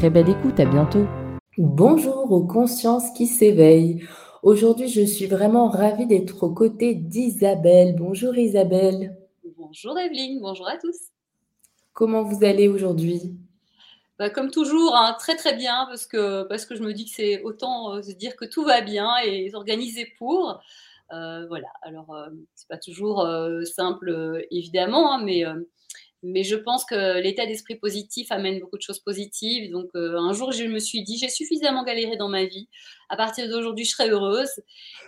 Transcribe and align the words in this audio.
Très 0.00 0.08
belle 0.08 0.30
écoute, 0.30 0.58
à 0.58 0.64
bientôt. 0.64 1.04
Bonjour 1.58 2.32
aux 2.32 2.46
consciences 2.46 3.10
qui 3.10 3.26
s'éveillent. 3.26 4.02
Aujourd'hui, 4.42 4.88
je 4.88 5.02
suis 5.02 5.26
vraiment 5.26 5.68
ravie 5.68 6.06
d'être 6.06 6.42
aux 6.42 6.54
côtés 6.54 6.94
d'Isabelle. 6.94 7.96
Bonjour 7.98 8.34
Isabelle. 8.34 9.14
Bonjour 9.58 9.98
Evelyne, 9.98 10.40
bonjour 10.40 10.66
à 10.66 10.78
tous. 10.78 10.96
Comment 11.92 12.22
vous 12.22 12.42
allez 12.42 12.66
aujourd'hui? 12.66 13.36
Bah, 14.18 14.30
Comme 14.30 14.50
toujours, 14.50 14.96
hein, 14.96 15.14
très 15.18 15.36
très 15.36 15.54
bien, 15.54 15.84
parce 15.86 16.06
que, 16.06 16.44
parce 16.44 16.64
que 16.64 16.76
je 16.76 16.82
me 16.82 16.94
dis 16.94 17.04
que 17.04 17.10
c'est 17.14 17.42
autant 17.42 17.96
euh, 17.96 18.00
se 18.00 18.12
dire 18.12 18.36
que 18.36 18.46
tout 18.46 18.64
va 18.64 18.80
bien 18.80 19.18
et 19.26 19.50
s'organiser 19.50 20.10
pour. 20.16 20.62
Euh, 21.12 21.46
voilà, 21.46 21.68
alors 21.82 22.14
euh, 22.14 22.30
c'est 22.54 22.68
pas 22.68 22.78
toujours 22.78 23.28
simple 23.66 24.46
évidemment, 24.50 25.12
hein, 25.12 25.22
mais, 25.22 25.44
mais 26.22 26.44
je 26.44 26.56
pense 26.56 26.84
que 26.84 27.20
l'état 27.20 27.46
d'esprit 27.46 27.76
positif 27.76 28.30
amène 28.30 28.60
beaucoup 28.60 28.76
de 28.76 28.82
choses 28.82 29.00
positives. 29.00 29.70
Donc 29.70 29.90
un 29.94 30.32
jour, 30.32 30.52
je 30.52 30.64
me 30.64 30.78
suis 30.78 31.02
dit, 31.02 31.18
j'ai 31.18 31.28
suffisamment 31.28 31.84
galéré 31.84 32.16
dans 32.16 32.28
ma 32.28 32.44
vie. 32.44 32.68
À 33.08 33.16
partir 33.16 33.48
d'aujourd'hui, 33.48 33.84
je 33.84 33.90
serai 33.90 34.10
heureuse. 34.10 34.60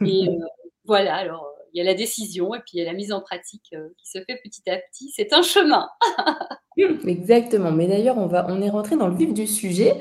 Et 0.05 0.25
voilà, 0.85 1.17
alors 1.17 1.53
il 1.73 1.79
y 1.79 1.81
a 1.81 1.85
la 1.85 1.95
décision 1.95 2.55
et 2.55 2.59
puis 2.59 2.73
il 2.75 2.79
y 2.79 2.83
a 2.83 2.85
la 2.85 2.93
mise 2.93 3.13
en 3.13 3.21
pratique 3.21 3.71
euh, 3.75 3.89
qui 3.97 4.11
se 4.11 4.19
fait 4.19 4.39
petit 4.43 4.69
à 4.69 4.77
petit. 4.77 5.11
C'est 5.15 5.33
un 5.33 5.43
chemin. 5.43 5.89
Exactement. 7.07 7.73
Mais 7.73 7.87
d'ailleurs, 7.87 8.19
on, 8.19 8.27
va, 8.27 8.47
on 8.49 8.61
est 8.61 8.69
rentré 8.69 8.97
dans 8.97 9.09
le 9.09 9.17
vif 9.17 9.33
du 9.33 9.47
sujet, 9.47 9.95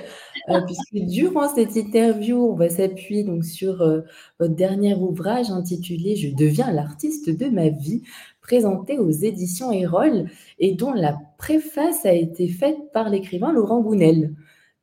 euh, 0.50 0.62
puisque 0.66 1.06
durant 1.08 1.48
cette 1.54 1.76
interview, 1.76 2.52
on 2.52 2.56
va 2.56 2.70
s'appuyer 2.70 3.24
donc 3.24 3.46
sur 3.46 3.82
euh, 3.82 4.02
votre 4.40 4.54
dernier 4.54 4.96
ouvrage 4.96 5.50
intitulé 5.50 6.16
Je 6.16 6.36
deviens 6.36 6.72
l'artiste 6.72 7.30
de 7.30 7.48
ma 7.48 7.70
vie, 7.70 8.04
présenté 8.42 8.98
aux 8.98 9.12
éditions 9.12 9.72
Erol 9.72 10.26
et 10.60 10.74
dont 10.74 10.94
la 10.94 11.18
préface 11.38 12.06
a 12.06 12.14
été 12.14 12.48
faite 12.48 12.92
par 12.94 13.10
l'écrivain 13.10 13.54
Laurent 13.54 13.82
Gounel. 13.82 14.34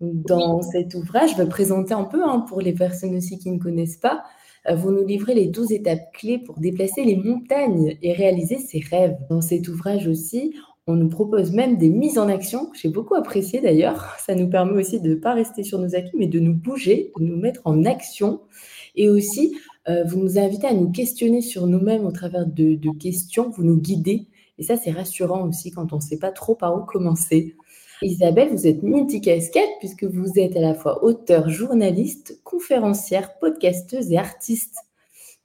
Dans 0.00 0.62
cet 0.62 0.94
ouvrage, 0.94 1.32
je 1.32 1.42
vais 1.42 1.48
présenter 1.48 1.92
un 1.92 2.04
peu 2.04 2.22
hein, 2.22 2.44
pour 2.48 2.60
les 2.60 2.72
personnes 2.72 3.16
aussi 3.16 3.38
qui 3.38 3.50
ne 3.50 3.58
connaissent 3.58 3.96
pas. 3.96 4.22
Euh, 4.68 4.74
vous 4.74 4.92
nous 4.92 5.04
livrez 5.04 5.34
les 5.34 5.46
12 5.46 5.72
étapes 5.72 6.12
clés 6.12 6.38
pour 6.38 6.58
déplacer 6.60 7.04
les 7.04 7.16
montagnes 7.16 7.96
et 8.02 8.12
réaliser 8.12 8.58
ses 8.58 8.80
rêves. 8.80 9.16
Dans 9.28 9.40
cet 9.40 9.66
ouvrage 9.68 10.06
aussi, 10.06 10.54
on 10.86 10.94
nous 10.94 11.08
propose 11.08 11.52
même 11.52 11.76
des 11.76 11.90
mises 11.90 12.18
en 12.18 12.28
action, 12.28 12.66
que 12.66 12.78
j'ai 12.78 12.88
beaucoup 12.88 13.14
apprécié 13.14 13.60
d'ailleurs. 13.60 14.16
Ça 14.26 14.34
nous 14.34 14.48
permet 14.48 14.80
aussi 14.80 15.00
de 15.00 15.10
ne 15.10 15.14
pas 15.16 15.34
rester 15.34 15.62
sur 15.62 15.78
nos 15.78 15.94
acquis, 15.94 16.16
mais 16.16 16.26
de 16.26 16.40
nous 16.40 16.54
bouger, 16.54 17.12
de 17.18 17.24
nous 17.24 17.36
mettre 17.36 17.60
en 17.64 17.84
action. 17.84 18.40
Et 18.94 19.08
aussi, 19.08 19.56
euh, 19.88 20.04
vous 20.04 20.18
nous 20.18 20.38
invitez 20.38 20.66
à 20.66 20.74
nous 20.74 20.90
questionner 20.90 21.40
sur 21.40 21.66
nous-mêmes 21.66 22.06
au 22.06 22.12
travers 22.12 22.46
de, 22.46 22.74
de 22.74 22.90
questions, 22.98 23.50
vous 23.50 23.64
nous 23.64 23.76
guidez. 23.76 24.26
Et 24.58 24.62
ça, 24.62 24.76
c'est 24.76 24.90
rassurant 24.90 25.48
aussi 25.48 25.70
quand 25.70 25.92
on 25.92 25.96
ne 25.96 26.02
sait 26.02 26.18
pas 26.18 26.32
trop 26.32 26.54
par 26.54 26.76
où 26.76 26.84
commencer. 26.84 27.56
Isabelle, 28.02 28.50
vous 28.50 28.66
êtes 28.66 28.82
multicasquette 28.82 29.70
puisque 29.80 30.04
vous 30.04 30.38
êtes 30.38 30.56
à 30.56 30.60
la 30.60 30.74
fois 30.74 31.02
auteur, 31.02 31.48
journaliste, 31.48 32.40
conférencière, 32.44 33.38
podcasteuse 33.38 34.12
et 34.12 34.18
artiste. 34.18 34.76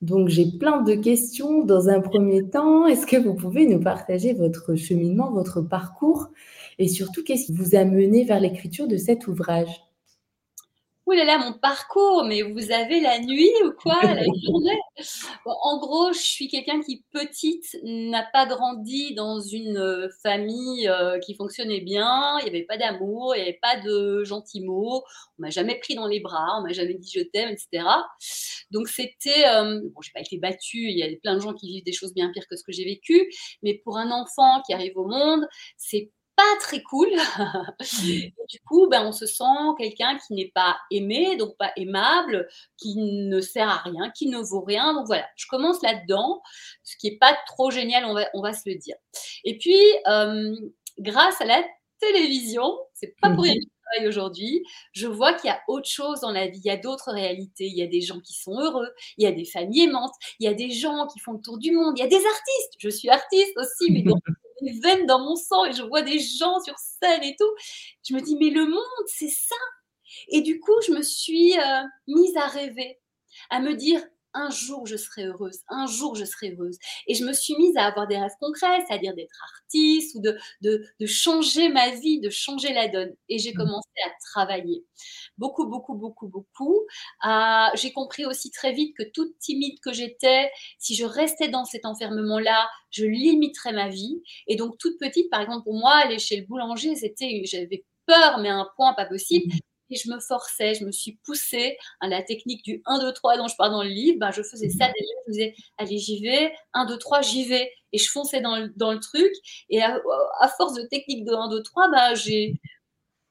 Donc 0.02 0.28
j'ai 0.28 0.52
plein 0.60 0.82
de 0.82 0.94
questions. 0.94 1.64
Dans 1.64 1.90
un 1.90 2.02
premier 2.02 2.48
temps, 2.50 2.86
est-ce 2.86 3.08
que 3.08 3.18
vous 3.18 3.34
pouvez 3.34 3.66
nous 3.66 3.80
partager 3.80 4.34
votre 4.34 4.76
cheminement, 4.76 5.32
votre 5.32 5.62
parcours? 5.62 6.28
Et 6.78 6.88
surtout 6.88 7.24
qu'est-ce 7.24 7.46
qui 7.46 7.54
vous 7.54 7.76
a 7.76 7.86
mené 7.86 8.24
vers 8.24 8.40
l'écriture 8.40 8.88
de 8.88 8.98
cet 8.98 9.28
ouvrage? 9.28 9.82
Ouh 11.06 11.12
là 11.12 11.26
là, 11.26 11.38
mon 11.38 11.52
parcours, 11.52 12.24
mais 12.24 12.44
vous 12.44 12.72
avez 12.72 13.02
la 13.02 13.20
nuit 13.20 13.52
ou 13.66 13.72
quoi 13.74 14.02
La 14.02 14.24
journée? 14.46 14.80
En 15.46 15.78
gros, 15.78 16.14
je 16.14 16.20
suis 16.20 16.48
quelqu'un 16.48 16.80
qui, 16.82 17.04
petite, 17.12 17.78
n'a 17.84 18.24
pas 18.32 18.46
grandi 18.46 19.14
dans 19.14 19.42
une 19.42 19.78
euh, 19.78 20.08
famille 20.22 20.88
euh, 20.88 21.20
qui 21.20 21.36
fonctionnait 21.36 21.82
bien. 21.82 22.40
Il 22.40 22.44
n'y 22.44 22.50
avait 22.52 22.66
pas 22.66 22.78
d'amour, 22.78 23.36
il 23.36 23.40
n'y 23.40 23.50
avait 23.50 23.60
pas 23.62 23.82
de 23.82 24.24
gentils 24.24 24.62
mots. 24.62 25.04
On 25.38 25.42
m'a 25.42 25.50
jamais 25.50 25.78
pris 25.78 25.96
dans 25.96 26.08
les 26.08 26.22
bras, 26.22 26.60
on 26.60 26.62
m'a 26.62 26.72
jamais 26.72 26.94
dit 26.94 27.12
je 27.14 27.24
t'aime, 27.24 27.50
etc. 27.50 27.84
Donc 28.72 28.88
c'était, 28.88 29.46
euh, 29.48 29.82
bon, 29.94 30.02
j'ai 30.02 30.12
pas 30.14 30.22
été 30.22 30.38
battue. 30.38 30.88
Il 30.90 30.98
y 30.98 31.04
a 31.04 31.08
plein 31.22 31.36
de 31.36 31.42
gens 31.42 31.54
qui 31.54 31.68
vivent 31.68 31.84
des 31.84 31.92
choses 31.92 32.14
bien 32.14 32.32
pires 32.32 32.48
que 32.50 32.56
ce 32.56 32.64
que 32.64 32.72
j'ai 32.72 32.86
vécu, 32.86 33.30
mais 33.62 33.82
pour 33.84 33.98
un 33.98 34.10
enfant 34.12 34.62
qui 34.66 34.74
arrive 34.74 34.98
au 34.98 35.08
monde, 35.08 35.46
c'est 35.76 36.12
pas 36.36 36.58
très 36.62 36.82
cool. 36.82 37.10
du 37.80 38.60
coup, 38.68 38.88
ben, 38.90 39.06
on 39.06 39.12
se 39.12 39.26
sent 39.26 39.44
quelqu'un 39.78 40.18
qui 40.18 40.34
n'est 40.34 40.52
pas 40.54 40.78
aimé, 40.92 41.36
donc 41.38 41.56
pas 41.58 41.72
aimable, 41.78 42.48
qui 42.78 42.96
ne 42.98 43.40
sert 43.42 43.70
à 43.70 43.78
rien, 43.78 44.10
qui 44.12 44.28
ne 44.28 44.40
vaut 44.40 44.64
rien. 44.64 44.94
Donc 44.94 45.06
voilà, 45.08 45.28
je 45.36 45.46
commence 45.48 45.82
là-dedans, 45.82 46.42
ce 46.84 46.98
qui 46.98 47.08
est 47.08 47.18
pas 47.18 47.38
trop 47.48 47.72
génial, 47.72 48.06
on 48.06 48.14
va, 48.14 48.28
on 48.34 48.42
va 48.42 48.54
se 48.54 48.70
le 48.70 48.76
dire. 48.76 48.96
Et 49.44 49.58
puis, 49.58 49.80
euh, 50.08 50.56
grâce 51.00 51.40
à 51.42 51.46
la 51.46 51.64
télévision, 52.00 52.78
c'est 52.94 53.16
pas 53.22 53.30
pour 53.30 53.44
rien 53.44 53.56
travaille 53.94 54.08
aujourd'hui, 54.08 54.64
je 54.92 55.08
vois 55.08 55.34
qu'il 55.34 55.50
y 55.50 55.52
a 55.52 55.62
autre 55.68 55.90
chose 55.90 56.22
dans 56.22 56.32
la 56.32 56.48
vie, 56.48 56.60
il 56.64 56.68
y 56.68 56.72
a 56.72 56.78
d'autres 56.78 57.12
réalités, 57.12 57.66
il 57.66 57.78
y 57.78 57.84
a 57.84 57.88
des 57.88 58.02
gens 58.02 58.20
qui 58.20 58.34
sont 58.34 58.58
heureux, 58.60 58.88
il 59.18 59.24
y 59.24 59.28
a 59.28 59.32
des 59.32 59.46
familles 59.46 59.84
aimantes, 59.84 60.14
il 60.40 60.46
y 60.46 60.48
a 60.48 60.54
des 60.54 60.72
gens 60.72 61.08
qui 61.08 61.20
font 61.20 61.34
le 61.34 61.42
tour 61.42 61.58
du 61.58 61.72
monde, 61.72 61.98
il 61.98 62.02
y 62.02 62.06
a 62.06 62.08
des 62.08 62.16
artistes, 62.16 62.74
je 62.78 62.90
suis 62.90 63.10
artiste 63.10 63.54
aussi, 63.58 63.92
mais 63.92 64.02
donc 64.02 64.20
des 64.62 64.80
veines 64.80 65.06
dans 65.06 65.20
mon 65.20 65.36
sang 65.36 65.66
et 65.66 65.74
je 65.74 65.84
vois 65.84 66.02
des 66.02 66.20
gens 66.20 66.60
sur 66.62 66.76
scène 66.78 67.24
et 67.24 67.36
tout. 67.38 67.52
Je 68.08 68.14
me 68.14 68.22
dis, 68.22 68.36
mais 68.38 68.50
le 68.50 68.66
monde, 68.66 69.08
c'est 69.08 69.30
ça. 69.30 69.56
Et 70.30 70.42
du 70.42 70.60
coup, 70.60 70.74
je 70.86 70.92
me 70.92 71.02
suis 71.02 71.58
euh, 71.58 71.82
mise 72.08 72.36
à 72.38 72.48
rêver, 72.48 73.00
à 73.50 73.60
me 73.60 73.76
dire, 73.76 74.02
un 74.34 74.50
jour 74.50 74.86
je 74.88 74.98
serai 74.98 75.26
heureuse, 75.26 75.60
un 75.70 75.86
jour 75.88 76.16
je 76.16 76.26
serai 76.26 76.52
heureuse. 76.52 76.78
Et 77.08 77.16
je 77.16 77.26
me 77.26 77.34
suis 77.34 77.56
mise 77.56 77.76
à 77.78 77.86
avoir 77.86 78.08
des 78.08 78.18
rêves 78.18 78.32
concrets, 78.40 78.84
c'est-à-dire 78.88 79.14
d'être 79.16 79.36
artiste 79.56 80.16
ou 80.16 80.22
de, 80.22 80.38
de, 80.62 80.86
de, 81.00 81.06
changer 81.06 81.70
ma 81.70 81.92
vie, 81.92 82.20
de 82.20 82.30
changer 82.30 82.74
la 82.74 82.88
donne. 82.88 83.14
Et 83.30 83.40
j'ai 83.40 83.52
mmh. 83.52 83.58
commencé 83.58 83.90
à 84.06 84.10
travailler. 84.32 84.86
Beaucoup, 85.38 85.66
beaucoup, 85.68 85.96
beaucoup, 85.96 86.28
beaucoup. 86.28 86.82
Ah, 87.22 87.72
j'ai 87.76 87.92
compris 87.92 88.26
aussi 88.26 88.52
très 88.52 88.74
vite 88.74 88.96
que 88.98 89.04
toute 89.04 89.38
timide 89.40 89.80
que 89.82 89.94
j'étais, 89.94 90.52
si 90.80 90.96
je 90.96 91.06
restais 91.06 91.50
dans 91.50 91.66
cet 91.66 91.86
enfermement-là, 91.86 92.70
je 92.92 93.06
limiterais 93.06 93.74
ma 93.74 93.90
vie. 93.90 94.22
Et 94.48 94.56
donc, 94.56 94.78
toute 94.78 95.00
petite, 95.00 95.30
par 95.30 95.42
exemple, 95.42 95.64
pour 95.64 95.74
moi, 95.74 95.94
aller 95.96 96.20
chez 96.20 96.38
le 96.38 96.46
boulanger, 96.46 96.96
c'était, 96.96 97.42
j'avais 97.46 97.86
peur, 98.06 98.40
mais 98.40 98.50
à 98.50 98.56
un 98.56 98.70
point 98.76 98.94
pas 98.94 99.06
possible. 99.06 99.54
Mmh 99.94 100.04
je 100.04 100.12
me 100.12 100.20
forçais, 100.20 100.74
je 100.74 100.86
me 100.86 100.92
suis 100.92 101.20
poussée 101.24 101.78
à 102.00 102.08
la 102.08 102.22
technique 102.22 102.64
du 102.64 102.82
1, 102.86 103.00
2, 103.00 103.14
3 103.14 103.38
dont 103.38 103.48
je 103.48 103.56
parle 103.56 103.72
dans 103.72 103.84
le 103.84 103.90
livre. 103.90 104.20
Ben, 104.20 104.32
je 104.32 104.42
faisais 104.42 104.70
ça 104.70 104.88
déjà, 104.88 105.14
je 105.26 105.30
me 105.30 105.32
disais, 105.32 105.56
allez, 105.78 105.98
j'y 105.98 106.22
vais, 106.22 106.54
1, 106.74 106.86
2, 106.86 106.98
3, 106.98 107.22
j'y 107.22 107.46
vais. 107.46 107.72
Et 107.92 107.98
je 107.98 108.10
fonçais 108.10 108.42
dans 108.42 108.58
le, 108.58 108.70
dans 108.76 108.92
le 108.92 109.00
truc. 109.00 109.32
Et 109.70 109.82
à, 109.82 110.00
force 110.58 110.74
de 110.74 110.84
technique 110.84 111.26
de 111.26 111.34
1, 111.34 111.50
2, 111.50 111.64
3, 111.64 111.90
ben, 111.90 112.16
j'ai 112.16 112.60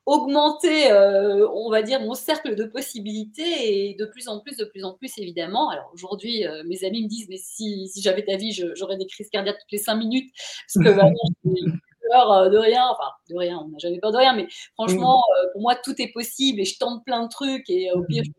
augmenté, 0.06 0.90
euh, 0.90 1.48
on 1.52 1.70
va 1.70 1.82
dire, 1.82 2.00
mon 2.00 2.14
cercle 2.14 2.54
de 2.56 2.64
possibilités 2.64 3.90
et 3.90 3.94
de 3.94 4.04
plus 4.04 4.28
en 4.28 4.40
plus, 4.40 4.56
de 4.56 4.64
plus 4.64 4.84
en 4.84 4.94
plus, 4.94 5.16
évidemment. 5.18 5.70
Alors 5.70 5.90
aujourd'hui, 5.94 6.46
euh, 6.46 6.62
mes 6.66 6.84
amis 6.84 7.04
me 7.04 7.08
disent, 7.08 7.28
mais 7.28 7.36
si, 7.36 7.88
si 7.88 8.02
j'avais 8.02 8.24
ta 8.24 8.36
vie, 8.36 8.52
j'aurais 8.74 8.96
des 8.96 9.06
crises 9.06 9.30
cardiaques 9.30 9.58
toutes 9.60 9.72
les 9.72 9.78
5 9.78 9.94
minutes. 9.96 10.32
Parce 10.74 10.84
que 10.84 11.00
peur 12.10 12.50
de 12.50 12.58
rien. 12.58 12.86
Enfin, 12.88 13.10
de 13.30 13.36
rien, 13.36 13.58
on 13.64 13.68
n'a 13.68 13.78
jamais 13.78 13.98
peur 13.98 14.12
de 14.12 14.18
rien, 14.18 14.34
mais 14.34 14.46
franchement, 14.74 15.22
pour 15.52 15.60
moi, 15.62 15.74
tout 15.76 15.94
est 16.00 16.12
possible 16.12 16.60
et 16.60 16.64
je 16.64 16.78
tente 16.78 17.04
plein 17.04 17.24
de 17.24 17.28
trucs 17.28 17.68
et 17.70 17.90
au 17.92 18.02
pire, 18.04 18.24
je 18.24 18.30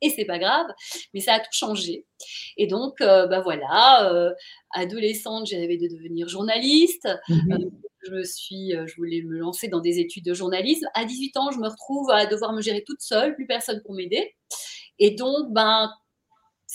et 0.00 0.10
c'est 0.10 0.24
pas 0.26 0.38
grave, 0.38 0.66
mais 1.12 1.20
ça 1.20 1.34
a 1.34 1.40
tout 1.40 1.50
changé. 1.50 2.06
Et 2.56 2.66
donc, 2.66 2.94
bah 3.00 3.40
voilà, 3.40 4.32
adolescente, 4.72 5.46
j'ai 5.46 5.56
rêvé 5.56 5.76
de 5.76 5.88
devenir 5.88 6.28
journaliste. 6.28 7.08
Mmh 7.28 7.56
je 8.08 8.12
me 8.12 8.22
suis, 8.22 8.70
je 8.70 8.94
voulais 8.96 9.22
me 9.22 9.36
lancer 9.36 9.66
dans 9.66 9.80
des 9.80 9.98
études 9.98 10.24
de 10.24 10.32
journalisme. 10.32 10.86
À 10.94 11.04
18 11.04 11.36
ans, 11.38 11.50
je 11.50 11.58
me 11.58 11.68
retrouve 11.68 12.08
à 12.10 12.26
devoir 12.26 12.52
me 12.52 12.62
gérer 12.62 12.84
toute 12.84 13.00
seule, 13.00 13.34
plus 13.34 13.48
personne 13.48 13.82
pour 13.82 13.94
m'aider. 13.94 14.32
Et 15.00 15.10
donc, 15.16 15.52
ben, 15.52 15.90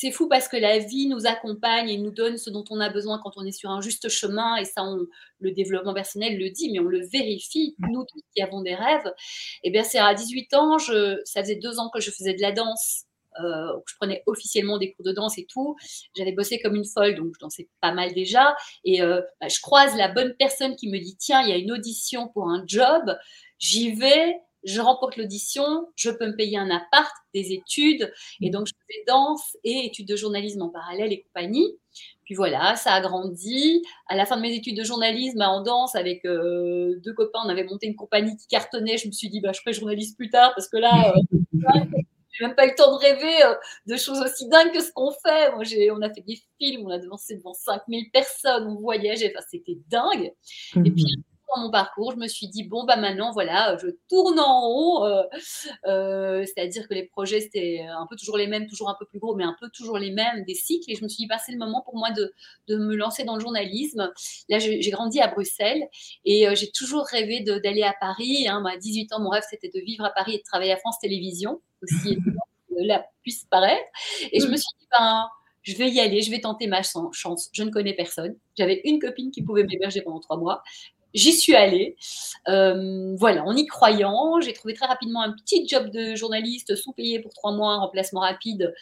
c'est 0.02 0.10
fou 0.10 0.28
parce 0.28 0.48
que 0.48 0.58
la 0.58 0.80
vie 0.80 1.08
nous 1.08 1.28
accompagne 1.28 1.88
et 1.88 1.98
nous 2.00 2.10
donne 2.10 2.40
ce 2.40 2.50
dont 2.50 2.64
on 2.72 2.80
a 2.80 2.90
besoin 2.90 3.20
quand 3.24 3.34
on 3.36 3.46
est 3.46 3.52
sur 3.52 3.70
un 3.70 3.82
juste 3.82 4.10
chemin. 4.10 4.56
Et 4.56 4.66
ça, 4.66 4.84
le 5.40 5.52
développement 5.52 5.94
personnel 5.94 6.40
le 6.40 6.50
dit, 6.50 6.72
mais 6.72 6.80
on 6.80 6.86
le 6.86 7.06
vérifie, 7.06 7.76
nous 7.78 8.04
qui 8.34 8.42
avons 8.42 8.62
des 8.62 8.74
rêves. 8.74 9.06
Et 9.64 9.68
eh 9.68 9.70
bien, 9.70 9.84
c'est 9.84 10.00
à 10.00 10.12
18 10.16 10.56
ans, 10.56 10.80
ça 10.80 11.44
faisait 11.44 11.58
deux 11.58 11.78
ans 11.78 11.92
que 11.94 12.02
je 12.02 12.10
faisais 12.10 12.34
de 12.34 12.42
la 12.42 12.52
danse. 12.52 13.04
Euh, 13.40 13.68
je 13.88 13.96
prenais 13.96 14.24
officiellement 14.26 14.80
des 14.80 14.92
cours 14.92 15.06
de 15.06 15.12
danse 15.12 15.38
et 15.38 15.46
tout. 15.46 15.76
J'avais 16.18 16.32
bossé 16.32 16.60
comme 16.60 16.76
une 16.76 16.86
folle, 16.86 17.14
donc 17.14 17.34
je 17.36 17.40
dansais 17.40 17.70
pas 17.80 17.94
mal 17.94 18.12
déjà. 18.16 18.56
Et 18.84 19.04
euh, 19.04 19.22
bah, 19.40 19.50
je 19.50 19.62
croise 19.62 19.96
la 19.96 20.08
bonne 20.08 20.34
personne 20.40 20.76
qui 20.76 20.90
me 20.90 20.98
dit 20.98 21.16
tiens, 21.16 21.44
il 21.44 21.50
y 21.50 21.54
a 21.54 21.58
une 21.58 21.72
audition 21.72 22.28
pour 22.28 22.50
un 22.50 22.64
job. 22.66 23.16
J'y 23.60 23.92
vais 23.92 24.36
je 24.64 24.80
remporte 24.82 25.18
l'audition, 25.18 25.88
je 25.96 26.10
peux 26.10 26.28
me 26.28 26.36
payer 26.36 26.58
un 26.58 26.70
appart, 26.70 27.12
des 27.34 27.54
études, 27.54 28.12
et 28.42 28.50
donc 28.50 28.68
je 28.68 28.74
faisais 28.74 29.04
danse 29.08 29.58
et 29.64 29.86
études 29.86 30.08
de 30.08 30.16
journalisme 30.16 30.62
en 30.62 30.70
parallèle 30.70 31.14
et 31.14 31.22
compagnie. 31.22 31.78
Puis 32.26 32.36
voilà, 32.36 32.76
ça 32.76 32.94
a 32.94 33.02
grandi. 33.02 33.82
À 34.08 34.16
la 34.16 34.26
fin 34.26 34.38
de 34.38 34.42
mes 34.42 34.54
études 34.54 34.78
de 34.78 34.84
journalisme, 34.84 35.42
en 35.42 35.62
danse, 35.62 35.96
avec 35.96 36.26
euh, 36.26 37.00
deux 37.04 37.14
copains, 37.14 37.40
on 37.46 37.50
avait 37.50 37.64
monté 37.64 37.88
une 37.88 37.96
compagnie 37.96 38.36
qui 38.38 38.48
cartonnait. 38.48 38.98
Je 38.98 39.08
me 39.08 39.12
suis 39.12 39.30
dit, 39.30 39.42
bah, 39.42 39.52
je 39.54 39.62
ferai 39.62 39.74
journaliste 39.74 40.18
plus 40.18 40.30
tard 40.30 40.54
parce 40.56 40.68
que 40.68 40.78
là, 40.78 41.14
euh, 41.16 41.40
j'ai 42.32 42.46
même 42.46 42.56
pas 42.56 42.66
eu 42.66 42.70
le 42.70 42.76
temps 42.76 42.92
de 42.92 42.98
rêver 42.98 43.44
euh, 43.44 43.54
de 43.88 43.96
choses 43.96 44.22
aussi 44.22 44.48
dingues 44.48 44.72
que 44.72 44.82
ce 44.82 44.92
qu'on 44.92 45.12
fait. 45.12 45.52
Moi, 45.52 45.64
on 45.98 46.02
a 46.02 46.14
fait 46.14 46.24
des 46.28 46.40
films, 46.60 46.86
on 46.86 46.90
a 46.90 47.00
dansé 47.00 47.38
devant 47.38 47.54
5000 47.54 48.12
personnes, 48.12 48.68
on 48.68 48.80
voyageait, 48.80 49.34
enfin, 49.36 49.46
c'était 49.50 49.78
dingue. 49.90 50.32
Et 50.86 50.92
puis, 50.92 51.18
mhm 51.18 51.24
mon 51.58 51.70
parcours, 51.70 52.12
je 52.12 52.18
me 52.18 52.28
suis 52.28 52.48
dit, 52.48 52.64
bon, 52.64 52.86
bah 52.86 52.98
maintenant, 52.98 53.32
voilà, 53.32 53.78
je 53.78 53.88
tourne 54.10 54.40
en 54.40 54.68
haut. 54.68 55.06
Euh, 55.06 55.24
euh, 55.86 56.46
c'est-à-dire 56.46 56.88
que 56.88 56.94
les 56.94 57.04
projets, 57.04 57.42
c'était 57.42 57.86
un 57.88 58.08
peu 58.08 58.16
toujours 58.16 58.38
les 58.38 58.48
mêmes, 58.48 58.68
toujours 58.68 58.90
un 58.90 58.96
peu 58.98 59.06
plus 59.06 59.20
gros, 59.20 59.36
mais 59.36 59.44
un 59.44 59.56
peu 59.60 59.70
toujours 59.70 59.98
les 59.98 60.12
mêmes, 60.12 60.44
des 60.46 60.56
cycles. 60.56 60.92
Et 60.92 60.96
je 60.96 61.04
me 61.04 61.10
suis 61.10 61.24
dit, 61.24 61.28
bah, 61.28 61.38
c'est 61.44 61.52
le 61.52 61.58
moment 61.58 61.82
pour 61.82 61.96
moi 61.96 62.12
de, 62.12 62.34
de, 62.68 62.78
me 62.78 62.96
lancer 62.96 63.24
dans 63.24 63.36
le 63.36 63.42
journalisme. 63.42 64.12
Là, 64.50 64.60
j'ai 64.60 64.90
grandi 64.90 65.20
à 65.20 65.28
Bruxelles 65.28 65.88
et 66.26 66.48
euh, 66.48 66.56
j'ai 66.56 66.72
toujours 66.72 67.06
rêvé 67.06 67.42
d'aller 67.42 67.84
à 67.84 67.96
Paris. 68.00 68.48
Hein. 68.48 68.64
à 68.66 68.78
18 68.78 69.14
ans, 69.14 69.20
mon 69.20 69.30
rêve, 69.30 69.44
c'était 69.50 69.70
de 69.70 69.80
vivre 69.80 70.06
à 70.06 70.10
Paris 70.10 70.36
et 70.36 70.38
de 70.38 70.44
travailler 70.44 70.72
à 70.72 70.78
France 70.78 71.00
Télévisions, 71.00 71.62
aussi 71.82 72.18
là 72.78 73.06
puisse 73.24 73.46
paraître. 73.46 73.84
Et 74.32 74.40
je 74.40 74.48
me 74.48 74.56
suis 74.56 74.70
dit, 74.80 74.88
ben, 74.92 75.28
je 75.64 75.76
vais 75.76 75.90
y 75.90 76.00
aller, 76.00 76.22
je 76.22 76.32
vais 76.32 76.42
tenter 76.42 76.68
ma 76.68 76.82
chance. 76.82 77.50
Je 77.54 77.64
ne 77.64 77.70
connais 77.70 77.94
personne. 77.94 78.36
J'avais 78.58 78.82
une 78.86 79.00
copine 79.00 79.32
qui 79.32 79.44
pouvait 79.44 79.64
m'héberger 79.64 80.02
pendant 80.02 80.20
trois 80.20 80.38
mois. 80.38 80.64
J'y 81.14 81.34
suis 81.34 81.56
allée. 81.56 81.96
Euh, 82.48 83.16
voilà, 83.18 83.44
en 83.44 83.56
y 83.56 83.66
croyant, 83.66 84.40
j'ai 84.42 84.54
trouvé 84.54 84.74
très 84.74 84.86
rapidement 84.86 85.22
un 85.22 85.34
petit 85.34 85.68
job 85.68 85.90
de 85.92 86.16
journaliste 86.16 86.76
sous-payé 86.76 87.20
pour 87.20 87.34
trois 87.34 87.52
mois, 87.54 87.74
un 87.74 87.80
remplacement 87.80 88.22
rapide. 88.22 88.74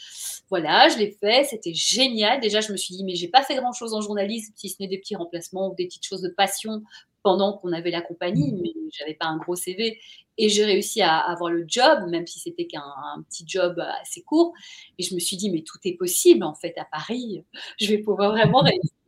Voilà, 0.49 0.89
je 0.89 0.97
l'ai 0.97 1.11
fait, 1.11 1.43
c'était 1.45 1.73
génial. 1.73 2.39
Déjà, 2.39 2.61
je 2.61 2.71
me 2.71 2.77
suis 2.77 2.95
dit, 2.95 3.03
mais 3.03 3.15
j'ai 3.15 3.27
pas 3.27 3.43
fait 3.43 3.55
grand-chose 3.55 3.93
en 3.93 4.01
journalisme, 4.01 4.53
si 4.55 4.69
ce 4.69 4.75
n'est 4.79 4.87
des 4.87 4.97
petits 4.99 5.15
remplacements 5.15 5.69
ou 5.71 5.75
des 5.75 5.85
petites 5.85 6.05
choses 6.05 6.21
de 6.21 6.29
passion 6.29 6.83
pendant 7.23 7.57
qu'on 7.57 7.73
avait 7.73 7.91
la 7.91 8.01
compagnie, 8.01 8.53
mais 8.53 8.71
j'avais 8.93 9.13
pas 9.13 9.25
un 9.25 9.37
gros 9.37 9.55
CV. 9.55 9.99
Et 10.37 10.47
j'ai 10.47 10.63
réussi 10.63 11.01
à 11.01 11.17
avoir 11.17 11.51
le 11.51 11.65
job, 11.67 12.07
même 12.09 12.25
si 12.25 12.39
c'était 12.39 12.65
qu'un 12.65 12.81
petit 13.29 13.43
job 13.45 13.77
assez 14.01 14.21
court. 14.21 14.53
Et 14.97 15.03
je 15.03 15.13
me 15.13 15.19
suis 15.19 15.35
dit, 15.35 15.49
mais 15.49 15.63
tout 15.63 15.77
est 15.83 15.95
possible 15.97 16.45
en 16.45 16.55
fait 16.55 16.77
à 16.77 16.85
Paris. 16.85 17.43
Je 17.77 17.87
vais 17.87 17.97
pouvoir 17.97 18.31
vraiment 18.31 18.59
réussir. 18.59 18.91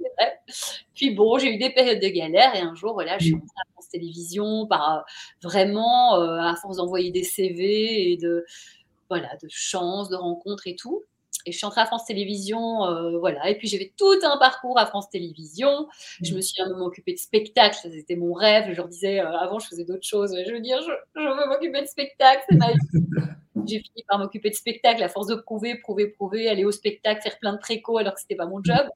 Puis 0.94 1.12
bon, 1.12 1.38
j'ai 1.38 1.54
eu 1.54 1.58
des 1.58 1.70
périodes 1.70 2.02
de 2.02 2.08
galère 2.08 2.56
et 2.56 2.60
un 2.60 2.76
jour, 2.76 2.94
voilà, 2.94 3.18
je 3.18 3.26
suis 3.26 3.34
rentrée 3.34 3.48
à 3.58 3.72
France 3.74 3.90
Télévisions 3.90 4.68
par 4.68 4.98
euh, 4.98 5.02
vraiment, 5.42 6.22
euh, 6.22 6.40
à 6.40 6.56
force 6.56 6.78
d'envoyer 6.78 7.12
des 7.12 7.24
CV 7.24 8.12
et 8.12 8.18
de, 8.18 8.46
voilà, 9.10 9.30
de 9.42 9.48
chance, 9.50 10.10
de 10.10 10.16
rencontres 10.16 10.68
et 10.68 10.76
tout. 10.76 11.04
Et 11.48 11.52
je 11.52 11.58
suis 11.58 11.66
entrée 11.66 11.82
à 11.82 11.86
France 11.88 12.06
Télévisions, 12.06 12.86
euh, 12.86 13.18
voilà. 13.18 13.50
Et 13.50 13.58
puis 13.58 13.68
j'ai 13.68 13.80
fait 13.80 13.94
tout 13.98 14.20
un 14.24 14.38
parcours 14.38 14.78
à 14.78 14.86
France 14.86 15.10
Télévisions. 15.10 15.88
Je 16.22 16.34
mmh. 16.34 16.36
me 16.36 16.42
suis 16.42 16.62
un 16.62 16.70
moment 16.70 16.86
occupée 16.86 17.14
de 17.14 17.20
spectacle, 17.20 17.78
c'était 17.82 18.16
mon 18.16 18.34
rêve. 18.34 18.66
Je 18.70 18.78
leur 18.78 18.88
disais, 18.88 19.20
avant 19.20 19.58
je 19.58 19.68
faisais 19.68 19.86
d'autres 19.86 20.06
choses. 20.06 20.38
Je 20.46 20.54
veux 20.54 20.60
dire, 20.60 20.80
je, 20.82 20.92
je 21.20 21.28
veux 21.28 21.50
m'occuper 21.50 21.82
de 21.82 21.88
spectacle, 21.88 22.44
c'est 22.48 22.58
ma 22.58 22.72
vie. 22.72 22.78
j'ai 23.66 23.80
fini 23.80 24.04
par 24.08 24.20
m'occuper 24.20 24.50
de 24.50 24.56
spectacle 24.56 25.02
à 25.04 25.10
force 25.10 25.28
de 25.28 25.36
prouver, 25.36 25.76
prouver, 25.76 26.08
prouver, 26.08 26.50
aller 26.50 26.66
au 26.66 26.72
spectacle, 26.72 27.22
faire 27.22 27.38
plein 27.40 27.54
de 27.54 27.60
préco 27.60 27.98
alors 27.98 28.14
que 28.14 28.22
c'était 28.22 28.36
pas 28.36 28.46
mon 28.46 28.64
job. 28.64 28.88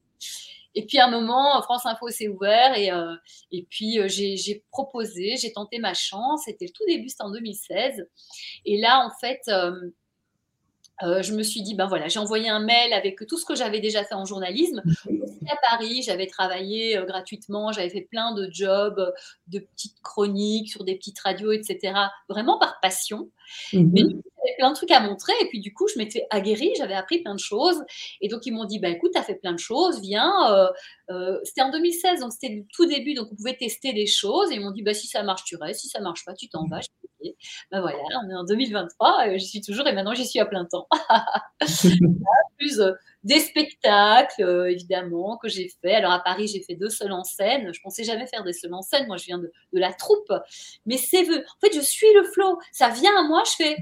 Et 0.76 0.84
puis 0.84 0.98
à 0.98 1.06
un 1.06 1.10
moment, 1.10 1.60
France 1.62 1.86
Info 1.86 2.08
s'est 2.10 2.28
ouvert 2.28 2.76
et, 2.76 2.92
euh, 2.92 3.14
et 3.50 3.66
puis 3.68 3.98
euh, 3.98 4.08
j'ai 4.08 4.62
proposé, 4.70 5.36
j'ai 5.40 5.50
tenté 5.50 5.78
ma 5.78 5.94
chance. 5.94 6.42
C'était 6.44 6.66
le 6.66 6.70
tout 6.70 6.84
début, 6.86 7.08
c'était 7.08 7.24
en 7.24 7.30
2016. 7.30 8.06
Et 8.66 8.78
là, 8.78 9.04
en 9.04 9.10
fait, 9.18 9.40
euh, 9.48 11.22
je 11.22 11.32
me 11.32 11.42
suis 11.42 11.62
dit, 11.62 11.74
ben 11.74 11.86
voilà, 11.86 12.08
j'ai 12.08 12.18
envoyé 12.18 12.50
un 12.50 12.60
mail 12.60 12.92
avec 12.92 13.26
tout 13.26 13.38
ce 13.38 13.46
que 13.46 13.54
j'avais 13.54 13.80
déjà 13.80 14.04
fait 14.04 14.14
en 14.14 14.26
journalisme. 14.26 14.82
Aussi 14.86 15.48
à 15.50 15.56
Paris, 15.70 16.02
j'avais 16.02 16.26
travaillé 16.26 17.02
gratuitement, 17.06 17.72
j'avais 17.72 17.90
fait 17.90 18.06
plein 18.10 18.34
de 18.34 18.46
jobs, 18.52 19.14
de 19.46 19.60
petites 19.60 20.02
chroniques 20.02 20.70
sur 20.70 20.84
des 20.84 20.94
petites 20.94 21.20
radios, 21.20 21.52
etc. 21.52 21.94
Vraiment 22.28 22.58
par 22.58 22.80
passion. 22.80 23.30
Mhm. 23.72 23.90
Mais 23.94 24.02
j'avais 24.46 24.56
plein 24.58 24.70
de 24.70 24.76
trucs 24.76 24.90
à 24.90 25.00
montrer. 25.00 25.32
Et 25.40 25.48
puis, 25.48 25.60
du 25.60 25.72
coup, 25.72 25.88
je 25.88 25.98
m'étais 25.98 26.26
aguerrie, 26.30 26.72
j'avais 26.76 26.94
appris 26.94 27.22
plein 27.22 27.34
de 27.34 27.40
choses. 27.40 27.82
Et 28.20 28.28
donc, 28.28 28.46
ils 28.46 28.52
m'ont 28.52 28.64
dit, 28.64 28.78
bah, 28.78 28.88
écoute, 28.88 29.12
tu 29.12 29.18
as 29.18 29.22
fait 29.22 29.34
plein 29.34 29.52
de 29.52 29.58
choses, 29.58 30.00
viens. 30.00 30.32
Euh, 30.52 30.68
euh, 31.10 31.38
c'était 31.44 31.62
en 31.62 31.70
2016, 31.70 32.20
donc 32.20 32.32
c'était 32.32 32.54
le 32.54 32.62
tout 32.72 32.86
début, 32.86 33.14
donc 33.14 33.28
on 33.32 33.36
pouvait 33.36 33.56
tester 33.56 33.92
des 33.92 34.06
choses. 34.06 34.50
Et 34.50 34.56
ils 34.56 34.60
m'ont 34.60 34.70
dit, 34.70 34.82
bah, 34.82 34.94
si 34.94 35.06
ça 35.06 35.22
marche, 35.22 35.44
tu 35.44 35.56
restes. 35.56 35.80
Si 35.80 35.88
ça 35.88 36.00
marche 36.00 36.24
pas, 36.24 36.34
tu 36.34 36.48
t'en 36.48 36.66
vas. 36.66 36.80
Je 36.80 36.88
bah 37.72 37.80
voilà, 37.80 37.98
on 38.24 38.30
est 38.30 38.34
en 38.34 38.44
2023, 38.44 39.26
euh, 39.26 39.38
j'y 39.38 39.46
suis 39.46 39.60
toujours 39.60 39.88
et 39.88 39.92
maintenant 39.92 40.14
j'y 40.14 40.26
suis 40.26 40.38
à 40.38 40.46
plein 40.46 40.64
temps. 40.64 40.86
plus 42.58 42.80
des 43.24 43.40
spectacles, 43.40 44.66
évidemment, 44.70 45.36
que 45.36 45.48
j'ai 45.48 45.68
fait. 45.82 45.94
Alors 45.94 46.12
à 46.12 46.20
Paris, 46.20 46.46
j'ai 46.46 46.62
fait 46.62 46.74
deux 46.74 46.88
seuls 46.88 47.12
en 47.12 47.24
scène. 47.24 47.72
Je 47.72 47.80
pensais 47.80 48.04
jamais 48.04 48.26
faire 48.26 48.44
des 48.44 48.52
seuls 48.52 48.72
en 48.72 48.82
scène. 48.82 49.06
Moi, 49.08 49.16
je 49.16 49.24
viens 49.24 49.38
de, 49.38 49.50
de 49.72 49.80
la 49.80 49.92
troupe. 49.92 50.32
Mais 50.86 50.96
c'est 50.96 51.22
En 51.28 51.60
fait, 51.60 51.74
je 51.74 51.80
suis 51.80 52.12
le 52.14 52.24
flow. 52.24 52.58
Ça 52.72 52.88
vient 52.88 53.16
à 53.18 53.24
moi, 53.24 53.42
je 53.44 53.64
fais 53.64 53.76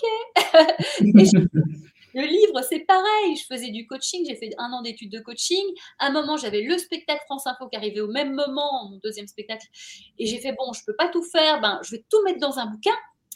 OK. 0.00 0.30
le 2.14 2.26
livre, 2.26 2.62
c'est 2.68 2.80
pareil. 2.80 3.36
Je 3.36 3.46
faisais 3.46 3.70
du 3.70 3.86
coaching, 3.86 4.24
j'ai 4.26 4.36
fait 4.36 4.50
un 4.58 4.72
an 4.72 4.82
d'études 4.82 5.12
de 5.12 5.20
coaching. 5.20 5.64
À 5.98 6.06
un 6.06 6.10
moment, 6.12 6.36
j'avais 6.36 6.62
le 6.62 6.78
spectacle 6.78 7.22
France 7.26 7.46
Info 7.46 7.68
qui 7.68 7.76
arrivait 7.76 8.00
au 8.00 8.08
même 8.08 8.34
moment, 8.34 8.88
mon 8.90 8.98
deuxième 9.02 9.26
spectacle. 9.26 9.66
Et 10.18 10.26
j'ai 10.26 10.38
fait, 10.38 10.52
bon, 10.52 10.72
je 10.72 10.80
ne 10.80 10.86
peux 10.86 10.96
pas 10.96 11.08
tout 11.08 11.22
faire, 11.22 11.60
ben, 11.60 11.80
je 11.82 11.92
vais 11.92 12.04
tout 12.08 12.22
mettre 12.24 12.40
dans 12.40 12.58
un 12.58 12.66
bouquin 12.66 12.94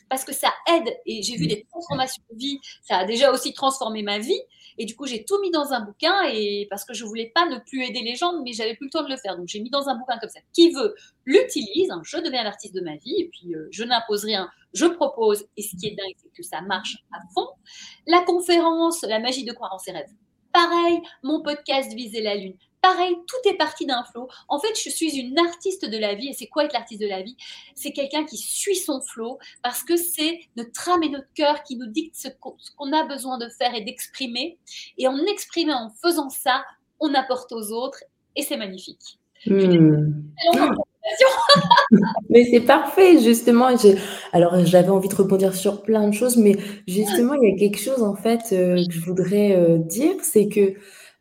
parce 0.09 0.25
que 0.25 0.33
ça 0.33 0.53
aide. 0.73 0.97
Et 1.07 1.23
j'ai 1.23 1.37
vu 1.37 1.47
des 1.47 1.65
transformations 1.71 2.23
de 2.31 2.39
vie. 2.39 2.61
Ça 2.83 2.99
a 2.99 3.05
déjà 3.05 3.33
aussi 3.33 3.53
transformé 3.53 4.03
ma 4.03 4.19
vie. 4.19 4.41
Et 4.77 4.87
du 4.87 4.97
coup, 4.97 5.07
j'ai 5.07 5.25
tout 5.25 5.41
mis 5.41 5.51
dans 5.51 5.73
un 5.73 5.81
bouquin 5.81 6.15
et 6.33 6.67
parce 6.69 6.85
que 6.85 6.95
je 6.95 7.05
voulais 7.05 7.31
pas 7.35 7.47
ne 7.49 7.59
plus 7.59 7.85
aider 7.85 8.01
les 8.01 8.17
gens, 8.17 8.43
mais 8.43 8.53
j'avais 8.53 8.75
plus 8.75 8.87
le 8.87 8.91
temps 8.91 9.05
de 9.05 9.09
le 9.09 9.17
faire. 9.17 9.37
Donc, 9.37 9.47
j'ai 9.49 9.61
mis 9.61 9.71
dans 9.71 9.89
un 9.89 9.97
bouquin 9.97 10.19
comme 10.19 10.31
ça. 10.31 10.41
Qui 10.53 10.71
veut 10.71 10.95
l'utilise. 11.25 11.91
Hein, 11.91 12.03
je 12.05 12.19
deviens 12.19 12.43
l'artiste 12.43 12.75
de 12.75 12.81
ma 12.81 12.97
vie 12.97 13.21
et 13.21 13.29
puis 13.29 13.55
euh, 13.55 13.69
je 13.71 13.85
n'impose 13.85 14.25
rien. 14.25 14.51
Je 14.75 14.87
propose. 14.87 15.47
Et 15.57 15.63
ce 15.63 15.77
qui 15.77 15.87
est 15.87 15.95
dingue, 15.95 16.15
c'est 16.17 16.33
que 16.37 16.43
ça 16.43 16.61
marche 16.61 16.99
à 17.13 17.19
fond. 17.33 17.49
La 18.07 18.23
conférence, 18.23 19.03
la 19.03 19.21
magie 19.21 19.45
de 19.45 19.53
croire 19.53 19.73
en 19.73 19.79
ses 19.79 19.93
rêves. 19.93 20.11
Pareil, 20.53 21.01
mon 21.23 21.43
podcast 21.43 21.93
Viser 21.95 22.23
la 22.23 22.37
Lune. 22.37 22.57
Pareil, 22.81 23.17
tout 23.27 23.49
est 23.49 23.57
parti 23.57 23.87
d'un 23.87 24.05
flot. 24.05 24.29
En 24.49 24.59
fait, 24.59 24.75
je 24.79 24.91
suis 24.91 25.17
une 25.17 25.39
artiste 25.39 25.89
de 25.89 25.97
la 25.97 26.15
vie. 26.15 26.29
Et 26.29 26.33
c'est 26.33 26.49
quoi 26.49 26.65
être 26.65 26.75
l'artiste 26.75 27.01
de 27.01 27.07
la 27.07 27.23
vie? 27.23 27.37
C'est 27.75 27.93
quelqu'un 27.93 28.25
qui 28.25 28.37
suit 28.37 28.77
son 28.77 29.01
flot 29.01 29.39
parce 29.63 29.83
que 29.83 29.97
c'est 29.97 30.41
notre 30.57 30.89
âme 30.91 31.03
et 31.03 31.09
notre 31.09 31.33
cœur 31.35 31.63
qui 31.63 31.77
nous 31.77 31.87
dictent 31.87 32.17
ce 32.17 32.29
qu'on 32.29 32.93
a 32.93 33.05
besoin 33.05 33.39
de 33.39 33.49
faire 33.49 33.75
et 33.75 33.81
d'exprimer. 33.81 34.59
Et 34.99 35.09
en 35.09 35.17
exprimant, 35.25 35.87
en 35.87 35.91
faisant 35.91 36.29
ça, 36.29 36.65
on 37.01 37.15
apporte 37.15 37.53
aux 37.53 37.73
autres 37.73 38.05
et 38.37 38.43
c'est 38.43 38.57
magnifique. 38.57 39.19
Hmm. 39.47 40.25
mais 42.31 42.45
c'est 42.51 42.61
parfait, 42.61 43.19
justement. 43.21 43.69
Alors, 44.33 44.65
j'avais 44.65 44.89
envie 44.89 45.09
de 45.09 45.15
rebondir 45.15 45.55
sur 45.55 45.83
plein 45.83 46.09
de 46.09 46.15
choses, 46.15 46.37
mais 46.37 46.57
justement, 46.87 47.35
il 47.35 47.51
y 47.51 47.53
a 47.55 47.59
quelque 47.59 47.79
chose 47.79 48.03
en 48.03 48.15
fait 48.17 48.41
euh, 48.53 48.85
que 48.87 48.93
je 48.93 49.01
voudrais 49.01 49.57
euh, 49.57 49.79
dire, 49.79 50.15
c'est 50.23 50.49
que 50.49 50.75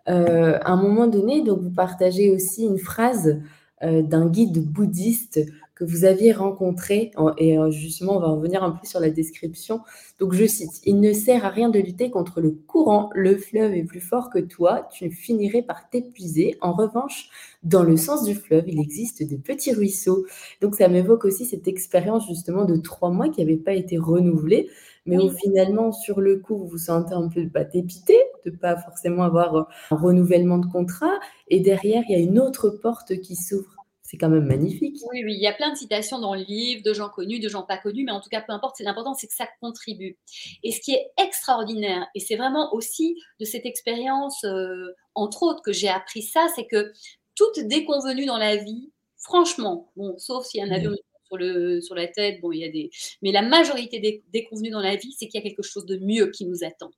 euh, 0.10 0.60
à 0.62 0.72
un 0.72 0.78
moment 0.82 1.08
donné, 1.08 1.44
donc 1.44 1.62
vous 1.62 1.72
partagez 1.72 2.32
aussi 2.32 2.66
une 2.66 2.80
phrase 2.80 3.42
euh, 3.84 4.02
d'un 4.02 4.28
guide 4.30 4.60
bouddhiste 4.66 5.42
que 5.86 5.92
vous 5.92 6.06
aviez 6.06 6.32
rencontré, 6.32 7.12
et 7.38 7.58
euh, 7.58 7.72
justement, 7.72 8.18
on 8.18 8.20
va 8.20 8.28
revenir 8.28 8.64
un 8.64 8.72
peu 8.72 8.86
sur 8.86 9.00
la 9.00 9.10
description. 9.10 9.82
Donc, 10.20 10.34
je 10.34 10.46
cite, 10.46 10.82
Il 10.86 11.00
ne 11.00 11.14
sert 11.14 11.46
à 11.46 11.50
rien 11.50 11.70
de 11.70 11.80
lutter 11.80 12.10
contre 12.10 12.42
le 12.42 12.52
courant, 12.52 13.10
le 13.14 13.38
fleuve 13.38 13.74
est 13.74 13.84
plus 13.84 14.02
fort 14.02 14.30
que 14.30 14.40
toi, 14.40 14.88
tu 14.92 15.12
finirais 15.12 15.62
par 15.62 15.90
t'épuiser. 15.90 16.58
En 16.62 16.74
revanche, 16.74 17.30
dans 17.64 17.84
le 17.84 17.98
sens 17.98 18.24
du 18.24 18.36
fleuve, 18.36 18.66
il 18.68 18.80
existe 18.80 19.24
des 19.24 19.38
petits 19.38 19.74
ruisseaux. 19.74 20.26
Donc, 20.62 20.76
ça 20.76 20.88
m'évoque 20.88 21.26
aussi 21.26 21.46
cette 21.46 21.68
expérience 21.68 22.28
justement 22.28 22.66
de 22.66 22.76
trois 22.78 23.10
mois 23.10 23.30
qui 23.30 23.42
n'avait 23.42 23.58
pas 23.58 23.74
été 23.74 23.98
renouvelée. 23.98 24.70
Mais 25.06 25.18
au 25.18 25.30
finalement, 25.30 25.92
sur 25.92 26.22
le 26.22 26.40
coup, 26.40 26.58
vous 26.58 26.68
vous 26.68 26.78
sentez 26.78 27.14
un 27.14 27.28
peu 27.28 27.48
pas 27.50 27.66
dépité 27.66 28.16
de 28.46 28.52
pas 28.52 28.78
forcément 28.78 29.24
avoir 29.24 29.68
un 29.92 29.96
renouvellement 29.96 30.58
de 30.58 30.66
contrat. 30.66 31.20
Et 31.50 31.60
derrière, 31.60 32.04
il 32.08 32.14
y 32.14 32.16
a 32.16 32.24
une 32.24 32.40
autre 32.40 32.70
porte 32.70 33.20
qui 33.20 33.36
s'ouvre. 33.36 33.83
C'est 34.14 34.20
quand 34.20 34.30
même 34.30 34.46
magnifique. 34.46 34.98
Oui, 35.12 35.24
oui, 35.26 35.34
il 35.34 35.42
y 35.42 35.48
a 35.48 35.54
plein 35.54 35.72
de 35.72 35.76
citations 35.76 36.20
dans 36.20 36.36
le 36.36 36.44
livre, 36.44 36.84
de 36.84 36.94
gens 36.94 37.10
connus, 37.10 37.40
de 37.40 37.50
gens 37.50 37.64
pas 37.64 37.80
connus, 37.80 38.04
mais 38.04 38.12
en 38.12 38.22
tout 38.22 38.30
cas, 38.30 38.42
peu 38.42 38.54
importe, 38.54 38.80
l'important, 38.80 39.16
c'est 39.16 39.26
que 39.26 39.34
ça 39.34 39.48
contribue. 39.60 40.20
Et 40.62 40.72
ce 40.72 40.82
qui 40.82 40.92
est 40.92 41.10
extraordinaire, 41.18 42.06
et 42.14 42.20
c'est 42.20 42.36
vraiment 42.36 42.76
aussi 42.76 43.20
de 43.40 43.46
cette 43.46 43.66
expérience, 43.66 44.44
euh, 44.44 44.94
entre 45.16 45.42
autres, 45.42 45.64
que 45.64 45.74
j'ai 45.74 45.90
appris 45.90 46.22
ça, 46.22 46.46
c'est 46.56 46.68
que 46.68 46.94
toute 47.34 47.60
déconvenue 47.62 48.28
dans 48.28 48.38
la 48.38 48.56
vie, 48.56 48.92
franchement, 49.18 49.92
bon, 49.96 50.16
sauf 50.20 50.46
s'il 50.46 50.60
y 50.60 50.64
a 50.64 50.68
un 50.68 50.72
avion 50.72 50.92
sur, 51.26 51.38
le, 51.38 51.82
sur 51.82 51.96
la 51.96 52.08
tête, 52.08 52.40
bon, 52.40 52.52
il 52.52 52.60
y 52.60 52.66
a 52.66 52.70
des. 52.70 52.92
Mais 53.24 53.32
la 53.32 53.42
majorité 53.42 54.00
des 54.00 54.24
déconvenues 54.32 54.70
dans 54.70 54.80
la 54.80 54.96
vie, 54.96 55.16
c'est 55.18 55.28
qu'il 55.28 55.42
y 55.42 55.44
a 55.44 55.50
quelque 55.50 55.64
chose 55.64 55.88
de 55.88 55.98
mieux 55.98 56.28
qui 56.28 56.46
nous 56.46 56.64
attend. 56.64 56.92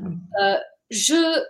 Euh, 0.00 0.56
je 0.88 1.44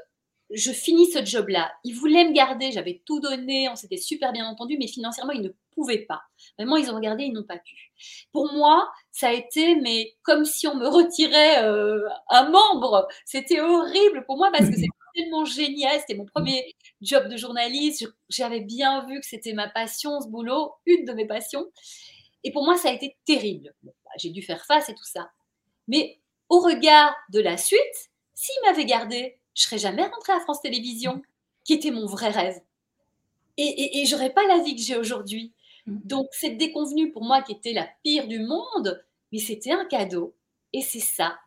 je 0.54 0.71
finis 0.71 1.11
ce 1.11 1.25
job-là. 1.25 1.73
Ils 1.85 1.94
voulaient 1.94 2.25
me 2.25 2.32
garder, 2.32 2.73
j'avais 2.73 3.02
tout 3.06 3.21
donné, 3.21 3.68
on 3.68 3.76
s'était 3.76 3.97
super 3.97 4.32
bien 4.32 4.47
entendu, 4.47 4.76
mais 4.78 4.87
financièrement, 4.87 5.32
ils 5.32 5.42
ne 5.42 5.50
pouvaient 5.73 6.04
pas. 6.06 6.23
Vraiment, 6.59 6.76
ils 6.76 6.90
ont 6.90 6.94
regardé, 6.94 7.25
ils 7.25 7.32
n'ont 7.32 7.42
pas 7.42 7.59
pu. 7.59 7.92
Pour 8.32 8.52
moi, 8.52 8.90
ça 9.11 9.28
a 9.28 9.32
été, 9.32 9.76
mais 9.76 10.14
comme 10.23 10.44
si 10.44 10.66
on 10.66 10.75
me 10.75 10.87
retirait 10.87 11.64
euh, 11.64 12.06
un 12.28 12.50
membre. 12.50 13.09
C'était 13.25 13.61
horrible 13.61 14.25
pour 14.26 14.37
moi 14.37 14.50
parce 14.52 14.68
que 14.68 14.75
c'était 14.75 14.88
tellement 15.14 15.44
génial. 15.44 15.99
C'était 16.00 16.14
mon 16.14 16.26
premier 16.26 16.75
job 17.00 17.28
de 17.28 17.37
journaliste. 17.37 18.06
J'avais 18.28 18.61
bien 18.61 19.06
vu 19.06 19.21
que 19.21 19.26
c'était 19.26 19.54
ma 19.54 19.68
passion, 19.68 20.21
ce 20.21 20.28
boulot, 20.28 20.73
une 20.87 21.04
de 21.04 21.12
mes 21.12 21.26
passions. 21.26 21.66
Et 22.44 22.52
pour 22.52 22.64
moi, 22.64 22.76
ça 22.76 22.90
a 22.90 22.92
été 22.92 23.16
terrible. 23.25 23.75
Bah, 23.82 23.92
j'ai 24.18 24.30
dû 24.30 24.42
faire 24.42 24.64
face 24.66 24.88
et 24.88 24.94
tout 24.94 25.04
ça. 25.04 25.30
Mais 25.88 26.18
au 26.49 26.61
regard 26.61 27.14
de 27.30 27.40
la 27.40 27.56
suite, 27.56 28.11
s'ils 28.35 28.54
m'avaient 28.64 28.85
gardé, 28.85 29.38
je 29.54 29.62
serais 29.62 29.78
jamais 29.78 30.06
rentrée 30.06 30.32
à 30.32 30.40
France 30.40 30.61
Télévisions, 30.61 31.23
qui 31.64 31.75
était 31.75 31.90
mon 31.90 32.06
vrai 32.06 32.30
rêve. 32.30 32.61
Et, 33.56 33.64
et, 33.64 34.00
et 34.00 34.06
j'aurais 34.06 34.32
pas 34.32 34.47
la 34.47 34.59
vie 34.62 34.75
que 34.75 34.82
j'ai 34.82 34.97
aujourd'hui. 34.97 35.52
Mm. 35.87 35.99
Donc, 36.04 36.28
cette 36.32 36.59
déconvenue 36.59 37.12
pour 37.12 37.25
moi 37.25 37.42
qui 37.42 37.52
était 37.52 37.73
la 37.73 37.88
pire 38.02 38.26
du 38.26 38.40
monde, 38.40 39.04
mais 39.32 39.38
c'était 39.38 39.73
un 39.73 39.85
cadeau. 39.85 40.35
Et 40.73 40.82
c'est 40.82 41.00
ça. 41.00 41.38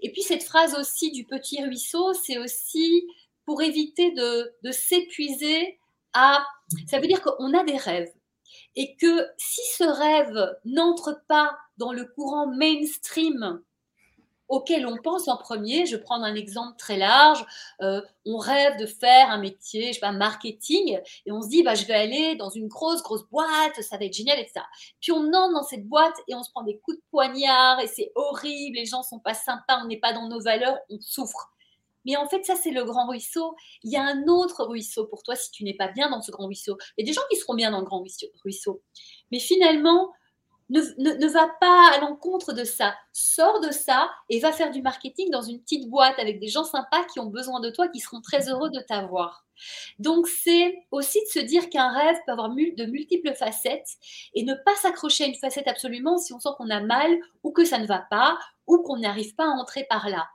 Et 0.00 0.10
puis, 0.12 0.22
cette 0.22 0.42
phrase 0.42 0.74
aussi 0.78 1.10
du 1.12 1.24
petit 1.24 1.62
ruisseau, 1.62 2.14
c'est 2.14 2.38
aussi 2.38 3.06
pour 3.44 3.62
éviter 3.62 4.12
de, 4.12 4.54
de 4.62 4.70
s'épuiser 4.70 5.78
à. 6.12 6.44
Ça 6.88 7.00
veut 7.00 7.08
dire 7.08 7.22
qu'on 7.22 7.52
a 7.54 7.64
des 7.64 7.76
rêves. 7.76 8.12
Et 8.76 8.96
que 8.96 9.26
si 9.36 9.60
ce 9.76 9.84
rêve 9.84 10.58
n'entre 10.64 11.22
pas 11.28 11.56
dans 11.76 11.92
le 11.92 12.06
courant 12.06 12.46
mainstream 12.46 13.62
auquel 14.52 14.86
on 14.86 14.98
pense 14.98 15.28
en 15.28 15.38
premier. 15.38 15.86
Je 15.86 15.96
vais 15.96 16.02
prendre 16.02 16.24
un 16.24 16.34
exemple 16.34 16.76
très 16.76 16.98
large. 16.98 17.42
Euh, 17.80 18.02
on 18.26 18.36
rêve 18.36 18.76
de 18.78 18.84
faire 18.84 19.30
un 19.30 19.38
métier, 19.38 19.88
je 19.88 19.94
sais 19.94 20.00
pas, 20.00 20.12
marketing, 20.12 21.00
et 21.24 21.32
on 21.32 21.40
se 21.40 21.48
dit, 21.48 21.62
bah, 21.62 21.74
je 21.74 21.86
vais 21.86 21.94
aller 21.94 22.36
dans 22.36 22.50
une 22.50 22.68
grosse, 22.68 23.02
grosse 23.02 23.26
boîte, 23.30 23.80
ça 23.80 23.96
va 23.96 24.04
être 24.04 24.12
génial, 24.12 24.38
et 24.38 24.46
ça. 24.54 24.64
Puis 25.00 25.10
on 25.10 25.32
entre 25.32 25.54
dans 25.54 25.62
cette 25.62 25.88
boîte 25.88 26.14
et 26.28 26.34
on 26.34 26.42
se 26.42 26.50
prend 26.50 26.62
des 26.62 26.78
coups 26.80 26.98
de 26.98 27.02
poignard, 27.10 27.80
et 27.80 27.86
c'est 27.86 28.12
horrible, 28.14 28.76
les 28.76 28.84
gens 28.84 29.02
sont 29.02 29.18
pas 29.18 29.32
sympas, 29.34 29.80
on 29.82 29.86
n'est 29.86 29.98
pas 29.98 30.12
dans 30.12 30.28
nos 30.28 30.40
valeurs, 30.40 30.76
on 30.90 31.00
souffre. 31.00 31.50
Mais 32.04 32.16
en 32.16 32.28
fait, 32.28 32.44
ça, 32.44 32.54
c'est 32.54 32.72
le 32.72 32.84
grand 32.84 33.08
ruisseau. 33.08 33.54
Il 33.84 33.92
y 33.92 33.96
a 33.96 34.02
un 34.02 34.26
autre 34.26 34.64
ruisseau 34.64 35.06
pour 35.06 35.22
toi 35.22 35.34
si 35.34 35.50
tu 35.52 35.64
n'es 35.64 35.74
pas 35.74 35.88
bien 35.88 36.10
dans 36.10 36.20
ce 36.20 36.30
grand 36.30 36.46
ruisseau. 36.46 36.76
Il 36.98 37.06
y 37.06 37.08
a 37.08 37.10
des 37.10 37.14
gens 37.14 37.22
qui 37.30 37.36
seront 37.36 37.54
bien 37.54 37.70
dans 37.70 37.78
le 37.78 37.86
grand 37.86 38.04
ruisseau. 38.44 38.82
Mais 39.30 39.38
finalement, 39.38 40.10
ne, 40.72 41.28
va 41.28 41.48
pas 41.60 41.90
à 41.94 42.00
l'encontre 42.00 42.52
de 42.52 42.64
ça. 42.64 42.94
Sors 43.12 43.60
de 43.60 43.70
ça 43.70 44.10
et 44.28 44.40
va 44.40 44.52
faire 44.52 44.70
du 44.70 44.82
marketing 44.82 45.30
dans 45.30 45.42
une 45.42 45.60
petite 45.60 45.88
boîte 45.88 46.18
avec 46.18 46.40
des 46.40 46.48
gens 46.48 46.64
sympas 46.64 47.04
qui 47.12 47.20
ont 47.20 47.26
besoin 47.26 47.60
de 47.60 47.70
toi, 47.70 47.88
qui 47.88 48.00
seront 48.00 48.20
très 48.20 48.48
heureux 48.48 48.70
de 48.70 48.80
t'avoir. 48.80 49.44
Donc, 49.98 50.26
c'est 50.26 50.74
aussi 50.90 51.20
de 51.20 51.40
se 51.40 51.44
dire 51.44 51.68
qu'un 51.68 51.92
rêve 51.92 52.16
peut 52.26 52.32
avoir 52.32 52.48
de 52.48 52.84
multiples 52.86 53.34
facettes 53.34 53.96
et 54.34 54.44
ne 54.44 54.54
pas 54.54 54.74
s'accrocher 54.76 55.24
à 55.24 55.26
une 55.28 55.34
facette 55.34 55.68
absolument 55.68 56.18
si 56.18 56.32
on 56.32 56.40
sent 56.40 56.50
qu'on 56.56 56.70
a 56.70 56.80
mal 56.80 57.10
ou 57.42 57.52
que 57.52 57.64
ça 57.64 57.78
ne 57.78 57.86
va 57.86 58.04
pas 58.10 58.38
ou 58.66 58.78
qu'on 58.78 58.98
n'arrive 58.98 59.34
pas 59.34 59.44
à 59.44 59.50
entrer 59.50 59.86
par 59.88 60.08
là. 60.08 60.26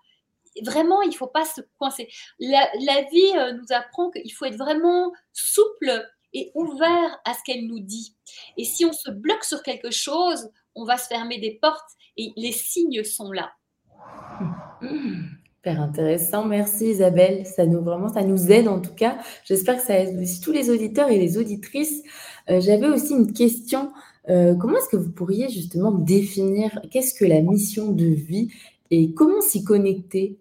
Vraiment, 0.63 1.01
il 1.01 1.09
ne 1.09 1.15
faut 1.15 1.27
pas 1.27 1.45
se 1.45 1.61
coincer. 1.77 2.09
La, 2.39 2.67
vie 3.11 3.37
euh, 3.37 3.53
nous 3.53 3.71
apprend 3.71 4.09
qu'il 4.09 4.31
faut 4.33 4.45
être 4.45 4.57
vraiment 4.57 5.11
souple 5.31 6.07
et 6.33 6.51
ouvert 6.55 7.19
à 7.25 7.33
ce 7.33 7.39
qu'elle 7.45 7.67
nous 7.67 7.79
dit. 7.79 8.15
Et 8.57 8.63
si 8.63 8.85
on 8.85 8.93
se 8.93 9.09
bloque 9.09 9.43
sur 9.43 9.63
quelque 9.63 9.91
chose, 9.91 10.49
on 10.75 10.85
va 10.85 10.97
se 10.97 11.07
fermer 11.07 11.39
des 11.39 11.57
portes 11.61 11.91
et 12.17 12.33
les 12.35 12.51
signes 12.51 13.03
sont 13.03 13.31
là. 13.31 13.51
Super 14.81 15.81
intéressant, 15.81 16.45
merci 16.45 16.91
Isabelle. 16.91 17.45
Ça 17.45 17.65
nous 17.65 17.81
vraiment, 17.81 18.09
ça 18.09 18.23
nous 18.23 18.51
aide 18.51 18.67
en 18.67 18.79
tout 18.79 18.93
cas. 18.93 19.17
J'espère 19.43 19.77
que 19.77 19.83
ça 19.83 19.99
aide 19.99 20.17
aussi 20.21 20.39
tous 20.39 20.51
les 20.51 20.69
auditeurs 20.69 21.09
et 21.09 21.17
les 21.17 21.37
auditrices. 21.37 22.03
Euh, 22.49 22.61
j'avais 22.61 22.87
aussi 22.87 23.13
une 23.13 23.33
question. 23.33 23.91
Euh, 24.29 24.55
comment 24.55 24.77
est-ce 24.77 24.89
que 24.89 24.97
vous 24.97 25.11
pourriez 25.11 25.49
justement 25.49 25.91
définir 25.91 26.79
qu'est-ce 26.91 27.13
que 27.13 27.25
la 27.25 27.41
mission 27.41 27.91
de 27.91 28.05
vie 28.05 28.51
et 28.91 29.13
comment 29.13 29.41
s'y 29.41 29.63
connecter? 29.63 30.37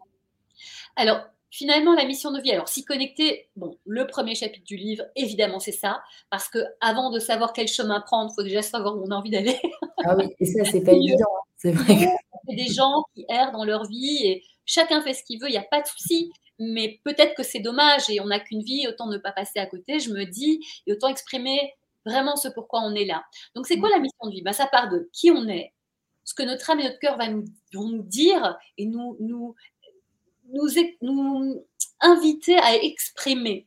Alors, 0.97 1.21
Finalement, 1.51 1.95
la 1.95 2.05
mission 2.05 2.33
de 2.33 2.41
vie, 2.41 2.53
alors 2.53 2.69
s'y 2.69 2.85
connecter, 2.85 3.49
bon, 3.57 3.79
le 3.87 4.07
premier 4.07 4.35
chapitre 4.35 4.65
du 4.65 4.77
livre, 4.77 5.05
évidemment, 5.15 5.61
c'est 5.61 5.73
ça, 5.73 6.03
parce 6.31 6.49
que 6.49 6.59
avant 6.81 7.11
de 7.11 7.19
savoir 7.19 7.53
quel 7.53 7.69
chemin 7.69 8.01
prendre, 8.01 8.31
il 8.33 8.35
faut 8.35 8.43
déjà 8.43 8.63
savoir 8.63 8.97
où 8.97 9.05
on 9.07 9.11
a 9.11 9.15
envie 9.15 9.31
d'aller. 9.31 9.59
Ah 10.05 10.15
oui, 10.17 10.27
et 10.39 10.45
ça, 10.45 10.65
c'est 10.65 10.83
pas 10.83 10.93
évident, 10.93 11.25
hein, 11.25 11.51
c'est 11.57 11.73
vrai. 11.73 12.07
A 12.49 12.55
des 12.55 12.67
gens 12.67 13.05
qui 13.15 13.25
errent 13.29 13.53
dans 13.53 13.65
leur 13.65 13.87
vie 13.87 14.25
et 14.25 14.45
chacun 14.67 15.01
fait 15.03 15.15
ce 15.15 15.25
qu'il 15.25 15.41
veut, 15.41 15.49
il 15.49 15.53
n'y 15.53 15.59
a 15.59 15.67
pas 15.69 15.81
de 15.81 15.87
souci. 15.87 16.31
Mais 16.59 17.01
peut-être 17.05 17.35
que 17.35 17.43
c'est 17.43 17.61
dommage 17.61 18.09
et 18.09 18.21
on 18.21 18.27
n'a 18.27 18.41
qu'une 18.41 18.63
vie, 18.63 18.87
autant 18.89 19.07
ne 19.07 19.19
pas 19.19 19.33
passer 19.33 19.59
à 19.59 19.67
côté, 19.67 19.99
je 19.99 20.11
me 20.11 20.25
dis, 20.25 20.61
et 20.87 20.93
autant 20.93 21.09
exprimer 21.09 21.75
vraiment 22.05 22.37
ce 22.37 22.49
pourquoi 22.49 22.81
on 22.83 22.95
est 22.95 23.05
là. 23.05 23.25
Donc, 23.55 23.67
c'est 23.67 23.79
quoi 23.79 23.91
la 23.91 23.99
mission 23.99 24.27
de 24.27 24.31
vie? 24.31 24.43
Ben, 24.43 24.53
Ça 24.53 24.67
part 24.67 24.89
de 24.89 25.11
qui 25.13 25.31
on 25.31 25.49
est, 25.49 25.73
ce 26.25 26.35
que 26.35 26.43
notre 26.43 26.69
âme 26.71 26.81
et 26.81 26.85
notre 26.85 26.99
cœur 26.99 27.17
va 27.17 27.29
nous, 27.29 27.45
vont 27.73 27.89
nous 27.89 28.03
dire 28.03 28.57
et 28.79 28.87
nous, 28.87 29.17
nous 29.21 29.55
nous, 30.53 31.67
inviter 32.01 32.59
à 32.59 32.75
exprimer. 32.77 33.67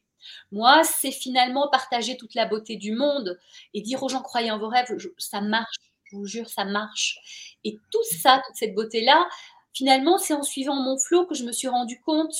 Moi, 0.52 0.84
c'est 0.84 1.12
finalement 1.12 1.70
partager 1.70 2.18
toute 2.18 2.36
la 2.36 2.46
beauté 2.46 2.76
du 2.76 2.92
monde 2.92 3.40
et 3.74 3.82
dire 3.82 4.02
aux 4.04 4.10
gens 4.10 4.22
croyez 4.22 4.52
en 4.52 4.60
vos 4.60 4.68
rêves, 4.68 4.88
ça 5.18 5.42
marche, 5.42 5.78
je 6.06 6.16
vous 6.16 6.26
jure, 6.26 6.50
ça 6.50 6.66
marche. 6.66 7.56
Et 7.64 7.78
tout 7.92 8.04
ça, 8.04 8.42
toute 8.46 8.56
cette 8.56 8.76
beauté-là, 8.76 9.28
finalement, 9.74 10.18
c'est 10.18 10.34
en 10.34 10.44
suivant 10.44 10.76
mon 10.76 10.98
flow 10.98 11.26
que 11.26 11.36
je 11.36 11.44
me 11.44 11.52
suis 11.52 11.68
rendu 11.68 12.00
compte 12.02 12.36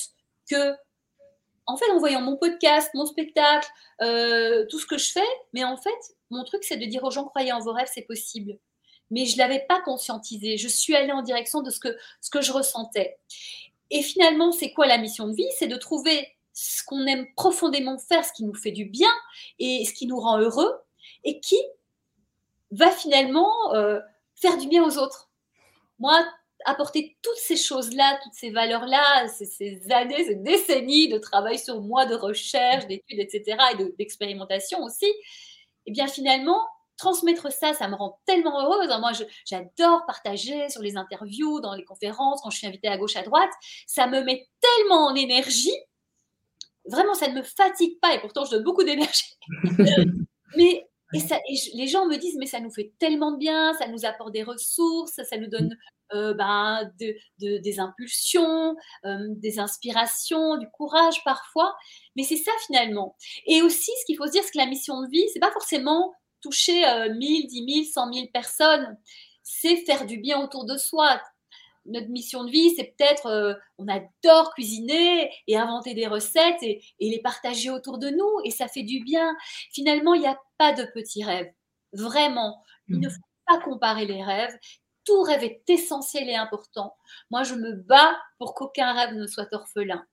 que, 0.48 0.74
en 1.66 1.76
fait, 1.76 1.90
en 1.92 1.98
voyant 1.98 2.20
mon 2.20 2.36
podcast, 2.36 2.90
mon 2.94 3.06
spectacle, 3.06 3.68
euh, 4.02 4.66
tout 4.66 4.78
ce 4.78 4.86
que 4.86 4.98
je 4.98 5.10
fais, 5.10 5.28
mais 5.52 5.64
en 5.64 5.76
fait, 5.76 6.16
mon 6.30 6.44
truc, 6.44 6.64
c'est 6.64 6.76
de 6.76 6.86
dire 6.86 7.04
aux 7.04 7.10
gens 7.10 7.24
croyez 7.24 7.52
en 7.52 7.60
vos 7.60 7.72
rêves, 7.72 7.90
c'est 7.92 8.02
possible. 8.02 8.58
Mais 9.10 9.26
je 9.26 9.34
ne 9.34 9.38
l'avais 9.38 9.64
pas 9.68 9.80
conscientisé. 9.82 10.56
Je 10.56 10.68
suis 10.68 10.94
allée 10.94 11.12
en 11.12 11.22
direction 11.22 11.62
de 11.62 11.70
ce 11.70 11.80
que, 11.80 11.96
ce 12.20 12.30
que 12.30 12.40
je 12.40 12.52
ressentais. 12.52 13.18
Et 13.90 14.02
finalement, 14.02 14.52
c'est 14.52 14.72
quoi 14.72 14.86
la 14.86 14.98
mission 14.98 15.28
de 15.28 15.34
vie? 15.34 15.48
C'est 15.58 15.66
de 15.66 15.76
trouver 15.76 16.28
ce 16.52 16.82
qu'on 16.84 17.06
aime 17.06 17.26
profondément 17.36 17.98
faire, 17.98 18.24
ce 18.24 18.32
qui 18.32 18.44
nous 18.44 18.54
fait 18.54 18.72
du 18.72 18.84
bien 18.84 19.10
et 19.58 19.84
ce 19.84 19.92
qui 19.92 20.06
nous 20.06 20.18
rend 20.18 20.38
heureux 20.38 20.72
et 21.24 21.40
qui 21.40 21.58
va 22.70 22.90
finalement 22.90 23.74
euh, 23.74 24.00
faire 24.36 24.56
du 24.56 24.68
bien 24.68 24.84
aux 24.84 24.98
autres. 24.98 25.30
Moi, 25.98 26.24
apporter 26.64 27.16
toutes 27.22 27.36
ces 27.36 27.56
choses-là, 27.56 28.18
toutes 28.22 28.34
ces 28.34 28.50
valeurs-là, 28.50 29.28
ces, 29.28 29.80
années, 29.90 30.24
ces 30.24 30.36
décennies 30.36 31.08
de 31.08 31.18
travail 31.18 31.58
sur 31.58 31.80
moi, 31.80 32.06
de 32.06 32.14
recherche, 32.14 32.86
d'études, 32.86 33.18
etc., 33.18 33.56
et 33.72 33.84
d'expérimentation 33.98 34.82
aussi, 34.82 35.10
eh 35.86 35.92
bien 35.92 36.06
finalement, 36.06 36.60
transmettre 37.00 37.50
ça, 37.50 37.72
ça 37.72 37.88
me 37.88 37.94
rend 37.94 38.20
tellement 38.26 38.60
heureuse. 38.62 38.88
Moi, 39.00 39.12
j'adore 39.46 40.04
partager 40.06 40.68
sur 40.68 40.82
les 40.82 40.96
interviews, 40.96 41.60
dans 41.60 41.74
les 41.74 41.84
conférences, 41.84 42.40
quand 42.42 42.50
je 42.50 42.58
suis 42.58 42.66
invitée 42.66 42.88
à 42.88 42.98
gauche, 42.98 43.16
à 43.16 43.22
droite. 43.22 43.50
Ça 43.86 44.06
me 44.06 44.22
met 44.22 44.46
tellement 44.60 45.06
en 45.06 45.14
énergie. 45.14 45.74
Vraiment, 46.86 47.14
ça 47.14 47.28
ne 47.28 47.34
me 47.34 47.42
fatigue 47.42 47.98
pas 48.00 48.14
et 48.14 48.20
pourtant, 48.20 48.44
je 48.44 48.52
donne 48.52 48.64
beaucoup 48.64 48.84
d'énergie. 48.84 49.36
mais 50.56 50.86
et 51.12 51.18
ça, 51.18 51.40
les 51.74 51.88
gens 51.88 52.06
me 52.06 52.16
disent, 52.16 52.36
mais 52.38 52.46
ça 52.46 52.60
nous 52.60 52.70
fait 52.70 52.92
tellement 53.00 53.32
de 53.32 53.38
bien, 53.38 53.74
ça 53.74 53.88
nous 53.88 54.04
apporte 54.04 54.32
des 54.32 54.44
ressources, 54.44 55.20
ça 55.28 55.36
nous 55.38 55.48
donne 55.48 55.76
euh, 56.12 56.34
ben, 56.34 56.88
de, 57.00 57.58
des 57.58 57.80
impulsions, 57.80 58.76
euh, 59.04 59.26
des 59.30 59.58
inspirations, 59.58 60.56
du 60.58 60.68
courage 60.70 61.24
parfois. 61.24 61.74
Mais 62.14 62.22
c'est 62.22 62.36
ça 62.36 62.52
finalement. 62.66 63.16
Et 63.46 63.62
aussi, 63.62 63.90
ce 64.00 64.06
qu'il 64.06 64.16
faut 64.16 64.26
se 64.26 64.32
dire, 64.32 64.42
c'est 64.44 64.52
que 64.52 64.58
la 64.58 64.66
mission 64.66 65.02
de 65.02 65.08
vie, 65.08 65.24
c'est 65.32 65.40
pas 65.40 65.50
forcément 65.50 66.12
toucher 66.40 66.82
1000, 67.10 67.46
10 67.46 67.74
000, 67.84 67.86
100 67.92 68.12
000 68.12 68.26
personnes. 68.32 68.98
C'est 69.42 69.76
faire 69.76 70.06
du 70.06 70.18
bien 70.18 70.42
autour 70.42 70.64
de 70.64 70.76
soi. 70.76 71.20
Notre 71.86 72.08
mission 72.08 72.44
de 72.44 72.50
vie, 72.50 72.74
c'est 72.76 72.94
peut-être, 72.96 73.26
euh, 73.26 73.54
on 73.78 73.88
adore 73.88 74.52
cuisiner 74.54 75.30
et 75.46 75.56
inventer 75.56 75.94
des 75.94 76.06
recettes 76.06 76.62
et, 76.62 76.82
et, 76.98 77.10
les 77.10 77.20
partager 77.20 77.70
autour 77.70 77.98
de 77.98 78.10
nous 78.10 78.40
et 78.44 78.50
ça 78.50 78.68
fait 78.68 78.82
du 78.82 79.02
bien. 79.02 79.34
Finalement, 79.72 80.14
il 80.14 80.20
n'y 80.20 80.26
a 80.26 80.38
pas 80.58 80.72
de 80.72 80.84
petits 80.94 81.24
rêves. 81.24 81.50
Vraiment, 81.92 82.62
il 82.88 83.00
ne 83.00 83.08
mmh. 83.08 83.10
faut 83.10 83.20
pas 83.46 83.60
comparer 83.60 84.06
les 84.06 84.22
rêves. 84.22 84.56
Tout 85.04 85.22
rêve 85.22 85.42
est 85.42 85.62
essentiel 85.68 86.28
et 86.28 86.36
important. 86.36 86.96
Moi, 87.30 87.42
je 87.44 87.54
me 87.54 87.72
bats 87.72 88.16
pour 88.38 88.54
qu'aucun 88.54 88.92
rêve 88.92 89.14
ne 89.14 89.26
soit 89.26 89.52
orphelin. 89.52 90.04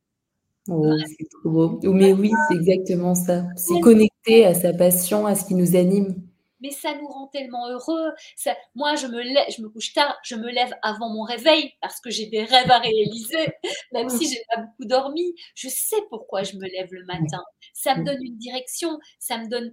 Oh, 0.69 0.93
c'est 1.17 1.29
trop 1.29 1.50
beau. 1.50 1.79
Mais 1.93 2.13
oui, 2.13 2.31
c'est 2.50 2.57
exactement 2.57 3.15
ça. 3.15 3.43
C'est 3.55 3.79
connecter 3.79 4.45
à 4.45 4.53
sa 4.53 4.74
passion, 4.74 5.25
à 5.25 5.36
ce 5.36 5.45
qui 5.45 5.55
nous 5.55 5.75
anime. 5.75 6.15
Mais 6.59 6.71
ça 6.71 6.95
nous 6.95 7.07
rend 7.07 7.27
tellement 7.27 7.69
heureux. 7.69 8.12
Ça, 8.36 8.55
moi, 8.74 8.95
je 8.95 9.05
me, 9.07 9.21
lève, 9.21 9.45
je 9.55 9.62
me 9.62 9.69
couche 9.69 9.93
tard, 9.93 10.17
je 10.24 10.36
me 10.36 10.50
lève 10.50 10.74
avant 10.81 11.09
mon 11.09 11.21
réveil 11.21 11.71
parce 11.81 12.01
que 12.01 12.09
j'ai 12.09 12.25
des 12.25 12.43
rêves 12.43 12.71
à 12.71 12.79
réaliser, 12.79 13.47
même 13.93 14.09
si 14.09 14.27
j'ai 14.27 14.41
pas 14.50 14.62
beaucoup 14.62 14.86
dormi. 14.86 15.36
Je 15.55 15.69
sais 15.69 16.01
pourquoi 16.09 16.43
je 16.43 16.55
me 16.55 16.67
lève 16.67 16.89
le 16.91 17.05
matin. 17.05 17.43
Ça 17.74 17.95
me 17.95 18.03
donne 18.03 18.24
une 18.24 18.38
direction, 18.38 18.97
ça 19.19 19.38
me 19.38 19.47
donne. 19.47 19.71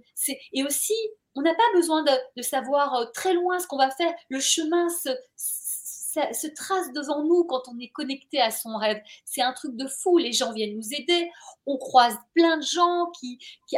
Et 0.53 0.63
aussi, 0.63 0.93
on 1.33 1.41
n'a 1.41 1.55
pas 1.55 1.73
besoin 1.73 2.03
de, 2.03 2.11
de, 2.37 2.41
savoir 2.41 2.93
euh, 2.93 3.05
très 3.13 3.33
loin 3.33 3.59
ce 3.59 3.67
qu'on 3.67 3.77
va 3.77 3.89
faire. 3.89 4.13
Le 4.29 4.39
chemin 4.39 4.87
se, 4.89 5.09
se 5.35 5.64
trace 6.55 6.91
devant 6.93 7.23
nous 7.23 7.43
quand 7.45 7.63
on 7.67 7.79
est 7.79 7.89
connecté 7.89 8.39
à 8.39 8.51
son 8.51 8.77
rêve. 8.77 9.01
C'est 9.25 9.41
un 9.41 9.53
truc 9.53 9.75
de 9.75 9.87
fou. 9.87 10.17
Les 10.17 10.31
gens 10.31 10.53
viennent 10.53 10.75
nous 10.75 10.93
aider. 10.93 11.29
On 11.65 11.77
croise 11.77 12.17
plein 12.33 12.57
de 12.57 12.63
gens 12.63 13.11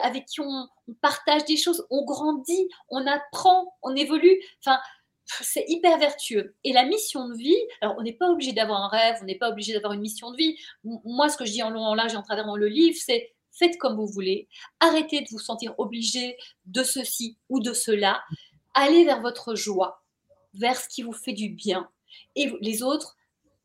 avec 0.01 0.25
qui 0.25 0.41
on, 0.41 0.67
partage 1.01 1.46
des 1.46 1.58
choses. 1.58 1.86
On 1.89 2.06
grandit, 2.06 2.70
on 2.89 3.06
apprend, 3.08 3.75
on 3.82 3.96
évolue. 3.96 4.41
Enfin, 4.63 4.79
c'est 5.25 5.65
hyper 5.67 5.98
vertueux. 5.98 6.56
Et 6.63 6.74
la 6.74 6.86
mission 6.86 7.27
de 7.27 7.36
vie, 7.36 7.58
alors 7.82 7.96
on 7.98 8.03
n'est 8.03 8.13
pas 8.13 8.29
obligé 8.29 8.53
d'avoir 8.53 8.84
un 8.84 8.88
rêve, 8.88 9.17
on 9.22 9.25
n'est 9.25 9.38
pas 9.38 9.50
obligé 9.50 9.74
d'avoir 9.74 9.94
une 9.94 10.01
mission 10.01 10.32
de 10.32 10.38
vie. 10.38 10.58
Moi, 10.84 11.29
ce 11.29 11.38
que 11.38 11.46
je 11.46 11.51
dis 11.51 11.63
en 11.63 11.70
long, 11.70 11.84
en 11.84 11.96
large 11.96 12.13
et 12.13 12.17
en 12.17 12.24
travers 12.24 12.46
dans 12.46 12.56
le 12.56 12.67
livre, 12.67 12.98
c'est 13.00 13.34
faites 13.51 13.77
comme 13.77 13.96
vous 13.96 14.08
voulez. 14.08 14.48
Arrêtez 14.79 15.22
de 15.22 15.27
vous 15.32 15.39
sentir 15.39 15.74
obligé 15.77 16.38
de 16.65 16.84
ceci 16.84 17.38
ou 17.50 17.60
de 17.60 17.74
cela. 17.74 18.24
Allez 18.74 19.03
vers 19.03 19.22
votre 19.22 19.56
joie, 19.56 20.03
vers 20.53 20.79
ce 20.79 20.88
qui 20.88 21.01
vous 21.01 21.13
fait 21.13 21.34
du 21.34 21.50
bien 21.50 21.89
et 22.36 22.51
les 22.62 22.83
autres, 22.83 23.15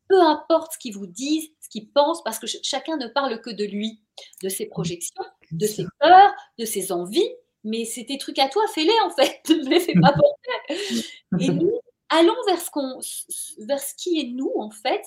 peu 0.09 0.21
importe 0.21 0.73
ce 0.73 0.77
qu'ils 0.77 0.95
vous 0.95 1.07
disent, 1.07 1.49
ce 1.61 1.69
qu'ils 1.69 1.89
pensent, 1.89 2.23
parce 2.23 2.39
que 2.39 2.47
chacun 2.47 2.97
ne 2.97 3.07
parle 3.07 3.41
que 3.41 3.49
de 3.49 3.63
lui, 3.63 4.01
de 4.43 4.49
ses 4.49 4.65
projections, 4.65 5.23
de 5.51 5.65
ses 5.65 5.85
peurs, 5.99 6.33
de 6.59 6.65
ses 6.65 6.91
envies. 6.91 7.29
Mais 7.65 7.85
c'est 7.85 8.05
tes 8.05 8.17
trucs 8.17 8.39
à 8.39 8.49
toi, 8.49 8.63
fais-les 8.73 8.99
en 9.05 9.09
fait, 9.09 9.41
ne 9.49 9.69
les 9.69 9.79
fais 9.79 9.93
pas 9.93 10.13
porter. 10.13 11.07
Et 11.39 11.47
nous, 11.49 11.79
allons 12.09 12.35
vers 12.45 12.59
ce, 12.59 12.69
qu'on, 12.69 12.99
vers 13.65 13.79
ce 13.79 13.95
qui 13.95 14.19
est 14.19 14.27
nous 14.33 14.51
en 14.57 14.69
fait, 14.69 15.01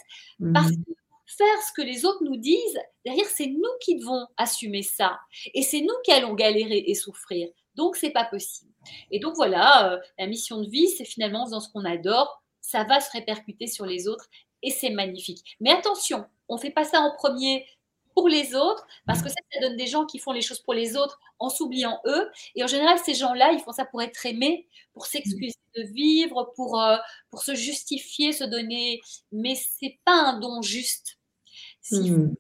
parce 0.54 0.70
que 0.70 0.92
faire 1.26 1.62
ce 1.66 1.72
que 1.72 1.82
les 1.82 2.04
autres 2.04 2.22
nous 2.24 2.36
disent, 2.36 2.78
derrière, 3.04 3.26
c'est 3.26 3.46
nous 3.46 3.62
qui 3.80 3.96
devons 3.96 4.26
assumer 4.36 4.82
ça. 4.82 5.18
Et 5.54 5.62
c'est 5.62 5.80
nous 5.80 5.94
qui 6.04 6.12
allons 6.12 6.34
galérer 6.34 6.84
et 6.86 6.94
souffrir. 6.94 7.48
Donc, 7.74 7.96
c'est 7.96 8.10
pas 8.10 8.24
possible. 8.24 8.72
Et 9.10 9.18
donc, 9.18 9.34
voilà, 9.34 9.92
euh, 9.92 9.98
la 10.18 10.26
mission 10.26 10.62
de 10.62 10.68
vie, 10.68 10.88
c'est 10.88 11.04
finalement 11.04 11.48
dans 11.48 11.60
ce 11.60 11.68
qu'on 11.70 11.84
adore, 11.84 12.42
ça 12.66 12.82
va 12.82 13.00
se 13.00 13.10
répercuter 13.12 13.68
sur 13.68 13.86
les 13.86 14.08
autres 14.08 14.28
et 14.62 14.70
c'est 14.70 14.90
magnifique. 14.90 15.56
Mais 15.60 15.70
attention, 15.70 16.26
on 16.48 16.56
ne 16.56 16.60
fait 16.60 16.70
pas 16.70 16.84
ça 16.84 17.00
en 17.00 17.14
premier 17.14 17.64
pour 18.12 18.28
les 18.28 18.54
autres, 18.54 18.86
parce 19.06 19.20
que 19.20 19.28
ça, 19.28 19.34
ça 19.52 19.60
donne 19.60 19.76
des 19.76 19.86
gens 19.86 20.06
qui 20.06 20.18
font 20.18 20.32
les 20.32 20.40
choses 20.40 20.60
pour 20.60 20.72
les 20.72 20.96
autres 20.96 21.20
en 21.38 21.50
s'oubliant 21.50 22.00
eux. 22.06 22.30
Et 22.54 22.64
en 22.64 22.66
général, 22.66 22.98
ces 22.98 23.14
gens-là, 23.14 23.52
ils 23.52 23.60
font 23.60 23.72
ça 23.72 23.84
pour 23.84 24.02
être 24.02 24.24
aimés, 24.24 24.66
pour 24.94 25.06
s'excuser 25.06 25.58
de 25.76 25.82
vivre, 25.82 26.50
pour, 26.56 26.80
euh, 26.80 26.96
pour 27.30 27.42
se 27.42 27.54
justifier, 27.54 28.32
se 28.32 28.44
donner. 28.44 29.02
Mais 29.32 29.54
c'est 29.54 29.98
pas 30.06 30.14
un 30.14 30.40
don 30.40 30.62
juste. 30.62 31.18
Si 31.82 32.10
hmm. 32.10 32.34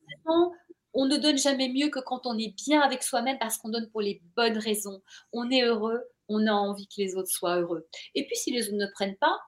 on 0.94 1.04
ne 1.04 1.18
donne 1.18 1.38
jamais 1.38 1.68
mieux 1.68 1.90
que 1.90 2.00
quand 2.00 2.26
on 2.26 2.38
est 2.38 2.54
bien 2.66 2.80
avec 2.80 3.02
soi-même, 3.02 3.38
parce 3.38 3.58
qu'on 3.58 3.68
donne 3.68 3.90
pour 3.90 4.00
les 4.00 4.22
bonnes 4.34 4.58
raisons. 4.58 5.02
On 5.34 5.50
est 5.50 5.62
heureux, 5.62 6.02
on 6.28 6.46
a 6.46 6.52
envie 6.52 6.88
que 6.88 6.94
les 6.96 7.16
autres 7.16 7.30
soient 7.30 7.60
heureux. 7.60 7.86
Et 8.14 8.26
puis, 8.26 8.34
si 8.34 8.50
les 8.50 8.68
autres 8.68 8.78
ne 8.78 8.86
prennent 8.86 9.18
pas, 9.18 9.38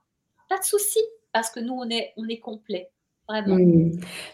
pas 0.49 0.59
de 0.59 0.65
souci, 0.65 1.01
parce 1.33 1.51
que 1.51 1.61
nous, 1.61 1.75
on 1.75 1.89
est, 1.91 2.13
on 2.17 2.27
est 2.29 2.41
complet. 2.41 2.91
Vraiment. 3.29 3.59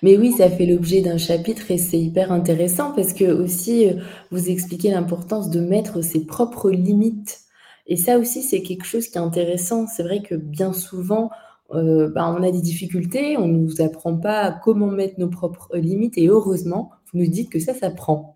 Mais 0.02 0.16
oui, 0.16 0.30
ça 0.32 0.48
fait 0.48 0.66
l'objet 0.66 1.00
d'un 1.00 1.18
chapitre 1.18 1.72
et 1.72 1.78
c'est 1.78 1.98
hyper 1.98 2.30
intéressant 2.30 2.92
parce 2.92 3.12
que 3.12 3.24
aussi, 3.24 3.88
euh, 3.88 3.94
vous 4.30 4.48
expliquez 4.48 4.92
l'importance 4.92 5.50
de 5.50 5.58
mettre 5.58 6.00
ses 6.00 6.24
propres 6.24 6.70
limites. 6.70 7.40
Et 7.88 7.96
ça 7.96 8.18
aussi, 8.18 8.42
c'est 8.42 8.62
quelque 8.62 8.84
chose 8.84 9.08
qui 9.08 9.18
est 9.18 9.20
intéressant. 9.20 9.88
C'est 9.88 10.04
vrai 10.04 10.22
que 10.22 10.36
bien 10.36 10.72
souvent, 10.72 11.30
euh, 11.72 12.08
bah, 12.08 12.32
on 12.38 12.42
a 12.44 12.52
des 12.52 12.60
difficultés, 12.60 13.36
on 13.36 13.48
ne 13.48 13.58
nous 13.58 13.82
apprend 13.82 14.16
pas 14.16 14.52
comment 14.52 14.86
mettre 14.86 15.18
nos 15.18 15.28
propres 15.28 15.76
limites 15.76 16.16
et 16.16 16.28
heureusement, 16.28 16.92
vous 17.12 17.18
nous 17.18 17.26
dites 17.26 17.50
que 17.50 17.58
ça 17.58 17.74
s'apprend. 17.74 18.34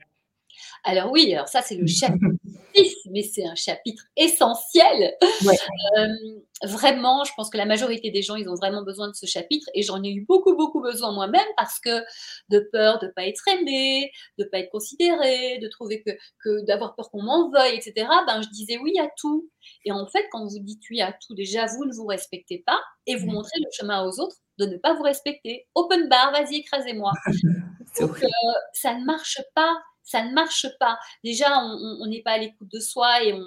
Alors 0.85 1.11
oui, 1.11 1.33
alors 1.35 1.49
ça 1.49 1.63
c'est 1.63 1.77
le 1.77 1.87
chapitre 1.87 2.27
6, 2.75 2.95
mais 3.11 3.23
c'est 3.23 3.45
un 3.47 3.55
chapitre 3.55 4.05
essentiel. 4.17 5.15
Euh, 5.23 6.07
vraiment, 6.65 7.25
je 7.25 7.33
pense 7.37 7.51
que 7.51 7.57
la 7.57 7.67
majorité 7.67 8.11
des 8.11 8.23
gens, 8.23 8.37
ils 8.37 8.49
ont 8.49 8.55
vraiment 8.55 8.83
besoin 8.83 9.09
de 9.09 9.15
ce 9.15 9.27
chapitre 9.27 9.69
et 9.75 9.83
j'en 9.83 10.03
ai 10.03 10.11
eu 10.11 10.25
beaucoup, 10.27 10.57
beaucoup 10.57 10.81
besoin 10.81 11.13
moi-même 11.13 11.47
parce 11.57 11.81
que 11.81 12.03
de 12.49 12.69
peur 12.73 12.99
de 12.99 13.07
ne 13.07 13.13
pas 13.13 13.27
être 13.27 13.47
aimé, 13.49 14.11
de 14.39 14.45
ne 14.45 14.49
pas 14.49 14.59
être 14.59 14.71
considéré, 14.71 15.59
de 15.59 15.69
trouver 15.69 16.03
que, 16.03 16.11
que 16.43 16.65
d'avoir 16.67 16.95
peur 16.95 17.11
qu'on 17.11 17.23
m'en 17.23 17.51
veuille, 17.51 17.77
etc. 17.77 18.07
Ben, 18.27 18.43
je 18.43 18.49
disais 18.49 18.79
oui 18.79 18.99
à 18.99 19.09
tout. 19.17 19.49
Et 19.85 19.93
en 19.93 20.07
fait, 20.07 20.27
quand 20.31 20.47
vous 20.47 20.59
dites 20.61 20.83
oui 20.91 21.01
à 21.01 21.13
tout, 21.13 21.35
déjà, 21.35 21.67
vous 21.67 21.85
ne 21.85 21.95
vous 21.95 22.07
respectez 22.07 22.63
pas 22.67 22.81
et 23.07 23.17
vous 23.17 23.27
montrez 23.27 23.59
le 23.59 23.71
chemin 23.73 24.05
aux 24.05 24.21
autres 24.21 24.37
de 24.59 24.67
ne 24.67 24.77
pas 24.77 24.95
vous 24.95 25.03
respecter. 25.03 25.67
Open 25.75 26.09
bar, 26.09 26.33
vas-y, 26.33 26.57
écrasez-moi. 26.57 27.13
Donc, 28.01 28.23
euh, 28.23 28.29
ça 28.73 28.95
ne 28.95 29.05
marche 29.05 29.41
pas 29.55 29.75
ça 30.09 30.25
ne 30.25 30.33
marche 30.33 30.67
pas. 30.81 30.99
Déjà, 31.23 31.61
on 31.63 32.07
n'est 32.07 32.23
pas 32.23 32.33
à 32.33 32.39
l'écoute 32.39 32.69
de 32.73 32.81
soi 32.81 33.23
et 33.23 33.35
on, 33.35 33.45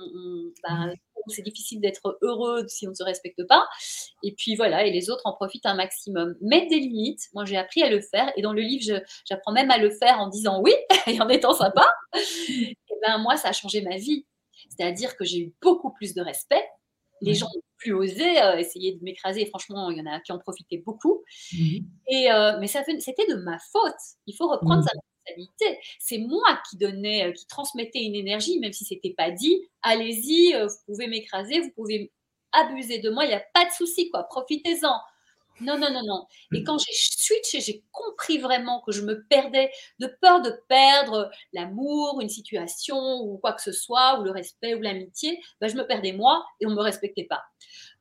bah, 0.63 0.85
mmh. 0.85 0.93
c'est 1.29 1.41
difficile 1.41 1.81
d'être 1.81 2.19
heureux 2.21 2.65
si 2.67 2.85
on 2.85 2.91
ne 2.91 2.95
se 2.95 3.03
respecte 3.03 3.41
pas. 3.47 3.67
Et 4.21 4.33
puis 4.37 4.55
voilà, 4.55 4.85
et 4.85 4.91
les 4.91 5.09
autres 5.09 5.25
en 5.25 5.33
profitent 5.33 5.65
un 5.65 5.73
maximum. 5.73 6.35
Mettre 6.39 6.69
des 6.69 6.79
limites, 6.79 7.29
moi 7.33 7.45
j'ai 7.45 7.57
appris 7.57 7.81
à 7.81 7.89
le 7.89 7.99
faire. 7.99 8.31
Et 8.37 8.43
dans 8.43 8.53
le 8.53 8.61
livre, 8.61 9.01
j'apprends 9.27 9.53
même 9.53 9.71
à 9.71 9.79
le 9.79 9.89
faire 9.89 10.19
en 10.19 10.27
disant 10.27 10.61
oui 10.61 10.73
et 11.07 11.19
en 11.19 11.29
étant 11.29 11.53
sympa. 11.53 11.87
Et 12.47 12.77
ben 13.01 13.17
moi, 13.17 13.37
ça 13.37 13.49
a 13.49 13.53
changé 13.53 13.81
ma 13.81 13.97
vie. 13.97 14.27
C'est-à-dire 14.69 15.17
que 15.17 15.25
j'ai 15.25 15.39
eu 15.39 15.53
beaucoup 15.61 15.91
plus 15.91 16.13
de 16.13 16.21
respect. 16.21 16.63
Les 17.21 17.33
gens 17.35 17.47
n'ont 17.53 17.61
plus 17.77 17.93
osé 17.93 18.41
euh, 18.41 18.57
essayer 18.57 18.95
de 18.95 19.03
m'écraser. 19.03 19.45
Franchement, 19.45 19.89
il 19.89 19.97
y 19.97 20.01
en 20.01 20.05
a 20.05 20.19
qui 20.19 20.31
en 20.31 20.39
profitaient 20.39 20.81
beaucoup. 20.85 21.23
Mmh. 21.53 21.77
Et, 22.09 22.31
euh, 22.31 22.57
mais 22.59 22.67
c'était 22.67 23.27
de 23.27 23.35
ma 23.35 23.57
faute. 23.71 23.93
Il 24.27 24.35
faut 24.35 24.47
reprendre 24.47 24.81
mmh. 24.81 24.87
sa 24.87 24.91
c'est 25.99 26.17
moi 26.17 26.59
qui 26.69 26.77
donnais, 26.77 27.27
euh, 27.27 27.31
qui 27.31 27.45
transmettais 27.47 28.03
une 28.03 28.15
énergie, 28.15 28.59
même 28.59 28.73
si 28.73 28.83
c'était 28.85 29.13
pas 29.15 29.31
dit. 29.31 29.61
Allez-y, 29.81 30.53
vous 30.53 30.75
pouvez 30.87 31.07
m'écraser, 31.07 31.61
vous 31.61 31.71
pouvez 31.71 32.11
abuser 32.51 32.99
de 32.99 33.09
moi, 33.09 33.25
il 33.25 33.29
n'y 33.29 33.33
a 33.33 33.43
pas 33.53 33.65
de 33.65 33.71
souci, 33.71 34.09
quoi. 34.09 34.23
Profitez-en. 34.23 34.93
Non, 35.61 35.77
non, 35.77 35.91
non, 35.91 36.01
non. 36.05 36.25
Et 36.53 36.61
mmh. 36.61 36.63
quand 36.63 36.77
j'ai 36.79 36.93
switché, 36.93 37.61
j'ai 37.61 37.83
compris 37.91 38.39
vraiment 38.39 38.81
que 38.81 38.91
je 38.91 39.01
me 39.01 39.23
perdais 39.27 39.71
de 39.99 40.07
peur 40.21 40.41
de 40.41 40.51
perdre 40.67 41.29
l'amour, 41.53 42.19
une 42.21 42.29
situation 42.29 42.97
ou 42.97 43.37
quoi 43.37 43.53
que 43.53 43.61
ce 43.61 43.71
soit, 43.71 44.19
ou 44.19 44.23
le 44.23 44.31
respect 44.31 44.73
ou 44.73 44.81
l'amitié, 44.81 45.39
ben, 45.59 45.67
je 45.67 45.75
me 45.75 45.85
perdais 45.85 46.13
moi 46.13 46.43
et 46.59 46.65
on 46.65 46.71
ne 46.71 46.75
me 46.75 46.81
respectait 46.81 47.27
pas. 47.29 47.43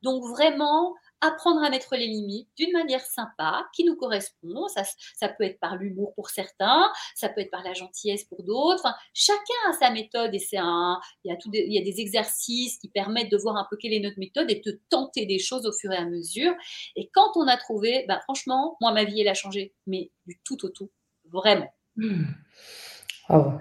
Donc 0.03 0.25
vraiment, 0.31 0.94
apprendre 1.20 1.62
à 1.62 1.70
mettre 1.70 1.96
les 1.96 2.06
limites 2.06 2.48
d'une 2.56 2.72
manière 2.72 3.04
sympa, 3.04 3.66
qui 3.74 3.85
nous 3.85 3.96
correspond. 3.96 4.68
Ça, 4.68 4.83
ça 5.16 5.28
peut 5.28 5.44
être 5.44 5.61
par 5.61 5.76
l'humour 5.76 6.14
pour 6.14 6.30
certains, 6.30 6.90
ça 7.14 7.28
peut 7.28 7.40
être 7.40 7.50
par 7.50 7.62
la 7.62 7.72
gentillesse 7.72 8.24
pour 8.24 8.42
d'autres. 8.42 8.87
Chacun 9.14 9.70
a 9.70 9.72
sa 9.74 9.90
méthode 9.90 10.35
et 10.35 10.38
c'est 10.38 10.59
un, 10.59 10.98
il 11.24 11.33
y, 11.52 11.78
a 11.78 11.85
des 11.85 12.00
exercices 12.00 12.78
qui 12.78 12.88
permettent 12.88 13.30
de 13.30 13.37
voir 13.37 13.56
un 13.56 13.66
peu 13.70 13.76
quelle 13.76 13.92
est 13.92 14.00
notre 14.00 14.18
méthode 14.18 14.50
et 14.50 14.62
de 14.64 14.80
tenter 14.88 15.26
des 15.26 15.38
choses 15.38 15.66
au 15.66 15.72
fur 15.72 15.92
et 15.92 15.96
à 15.96 16.04
mesure. 16.04 16.52
Et 16.96 17.11
quand 17.12 17.37
on 17.37 17.46
a 17.46 17.56
trouvé, 17.56 18.04
ben, 18.09 18.18
franchement, 18.22 18.76
moi, 18.80 18.92
ma 18.92 19.04
vie, 19.04 19.20
elle 19.20 19.28
a 19.28 19.35
changé, 19.35 19.74
mais 19.87 20.11
du 20.26 20.38
tout 20.44 20.64
au 20.64 20.68
tout, 20.68 20.90
vraiment. 21.30 21.70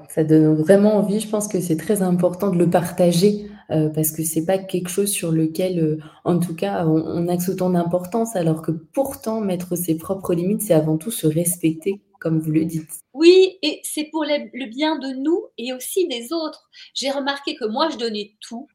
Ça 0.09 0.23
donne 0.23 0.55
vraiment 0.55 0.95
envie. 0.95 1.19
Je 1.19 1.27
pense 1.27 1.47
que 1.47 1.59
c'est 1.59 1.77
très 1.77 2.01
important 2.01 2.49
de 2.49 2.57
le 2.57 2.69
partager 2.69 3.51
euh, 3.71 3.89
parce 3.89 4.12
que 4.12 4.23
c'est 4.23 4.45
pas 4.45 4.58
quelque 4.58 4.89
chose 4.89 5.12
sur 5.12 5.32
lequel, 5.32 5.79
euh, 5.79 5.97
en 6.25 6.39
tout 6.39 6.55
cas, 6.55 6.86
on, 6.88 7.27
axe 7.27 7.49
autant 7.49 7.69
d'importance, 7.69 8.36
alors 8.36 8.63
que 8.63 8.71
pourtant 8.71 9.41
mettre 9.41 9.75
ses 9.75 9.95
propres 9.95 10.34
limites, 10.34 10.62
c'est 10.62 10.73
avant 10.73 10.97
tout 10.97 11.12
se 11.12 11.27
respecter, 11.27 12.01
comme 12.19 12.39
vous 12.39 12.51
le 12.51 12.65
dites. 12.65 12.89
Oui, 13.13 13.60
et 13.62 13.79
c'est 13.84 14.05
pour 14.05 14.23
le, 14.23 14.69
bien 14.69 14.97
de 14.97 15.10
nous 15.10 15.45
et 15.60 15.71
aussi 15.73 16.08
des 16.08 16.34
autres. 16.34 16.69
J'ai 16.95 17.12
remarqué 17.12 17.55
que 17.55 17.65
moi, 17.65 17.89
je 17.89 17.97
donnais 17.97 18.36
tout, 18.39 18.67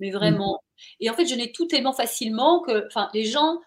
mais 0.00 0.10
vraiment. 0.10 0.60
Et 0.98 1.08
en 1.10 1.14
fait, 1.14 1.26
je 1.26 1.34
donnais 1.34 1.52
tout 1.52 1.66
tellement 1.66 1.92
facilement 1.92 2.60
que, 2.60 2.86
enfin, 2.88 3.08
les 3.14 3.24
gens 3.24 3.60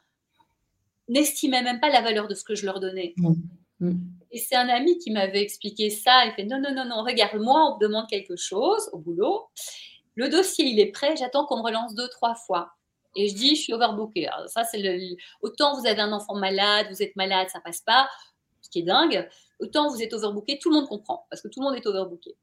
n'estimaient 1.07 1.63
même 1.63 1.79
pas 1.79 1.89
la 1.89 2.01
valeur 2.01 2.27
de 2.27 2.35
ce 2.35 2.43
que 2.43 2.55
je 2.55 2.65
leur 2.65 2.81
donnais. 2.81 3.13
Mm. 3.79 3.93
Et 4.31 4.39
c'est 4.39 4.55
un 4.55 4.67
ami 4.67 4.97
qui 4.97 5.11
m'avait 5.11 5.41
expliqué 5.41 5.89
ça. 5.89 6.25
Il 6.25 6.33
fait 6.33 6.43
non, 6.43 6.59
non, 6.59 6.73
non, 6.73 6.85
non, 6.85 7.03
regarde, 7.03 7.39
moi, 7.39 7.71
on 7.71 7.75
me 7.75 7.79
demande 7.79 8.07
quelque 8.09 8.35
chose 8.35 8.89
au 8.91 8.97
boulot. 8.97 9.47
Le 10.15 10.29
dossier, 10.29 10.65
il 10.65 10.79
est 10.79 10.91
prêt, 10.91 11.15
j'attends 11.15 11.45
qu'on 11.45 11.57
me 11.57 11.63
relance 11.63 11.95
deux, 11.95 12.07
trois 12.09 12.35
fois. 12.35 12.71
Et 13.15 13.27
je 13.27 13.35
dis, 13.35 13.55
je 13.55 13.61
suis 13.61 13.73
overbooké. 13.73 14.27
ça, 14.47 14.63
c'est 14.63 14.79
le... 14.79 15.15
Autant 15.41 15.79
vous 15.79 15.85
avez 15.85 16.01
un 16.01 16.11
enfant 16.11 16.35
malade, 16.35 16.87
vous 16.89 17.01
êtes 17.03 17.15
malade, 17.15 17.47
ça 17.49 17.59
passe 17.59 17.81
pas, 17.81 18.09
ce 18.61 18.69
qui 18.69 18.79
est 18.79 18.83
dingue. 18.83 19.29
Autant 19.59 19.89
vous 19.89 20.01
êtes 20.01 20.13
overbooké, 20.13 20.59
tout 20.59 20.69
le 20.69 20.75
monde 20.75 20.87
comprend, 20.87 21.25
parce 21.29 21.41
que 21.41 21.47
tout 21.47 21.59
le 21.59 21.65
monde 21.65 21.75
est 21.75 21.85
overbooké. 21.85 22.35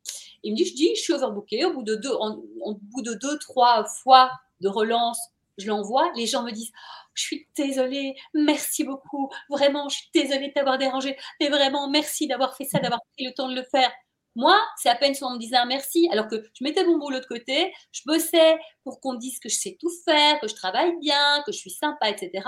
Il 0.43 0.53
me 0.53 0.57
dit, 0.57 0.65
je 0.65 0.75
dis, 0.75 0.95
je 0.95 1.01
suis 1.01 1.13
overbooké. 1.13 1.65
Au 1.65 1.73
bout 1.73 1.83
de 1.83 1.97
deux, 1.97 2.13
au 2.13 2.75
bout 2.75 3.03
de 3.03 3.15
deux, 3.15 3.39
trois 3.39 3.85
fois 3.85 4.31
de 4.61 4.69
relance, 4.69 5.19
je 5.59 5.67
l'envoie. 5.67 6.11
Les 6.15 6.27
gens 6.27 6.43
me 6.43 6.53
disent, 6.53 6.73
oh, 6.75 7.01
je 7.15 7.23
suis 7.23 7.49
désolée, 7.57 8.15
merci 8.35 8.85
beaucoup. 8.85 9.31
Vraiment, 9.49 9.89
je 9.89 9.97
suis 9.97 10.11
désolée 10.15 10.49
de 10.49 10.53
t'avoir 10.53 10.79
dérangé. 10.79 11.17
Mais 11.41 11.49
vraiment, 11.49 11.91
merci 11.91 12.27
d'avoir 12.27 12.57
fait 12.57 12.65
ça, 12.65 12.79
d'avoir 12.79 13.01
pris 13.15 13.27
le 13.27 13.33
temps 13.33 13.49
de 13.49 13.55
le 13.55 13.65
faire. 13.65 13.91
Moi, 14.37 14.57
c'est 14.77 14.89
à 14.89 14.95
peine 14.95 15.15
si 15.15 15.25
on 15.25 15.31
me 15.31 15.39
disait 15.39 15.57
un 15.57 15.67
merci, 15.67 16.09
alors 16.13 16.29
que 16.29 16.37
je 16.37 16.63
mettais 16.63 16.85
mon 16.85 16.99
boulot 16.99 17.19
de 17.19 17.25
côté, 17.25 17.73
je 17.91 18.03
bossais 18.07 18.59
pour 18.85 19.01
qu'on 19.01 19.15
me 19.15 19.19
dise 19.19 19.41
que 19.41 19.49
je 19.49 19.57
sais 19.57 19.77
tout 19.81 19.91
faire, 20.05 20.39
que 20.41 20.47
je 20.47 20.55
travaille 20.55 20.97
bien, 21.01 21.43
que 21.45 21.53
je 21.53 21.59
suis 21.59 21.71
sympa, 21.71 22.09
etc. 22.09 22.45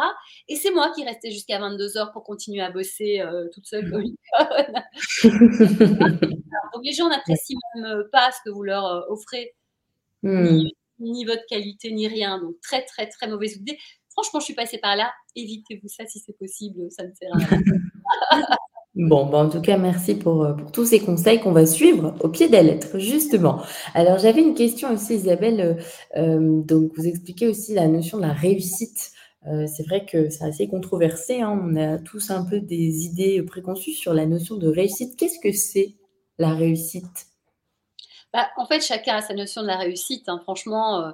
Et 0.49 0.57
c'est 0.57 0.71
moi 0.71 0.93
qui 0.95 1.05
restais 1.05 1.33
jusqu'à 1.33 1.59
22 1.59 1.99
heures 1.99 2.13
pour 2.13 2.23
continuer 2.23 2.63
à 2.63 2.71
bosser 2.71 3.21
euh, 3.21 3.49
toute 3.53 3.67
seule 3.67 3.91
comme 3.91 4.03
une 4.03 4.17
Donc 6.73 6.85
les 6.85 6.93
gens 6.93 7.09
n'apprécient 7.09 7.59
même 7.75 8.05
pas 8.13 8.31
ce 8.31 8.39
que 8.45 8.51
vous 8.51 8.63
leur 8.63 8.87
euh, 8.87 9.01
offrez, 9.09 9.55
hmm. 10.23 10.63
ni, 11.01 11.25
votre 11.25 11.45
qualité, 11.49 11.91
ni 11.91 12.07
rien. 12.07 12.39
Donc 12.39 12.61
très, 12.61 12.85
très, 12.85 13.09
très 13.09 13.27
mauvaise 13.27 13.57
idée. 13.57 13.77
Franchement, 14.11 14.39
je 14.39 14.45
suis 14.45 14.55
passée 14.55 14.79
par 14.79 14.95
là. 14.95 15.13
Évitez-vous 15.35 15.89
ça 15.89 16.07
si 16.07 16.21
c'est 16.21 16.39
possible, 16.39 16.91
ça 16.91 17.05
ne 17.05 17.13
sert 17.13 17.35
à 17.35 17.39
rien. 17.39 17.61
Bon, 18.95 19.25
bah, 19.25 19.39
en 19.39 19.49
tout 19.49 19.63
cas, 19.63 19.79
merci 19.79 20.15
pour, 20.15 20.45
euh, 20.45 20.53
pour 20.53 20.71
tous 20.71 20.85
ces 20.85 21.01
conseils 21.01 21.41
qu'on 21.41 21.53
va 21.53 21.65
suivre 21.65 22.15
au 22.21 22.29
pied 22.29 22.49
de 22.49 22.53
la 22.53 22.63
lettre, 22.63 22.99
justement. 22.99 23.63
Alors, 23.95 24.19
j'avais 24.19 24.43
une 24.43 24.55
question 24.55 24.93
aussi, 24.93 25.15
Isabelle. 25.15 25.61
Euh, 25.61 26.21
euh, 26.21 26.63
donc, 26.63 26.93
vous 26.97 27.07
expliquez 27.07 27.49
aussi 27.49 27.73
la 27.73 27.89
notion 27.89 28.19
de 28.19 28.23
la 28.23 28.35
réussite. 28.35 29.13
c'est 29.45 29.83
vrai 29.89 30.05
que 30.07 30.31
c'est 30.31 30.45
assez 30.45 30.69
controversé. 30.69 31.41
Hein. 31.41 31.59
On 31.65 31.75
a 31.77 31.99
tous 31.99 32.31
un 32.31 32.45
peu 32.45 32.61
des 32.61 33.07
idées 33.07 33.43
préconçues 33.43 33.93
sur 33.93 34.15
la 34.15 34.27
notion 34.27 34.57
de 34.57 34.69
réussite. 34.69 35.17
Qu'est-ce 35.17 35.41
que 35.41 35.53
c'est 35.53 35.95
la 36.39 36.55
réussite? 36.55 37.27
Bah, 38.33 38.49
En 38.57 38.67
fait, 38.67 38.81
chacun 38.81 39.17
a 39.17 39.23
sa 39.23 39.35
notion 39.35 39.63
de 39.63 39.67
la 39.69 39.79
réussite. 39.79 40.29
Hein. 40.29 40.39
Franchement, 40.43 41.13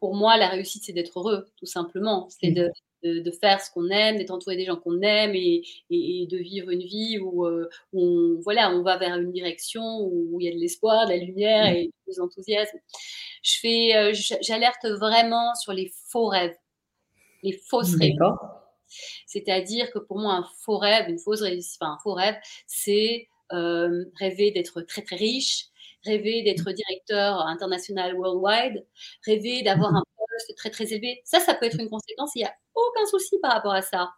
pour 0.00 0.16
moi, 0.16 0.36
la 0.36 0.48
réussite, 0.48 0.82
c'est 0.84 0.92
d'être 0.92 1.18
heureux, 1.20 1.46
tout 1.56 1.66
simplement. 1.66 2.28
C'est 2.28 2.50
mmh. 2.50 2.70
De, 3.02 3.20
de, 3.20 3.30
faire 3.30 3.60
ce 3.60 3.70
qu'on 3.70 3.88
aime, 3.88 4.18
d'être 4.18 4.30
entouré 4.30 4.56
des 4.56 4.64
gens 4.64 4.76
qu'on 4.76 5.00
aime 5.02 5.32
et, 5.34 5.62
de 5.90 6.36
vivre 6.36 6.70
une 6.70 6.82
vie 6.82 7.18
où, 7.18 7.46
euh, 7.46 7.68
on, 7.92 8.38
voilà, 8.42 8.70
on 8.70 8.82
va 8.82 8.96
vers 8.96 9.16
une 9.16 9.32
direction 9.32 10.00
où 10.00 10.40
il 10.40 10.46
y 10.46 10.48
a 10.48 10.54
de 10.54 10.58
l'espoir, 10.58 11.06
de 11.06 11.12
la 11.12 11.18
lumière 11.18 11.72
mmh. 11.72 11.76
et 11.76 11.90
de 12.08 12.14
l'enthousiasme. 12.18 12.78
Je 13.42 13.58
fais, 13.60 13.96
euh, 13.96 14.12
j'alerte 14.40 14.86
vraiment 14.86 15.54
sur 15.54 15.72
les 15.72 15.92
faux 16.08 16.26
rêves, 16.26 16.56
les 17.42 17.52
fausses 17.52 17.96
rêves. 17.96 18.14
C'est-à-dire 19.26 19.90
que 19.90 19.98
pour 19.98 20.18
moi, 20.18 20.34
un 20.34 20.46
faux 20.64 20.78
rêve, 20.78 21.08
une 21.08 21.18
fausse 21.18 21.42
enfin, 21.42 21.94
un 21.94 21.98
faux 22.02 22.14
rêve, 22.14 22.36
c'est 22.66 23.28
euh, 23.52 24.04
rêver 24.18 24.50
d'être 24.50 24.82
très 24.82 25.02
très 25.02 25.16
riche, 25.16 25.66
rêver 26.04 26.42
d'être 26.42 26.70
directeur 26.70 27.40
international 27.46 28.14
worldwide, 28.16 28.84
rêver 29.24 29.62
d'avoir 29.62 29.92
mmh. 29.92 29.96
un 29.96 30.02
c'est 30.46 30.54
très 30.54 30.70
très 30.70 30.92
élevé. 30.92 31.20
Ça, 31.24 31.40
ça 31.40 31.54
peut 31.54 31.66
être 31.66 31.80
une 31.80 31.88
conséquence. 31.88 32.32
Il 32.34 32.40
n'y 32.40 32.44
a 32.44 32.54
aucun 32.74 33.06
souci 33.06 33.38
par 33.40 33.52
rapport 33.52 33.72
à 33.72 33.82
ça. 33.82 34.12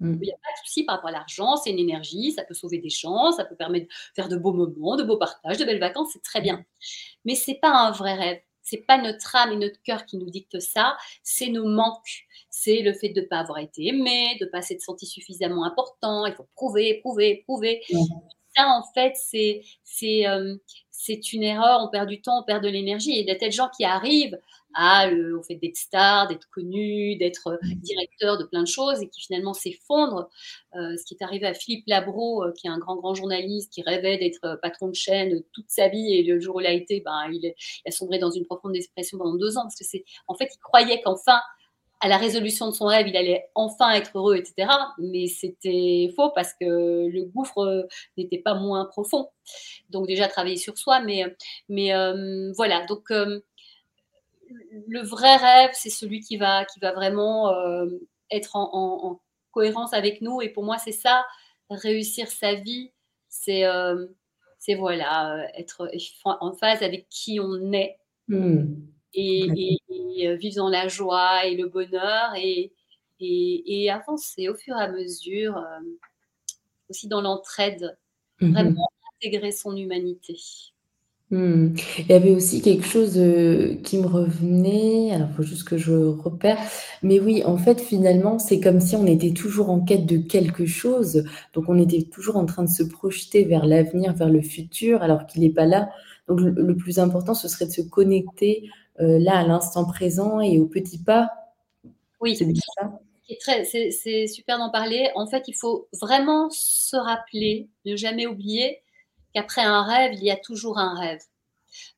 Mm. 0.00 0.14
Il 0.14 0.26
n'y 0.26 0.32
a 0.32 0.36
pas 0.36 0.52
de 0.52 0.66
souci 0.66 0.84
par 0.84 0.96
rapport 0.96 1.10
à 1.10 1.12
l'argent, 1.12 1.56
c'est 1.56 1.70
une 1.70 1.78
énergie, 1.78 2.32
ça 2.32 2.44
peut 2.44 2.54
sauver 2.54 2.78
des 2.78 2.90
champs, 2.90 3.32
ça 3.32 3.44
peut 3.44 3.56
permettre 3.56 3.86
de 3.86 3.92
faire 4.14 4.28
de 4.28 4.36
beaux 4.36 4.52
moments, 4.52 4.96
de 4.96 5.02
beaux 5.02 5.18
partages, 5.18 5.58
de 5.58 5.64
belles 5.64 5.80
vacances, 5.80 6.10
c'est 6.12 6.22
très 6.22 6.40
bien. 6.40 6.64
Mais 7.24 7.34
c'est 7.34 7.54
pas 7.60 7.70
un 7.70 7.90
vrai 7.90 8.14
rêve. 8.14 8.40
C'est 8.62 8.86
pas 8.86 8.98
notre 8.98 9.34
âme 9.36 9.52
et 9.52 9.56
notre 9.56 9.82
cœur 9.82 10.04
qui 10.06 10.16
nous 10.16 10.30
dictent 10.30 10.60
ça, 10.60 10.96
c'est 11.22 11.48
nos 11.48 11.66
manques. 11.66 12.26
C'est 12.50 12.82
le 12.82 12.92
fait 12.92 13.08
de 13.08 13.20
ne 13.20 13.26
pas 13.26 13.38
avoir 13.38 13.58
été 13.58 13.86
aimé, 13.88 14.36
de 14.38 14.44
ne 14.44 14.50
pas 14.50 14.62
s'être 14.62 14.82
senti 14.82 15.06
suffisamment 15.06 15.64
important. 15.64 16.26
Il 16.26 16.34
faut 16.34 16.46
prouver, 16.54 17.00
prouver, 17.00 17.42
prouver. 17.46 17.82
Ça, 18.56 18.68
en 18.68 18.82
fait, 18.94 19.14
c'est 19.16 19.62
c'est 19.82 20.26
euh, 20.26 20.56
c'est 21.02 21.32
une 21.32 21.42
erreur. 21.42 21.80
On 21.82 21.88
perd 21.88 22.08
du 22.08 22.20
temps, 22.20 22.40
on 22.40 22.44
perd 22.44 22.62
de 22.62 22.68
l'énergie. 22.68 23.12
Et 23.12 23.20
il 23.20 23.26
y 23.26 23.30
a 23.30 23.34
des 23.34 23.50
gens 23.50 23.70
qui 23.74 23.84
arrivent 23.84 24.38
à, 24.74 25.08
au 25.08 25.42
fait 25.42 25.56
d'être 25.56 25.76
star, 25.76 26.28
d'être 26.28 26.48
connu, 26.50 27.16
d'être 27.16 27.48
euh, 27.48 27.56
mmh. 27.62 27.74
directeur 27.76 28.38
de 28.38 28.44
plein 28.44 28.62
de 28.62 28.68
choses 28.68 29.00
et 29.00 29.08
qui 29.08 29.20
finalement 29.20 29.54
s'effondre. 29.54 30.28
Euh, 30.76 30.96
ce 30.96 31.04
qui 31.04 31.14
est 31.14 31.24
arrivé 31.24 31.46
à 31.46 31.54
Philippe 31.54 31.84
Labro, 31.86 32.44
euh, 32.44 32.52
qui 32.52 32.66
est 32.66 32.70
un 32.70 32.78
grand, 32.78 32.96
grand 32.96 33.14
journaliste 33.14 33.72
qui 33.72 33.82
rêvait 33.82 34.18
d'être 34.18 34.60
patron 34.62 34.88
de 34.88 34.94
chaîne 34.94 35.42
toute 35.52 35.68
sa 35.68 35.88
vie 35.88 36.12
et 36.12 36.22
le 36.22 36.38
jour 36.38 36.56
où 36.56 36.60
il 36.60 36.66
a 36.66 36.72
été, 36.72 37.00
ben, 37.00 37.30
il, 37.32 37.54
a 37.86 37.90
sombré 37.90 38.18
dans 38.18 38.30
une 38.30 38.44
profonde 38.44 38.72
dépression 38.72 39.18
pendant 39.18 39.36
deux 39.36 39.56
ans 39.56 39.62
parce 39.62 39.76
que 39.76 39.84
c'est, 39.84 40.04
en 40.28 40.34
fait, 40.34 40.50
il 40.54 40.58
croyait 40.58 41.00
qu'enfin, 41.00 41.40
à 42.00 42.08
la 42.08 42.16
résolution 42.16 42.66
de 42.66 42.72
son 42.72 42.86
rêve, 42.86 43.08
il 43.08 43.16
allait 43.16 43.48
enfin 43.54 43.92
être 43.92 44.16
heureux, 44.16 44.36
etc. 44.36 44.70
Mais 44.98 45.26
c'était 45.26 46.10
faux 46.16 46.30
parce 46.30 46.54
que 46.54 47.06
le 47.08 47.24
gouffre 47.26 47.86
n'était 48.16 48.38
pas 48.38 48.54
moins 48.54 48.86
profond. 48.86 49.28
Donc 49.90 50.06
déjà 50.06 50.28
travailler 50.28 50.56
sur 50.56 50.78
soi, 50.78 51.00
mais, 51.00 51.24
mais 51.68 51.92
voilà. 52.56 52.86
Donc 52.86 53.10
le 54.88 55.00
vrai 55.02 55.36
rêve, 55.36 55.70
c'est 55.74 55.90
celui 55.90 56.20
qui 56.20 56.36
va, 56.36 56.64
qui 56.64 56.80
va 56.80 56.92
vraiment 56.92 57.52
euh, 57.52 57.86
être 58.30 58.56
en, 58.56 59.20
cohérence 59.52 59.92
avec 59.94 60.20
nous. 60.20 60.40
Et 60.42 60.48
pour 60.48 60.64
moi, 60.64 60.78
c'est 60.78 60.92
ça, 60.92 61.26
réussir 61.70 62.28
sa 62.28 62.54
vie, 62.54 62.92
c'est 63.28 63.64
euh, 63.64 64.06
voilà, 64.78 65.34
euh, 65.34 65.46
être 65.54 65.90
en 66.24 66.52
phase 66.52 66.82
avec 66.82 67.08
qui 67.08 67.40
on 67.40 67.72
est 67.72 67.98
hmm. 68.28 68.76
Et, 69.14 69.78
vivre 70.36 70.56
dans 70.56 70.68
la 70.68 70.88
joie 70.88 71.46
et 71.46 71.56
le 71.56 71.68
bonheur 71.68 72.34
et, 72.36 72.72
et, 73.20 73.90
avancer 73.90 74.48
au 74.48 74.54
fur 74.54 74.76
et 74.76 74.82
à 74.82 74.90
mesure, 74.90 75.62
aussi 76.88 77.08
dans 77.08 77.20
l'entraide, 77.20 77.96
mhm. 78.40 78.52
vraiment 78.52 78.90
intégrer 79.16 79.52
son 79.52 79.76
humanité. 79.76 80.38
Mmh. 81.30 81.76
Il 82.00 82.06
y 82.08 82.12
avait 82.12 82.32
aussi 82.32 82.60
quelque 82.60 82.84
chose, 82.84 83.16
euh, 83.16 83.76
qui 83.84 83.98
me 83.98 84.06
revenait, 84.06 85.12
alors 85.12 85.28
il 85.30 85.36
faut 85.36 85.42
juste 85.44 85.62
que 85.62 85.78
je 85.78 85.92
repère, 85.92 86.58
mais 87.04 87.20
oui, 87.20 87.44
en 87.44 87.56
fait, 87.56 87.80
finalement, 87.80 88.40
c'est 88.40 88.58
comme 88.58 88.80
si 88.80 88.96
on 88.96 89.06
était 89.06 89.30
toujours 89.30 89.70
en 89.70 89.80
quête 89.80 90.06
de 90.06 90.16
quelque 90.16 90.66
chose, 90.66 91.22
donc 91.54 91.68
on 91.68 91.78
était 91.78 92.02
toujours 92.02 92.36
en 92.36 92.46
train 92.46 92.64
de 92.64 92.68
se 92.68 92.82
projeter 92.82 93.44
vers 93.44 93.64
l'avenir, 93.64 94.12
vers 94.12 94.28
le 94.28 94.42
futur, 94.42 95.02
alors 95.02 95.26
qu'il 95.26 95.42
n'est 95.42 95.50
pas 95.50 95.66
là. 95.66 95.90
Donc 96.26 96.40
le 96.40 96.76
plus 96.76 96.98
important, 96.98 97.34
ce 97.34 97.46
serait 97.46 97.66
de 97.66 97.72
se 97.72 97.82
connecter, 97.82 98.64
euh, 98.64 98.89
là, 98.98 99.38
à 99.38 99.46
l'instant 99.46 99.84
présent 99.84 100.40
et 100.40 100.58
au 100.58 100.66
petit 100.66 101.02
pas. 101.02 101.30
Oui. 102.20 102.36
C'est 102.36 102.52
ça? 102.78 103.90
C'est 103.92 104.26
super 104.26 104.58
d'en 104.58 104.70
parler. 104.70 105.10
En 105.14 105.26
fait, 105.26 105.44
il 105.46 105.54
faut 105.54 105.88
vraiment 106.00 106.50
se 106.50 106.96
rappeler, 106.96 107.68
ne 107.84 107.96
jamais 107.96 108.26
oublier 108.26 108.82
qu'après 109.34 109.62
un 109.62 109.82
rêve, 109.82 110.14
il 110.14 110.24
y 110.24 110.30
a 110.30 110.36
toujours 110.36 110.78
un 110.78 110.98
rêve. 110.98 111.20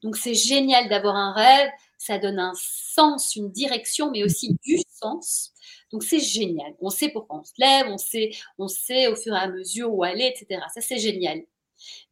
Donc 0.03 0.17
c'est 0.17 0.35
génial 0.35 0.89
d'avoir 0.91 1.17
un 1.17 1.33
rêve, 1.33 1.71
ça 1.97 2.19
donne 2.19 2.39
un 2.39 2.53
sens, 2.55 3.37
une 3.37 3.51
direction, 3.51 4.11
mais 4.11 4.23
aussi 4.23 4.57
du 4.63 4.77
sens. 4.91 5.53
Donc 5.91 6.03
c'est 6.03 6.21
génial. 6.21 6.75
On 6.81 6.91
sait 6.91 7.09
pourquoi 7.09 7.41
on 7.41 7.45
se 7.45 7.53
lève, 7.57 7.87
on 7.89 7.99
sait, 7.99 8.31
on 8.59 8.69
sait 8.69 9.07
au 9.07 9.17
fur 9.17 9.35
et 9.35 9.39
à 9.39 9.49
mesure 9.49 9.95
où 9.95 10.03
aller, 10.03 10.27
etc. 10.27 10.61
Ça 10.75 10.83
c'est 10.83 10.99
génial. 10.99 11.41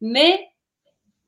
Mais 0.01 0.47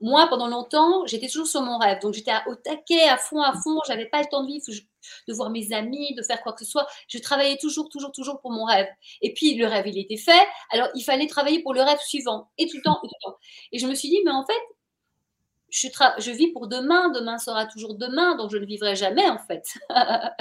moi, 0.01 0.27
pendant 0.27 0.47
longtemps, 0.47 1.06
j'étais 1.06 1.27
toujours 1.27 1.47
sur 1.47 1.62
mon 1.62 1.77
rêve. 1.77 1.99
Donc, 2.01 2.13
j'étais 2.13 2.34
au 2.47 2.56
taquet, 2.56 3.03
à 3.08 3.17
fond, 3.17 3.41
à 3.41 3.53
fond. 3.53 3.79
J'avais 3.88 4.08
pas 4.08 4.19
le 4.19 4.27
temps 4.27 4.43
de 4.43 4.47
vivre, 4.47 4.65
de 5.27 5.34
voir 5.34 5.49
mes 5.49 5.71
amis, 5.73 6.13
de 6.15 6.23
faire 6.23 6.41
quoi 6.41 6.53
que 6.53 6.65
ce 6.65 6.69
soit. 6.69 6.88
Je 7.08 7.17
travaillais 7.19 7.58
toujours, 7.58 7.89
toujours, 7.89 8.12
toujours 8.12 8.41
pour 8.41 8.51
mon 8.51 8.65
rêve. 8.65 8.88
Et 9.21 9.34
puis, 9.34 9.56
le 9.56 9.65
rêve, 9.65 9.88
il 9.88 9.97
était 9.97 10.17
fait. 10.17 10.45
Alors, 10.71 10.89
il 10.95 11.03
fallait 11.03 11.27
travailler 11.27 11.62
pour 11.62 11.73
le 11.73 11.82
rêve 11.82 11.99
suivant. 11.99 12.49
Et 12.58 12.67
tout 12.67 12.77
le 12.77 12.84
temps, 12.84 12.99
et 13.03 13.08
tout 13.08 13.15
le 13.21 13.32
temps. 13.32 13.38
Et 13.71 13.79
je 13.79 13.88
me 13.88 13.95
suis 13.95 14.10
dit, 14.10 14.19
mais 14.25 14.32
en 14.32 14.45
fait, 14.45 14.62
je, 15.73 16.31
vis 16.31 16.51
pour 16.51 16.67
demain, 16.67 17.09
demain 17.09 17.39
sera 17.39 17.65
toujours 17.65 17.95
demain, 17.95 18.36
donc 18.38 18.51
je 18.51 18.57
ne 18.57 18.65
vivrai 18.65 18.95
jamais 18.95 19.27
en 19.27 19.39
fait. 19.39 19.63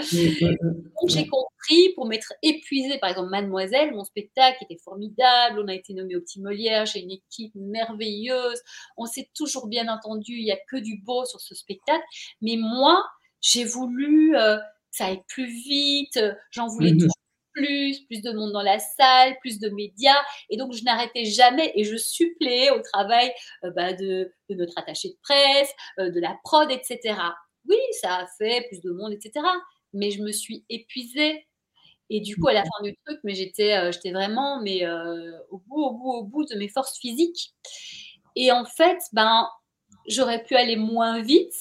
donc 1.00 1.08
j'ai 1.08 1.26
compris, 1.26 1.94
pour 1.94 2.06
m'être 2.06 2.34
épuisée, 2.42 2.98
par 2.98 3.08
exemple 3.08 3.30
Mademoiselle, 3.30 3.92
mon 3.92 4.04
spectacle 4.04 4.58
était 4.62 4.80
formidable, 4.84 5.60
on 5.64 5.68
a 5.68 5.74
été 5.74 5.94
nommé 5.94 6.16
au 6.16 6.20
Petit 6.20 6.40
Molière, 6.40 6.84
j'ai 6.84 7.00
une 7.00 7.12
équipe 7.12 7.54
merveilleuse, 7.54 8.60
on 8.98 9.06
s'est 9.06 9.30
toujours 9.34 9.68
bien 9.68 9.88
entendu, 9.88 10.34
il 10.34 10.44
n'y 10.44 10.52
a 10.52 10.58
que 10.68 10.76
du 10.76 11.00
beau 11.02 11.24
sur 11.24 11.40
ce 11.40 11.54
spectacle, 11.54 12.04
mais 12.42 12.56
moi, 12.58 13.02
j'ai 13.40 13.64
voulu 13.64 14.36
euh, 14.36 14.58
que 14.58 14.62
ça 14.90 15.06
aille 15.06 15.22
plus 15.28 15.46
vite, 15.46 16.20
j'en 16.50 16.68
voulais 16.68 16.92
mmh 16.92 16.98
toujours 16.98 17.21
plus, 17.52 18.00
plus 18.06 18.22
de 18.22 18.32
monde 18.32 18.52
dans 18.52 18.62
la 18.62 18.78
salle, 18.78 19.36
plus 19.40 19.58
de 19.58 19.68
médias. 19.70 20.20
Et 20.50 20.56
donc, 20.56 20.72
je 20.72 20.84
n'arrêtais 20.84 21.24
jamais 21.24 21.72
et 21.74 21.84
je 21.84 21.96
suppléais 21.96 22.70
au 22.70 22.80
travail 22.80 23.32
euh, 23.64 23.70
bah, 23.70 23.92
de, 23.92 24.32
notre 24.50 24.78
attaché 24.78 25.08
de 25.08 25.16
presse, 25.22 25.72
euh, 25.98 26.10
de 26.10 26.20
la 26.20 26.36
prod, 26.44 26.70
etc. 26.70 27.16
Oui, 27.68 27.76
ça 28.00 28.16
a 28.16 28.26
fait 28.38 28.66
plus 28.68 28.80
de 28.80 28.90
monde, 28.90 29.12
etc. 29.12 29.44
Mais 29.92 30.10
je 30.10 30.22
me 30.22 30.32
suis 30.32 30.64
épuisée. 30.68 31.46
Et 32.10 32.20
du 32.20 32.36
coup, 32.36 32.48
à 32.48 32.52
la 32.52 32.62
fin 32.62 32.84
du 32.84 32.94
truc, 33.06 33.20
mais 33.24 33.34
j'étais, 33.34 33.72
euh, 33.74 33.90
j'étais 33.92 34.12
vraiment 34.12 34.60
mais, 34.60 34.86
au 35.50 35.58
bout, 35.58 35.82
au 35.82 35.92
bout, 35.92 36.12
au 36.12 36.24
bout 36.24 36.44
de 36.44 36.56
mes 36.56 36.68
forces 36.68 36.98
physiques. 36.98 37.54
Et 38.36 38.52
en 38.52 38.64
fait, 38.64 38.98
ben, 39.12 39.48
j'aurais 40.06 40.42
pu 40.42 40.56
aller 40.56 40.76
moins 40.76 41.22
vite 41.22 41.54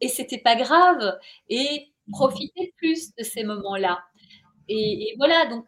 et 0.00 0.08
c'était 0.08 0.38
pas 0.38 0.56
grave. 0.56 1.18
Et 1.48 1.94
profiter 2.12 2.74
plus 2.76 3.14
de 3.16 3.24
ces 3.24 3.44
moments-là. 3.44 4.02
Et, 4.68 5.14
voilà, 5.16 5.46
donc 5.46 5.66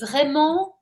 vraiment, 0.00 0.76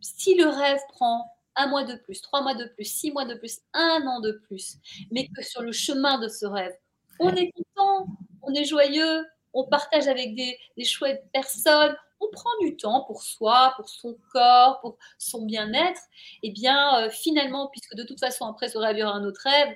si 0.00 0.34
le 0.34 0.46
rêve 0.46 0.80
prend 0.90 1.24
un 1.56 1.68
mois 1.68 1.84
de 1.84 1.94
plus, 1.96 2.20
trois 2.20 2.42
mois 2.42 2.54
de 2.54 2.64
plus, 2.64 2.84
six 2.84 3.10
mois 3.10 3.24
de 3.24 3.34
plus, 3.34 3.60
un 3.72 4.06
an 4.06 4.20
de 4.20 4.32
plus, 4.46 4.76
mais 5.10 5.28
que 5.28 5.42
sur 5.42 5.62
le 5.62 5.72
chemin 5.72 6.18
de 6.18 6.28
ce 6.28 6.46
rêve, 6.46 6.74
on 7.18 7.30
est 7.30 7.50
content, 7.52 8.06
on 8.42 8.52
est 8.54 8.64
joyeux, 8.64 9.24
on 9.54 9.64
partage 9.64 10.06
avec 10.06 10.34
des, 10.34 10.58
chouettes 10.84 11.24
personnes, 11.32 11.96
on 12.20 12.28
prend 12.30 12.50
du 12.60 12.76
temps 12.76 13.04
pour 13.06 13.22
soi, 13.22 13.72
pour 13.76 13.88
son 13.88 14.16
corps, 14.32 14.80
pour 14.80 14.98
son 15.18 15.44
bien-être, 15.46 16.00
et 16.42 16.48
eh 16.48 16.50
bien 16.50 16.98
euh, 16.98 17.10
finalement, 17.10 17.68
puisque 17.68 17.94
de 17.94 18.02
toute 18.02 18.20
façon 18.20 18.46
après 18.46 18.68
ce 18.68 18.78
rêve, 18.78 18.96
il 18.96 19.00
y 19.00 19.02
aura 19.02 19.14
un 19.14 19.24
autre 19.24 19.40
rêve, 19.44 19.74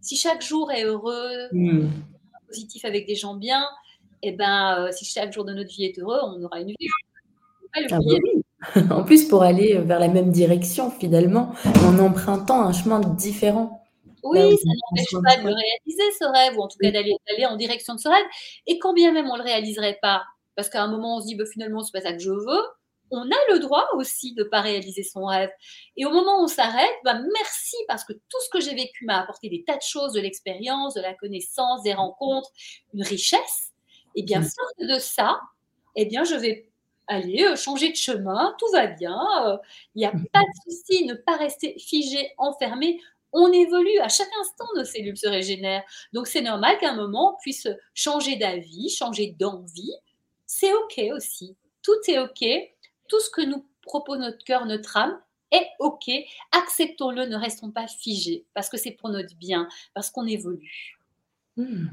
si 0.00 0.16
chaque 0.16 0.42
jour 0.42 0.70
est 0.70 0.84
heureux, 0.84 1.48
hmm. 1.52 1.88
positif 2.46 2.84
avec 2.84 3.06
des 3.06 3.14
gens 3.14 3.34
bien, 3.34 3.66
eh 4.24 4.32
ben, 4.32 4.78
euh, 4.78 4.92
si 4.92 5.04
chaque 5.04 5.32
jour 5.32 5.44
de 5.44 5.52
notre 5.52 5.70
vie 5.70 5.84
est 5.84 5.98
heureux, 5.98 6.18
on 6.22 6.42
aura 6.42 6.60
une 6.60 6.68
vie. 6.68 6.88
Ah 7.76 7.80
bah 7.88 7.96
en 8.90 9.04
plus, 9.04 9.28
pour 9.28 9.42
aller 9.42 9.78
vers 9.78 10.00
la 10.00 10.08
même 10.08 10.30
direction, 10.30 10.90
finalement, 10.90 11.54
en 11.84 11.98
empruntant 11.98 12.62
un 12.62 12.72
chemin 12.72 13.00
différent. 13.00 13.84
Oui, 14.22 14.40
ça 14.40 14.70
n'empêche 14.70 15.22
pas 15.22 15.36
de 15.36 15.54
réaliser, 15.54 16.18
ce 16.18 16.24
rêve, 16.24 16.56
ou 16.56 16.62
en 16.62 16.68
tout 16.68 16.78
cas 16.80 16.90
d'aller 16.90 17.46
en 17.46 17.56
direction 17.56 17.94
de 17.94 18.00
ce 18.00 18.08
rêve. 18.08 18.24
Et 18.66 18.78
quand 18.78 18.94
bien 18.94 19.12
même 19.12 19.26
on 19.26 19.34
ne 19.34 19.38
le 19.38 19.44
réaliserait 19.44 19.98
pas, 20.00 20.22
parce 20.56 20.70
qu'à 20.70 20.82
un 20.82 20.90
moment 20.90 21.18
on 21.18 21.20
se 21.20 21.26
dit 21.26 21.34
bah, 21.34 21.44
finalement 21.52 21.82
c'est 21.82 21.92
pas 21.92 22.00
ça 22.00 22.14
que 22.14 22.20
je 22.20 22.30
veux, 22.30 22.62
on 23.10 23.22
a 23.22 23.52
le 23.52 23.58
droit 23.58 23.86
aussi 23.94 24.34
de 24.34 24.42
ne 24.42 24.48
pas 24.48 24.60
réaliser 24.60 25.02
son 25.02 25.26
rêve. 25.26 25.50
Et 25.96 26.06
au 26.06 26.10
moment 26.10 26.40
où 26.40 26.44
on 26.44 26.48
s'arrête, 26.48 26.94
bah, 27.04 27.18
merci 27.32 27.76
parce 27.86 28.04
que 28.04 28.12
tout 28.12 28.40
ce 28.44 28.48
que 28.50 28.60
j'ai 28.60 28.74
vécu 28.74 29.04
m'a 29.04 29.20
apporté 29.20 29.48
des 29.48 29.62
tas 29.64 29.76
de 29.76 29.82
choses, 29.82 30.12
de 30.12 30.20
l'expérience, 30.20 30.94
de 30.94 31.02
la 31.02 31.14
connaissance, 31.14 31.82
des 31.82 31.94
rencontres, 31.94 32.50
une 32.92 33.02
richesse. 33.02 33.73
Et 34.14 34.22
bien, 34.22 34.40
mmh. 34.40 34.44
sorte 34.44 34.80
de 34.80 34.98
ça, 34.98 35.40
eh 35.96 36.06
bien, 36.06 36.24
je 36.24 36.34
vais 36.34 36.68
aller 37.06 37.44
euh, 37.44 37.56
changer 37.56 37.90
de 37.90 37.96
chemin, 37.96 38.54
tout 38.58 38.70
va 38.72 38.86
bien, 38.86 39.18
euh, 39.46 39.56
il 39.94 39.98
n'y 39.98 40.06
a 40.06 40.12
mmh. 40.12 40.26
pas 40.32 40.40
de 40.40 40.72
souci, 40.72 41.04
ne 41.04 41.14
pas 41.14 41.36
rester 41.36 41.78
figé, 41.78 42.32
enfermé. 42.38 43.00
On 43.32 43.52
évolue, 43.52 43.98
à 43.98 44.08
chaque 44.08 44.30
instant, 44.40 44.66
nos 44.76 44.84
cellules 44.84 45.16
se 45.16 45.26
régénèrent. 45.26 45.82
Donc, 46.12 46.28
c'est 46.28 46.40
normal 46.40 46.78
qu'à 46.78 46.92
un 46.92 46.96
moment, 46.96 47.34
on 47.34 47.40
puisse 47.40 47.68
changer 47.92 48.36
d'avis, 48.36 48.90
changer 48.90 49.34
d'envie. 49.38 49.92
C'est 50.46 50.72
OK 50.72 51.00
aussi. 51.12 51.56
Tout 51.82 51.98
est 52.06 52.20
OK. 52.20 52.44
Tout 53.08 53.20
ce 53.20 53.30
que 53.30 53.42
nous 53.42 53.66
propose 53.82 54.18
notre 54.18 54.44
cœur, 54.44 54.66
notre 54.66 54.96
âme, 54.96 55.20
est 55.50 55.68
OK. 55.80 56.10
Acceptons-le, 56.52 57.26
ne 57.26 57.36
restons 57.36 57.70
pas 57.70 57.86
figés, 57.86 58.44
parce 58.54 58.68
que 58.68 58.76
c'est 58.76 58.92
pour 58.92 59.08
notre 59.08 59.34
bien, 59.36 59.68
parce 59.94 60.10
qu'on 60.10 60.26
évolue. 60.26 60.96
Mmh. 61.56 61.86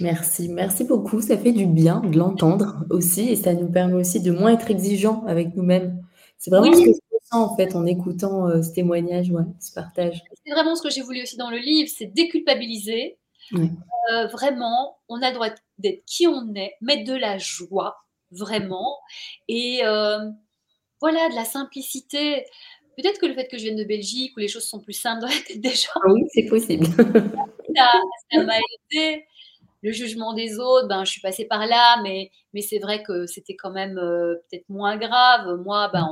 Merci, 0.00 0.48
merci 0.48 0.84
beaucoup. 0.84 1.20
Ça 1.20 1.38
fait 1.38 1.52
du 1.52 1.66
bien 1.66 2.00
de 2.00 2.18
l'entendre 2.18 2.84
aussi 2.90 3.30
et 3.30 3.36
ça 3.36 3.54
nous 3.54 3.70
permet 3.70 3.94
aussi 3.94 4.20
de 4.20 4.30
moins 4.30 4.52
être 4.52 4.70
exigeants 4.70 5.24
avec 5.26 5.54
nous-mêmes. 5.56 6.02
C'est 6.38 6.50
vraiment 6.50 6.72
ce 6.72 6.84
que 6.84 6.92
je 6.92 7.16
ressens 7.18 7.52
en 7.52 7.56
fait 7.56 7.74
en 7.74 7.86
écoutant 7.86 8.48
euh, 8.48 8.62
ce 8.62 8.72
témoignage, 8.72 9.30
ouais, 9.30 9.44
ce 9.58 9.72
partage. 9.72 10.22
C'est 10.44 10.52
vraiment 10.52 10.76
ce 10.76 10.82
que 10.82 10.90
j'ai 10.90 11.00
voulu 11.00 11.22
aussi 11.22 11.36
dans 11.36 11.50
le 11.50 11.58
livre, 11.58 11.90
c'est 11.94 12.06
déculpabiliser. 12.06 13.18
Euh, 13.52 14.26
vraiment, 14.26 14.98
on 15.08 15.22
a 15.22 15.28
le 15.28 15.34
droit 15.34 15.48
d'être 15.78 16.04
qui 16.04 16.26
on 16.26 16.54
est, 16.54 16.74
mettre 16.80 17.04
de 17.04 17.16
la 17.16 17.38
joie, 17.38 17.96
vraiment. 18.30 18.98
Et 19.48 19.80
euh, 19.84 20.18
voilà, 21.00 21.28
de 21.30 21.34
la 21.34 21.44
simplicité. 21.44 22.44
Peut-être 22.96 23.20
que 23.20 23.26
le 23.26 23.34
fait 23.34 23.46
que 23.48 23.58
je 23.58 23.64
vienne 23.64 23.76
de 23.76 23.84
Belgique, 23.84 24.32
où 24.36 24.40
les 24.40 24.48
choses 24.48 24.64
sont 24.64 24.80
plus 24.80 24.94
simples 24.94 25.20
dans 25.20 25.28
la 25.28 25.34
tête 25.46 25.60
des 25.60 25.70
gens. 25.70 25.90
Ah 25.96 26.12
oui, 26.12 26.22
c'est 26.32 26.46
possible. 26.46 26.86
ça 27.76 28.42
m'a 28.42 28.58
aidé 28.92 29.24
le 29.86 29.92
jugement 29.92 30.32
des 30.32 30.58
autres, 30.58 30.88
ben, 30.88 31.04
je 31.04 31.12
suis 31.12 31.20
passée 31.20 31.44
par 31.44 31.64
là, 31.64 32.02
mais, 32.02 32.32
mais 32.52 32.60
c'est 32.60 32.80
vrai 32.80 33.04
que 33.04 33.24
c'était 33.26 33.54
quand 33.54 33.70
même 33.70 33.98
euh, 33.98 34.34
peut-être 34.50 34.68
moins 34.68 34.96
grave. 34.96 35.60
Moi, 35.64 35.88
ben, 35.92 36.08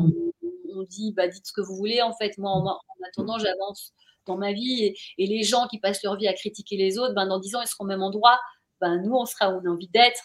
on, 0.72 0.82
dit, 0.84 1.12
bah, 1.12 1.26
dites 1.26 1.44
ce 1.44 1.52
que 1.52 1.60
vous 1.60 1.74
voulez, 1.74 2.00
en 2.00 2.12
fait. 2.12 2.38
Moi, 2.38 2.52
en, 2.52 2.78
attendant, 3.08 3.36
j'avance 3.36 3.90
dans 4.26 4.36
ma 4.36 4.52
vie. 4.52 4.94
Et, 5.18 5.26
les 5.26 5.42
gens 5.42 5.66
qui 5.66 5.80
passent 5.80 6.04
leur 6.04 6.16
vie 6.16 6.28
à 6.28 6.34
critiquer 6.34 6.76
les 6.76 6.98
autres, 6.98 7.14
ben, 7.14 7.26
dans 7.26 7.40
10 7.40 7.56
ans, 7.56 7.62
ils 7.62 7.66
seront 7.66 7.84
au 7.84 7.88
même 7.88 8.02
endroit. 8.02 8.38
Ben, 8.80 9.02
nous, 9.02 9.14
on 9.16 9.26
sera 9.26 9.50
où 9.50 9.60
on 9.60 9.68
a 9.68 9.72
envie 9.72 9.88
d'être. 9.88 10.22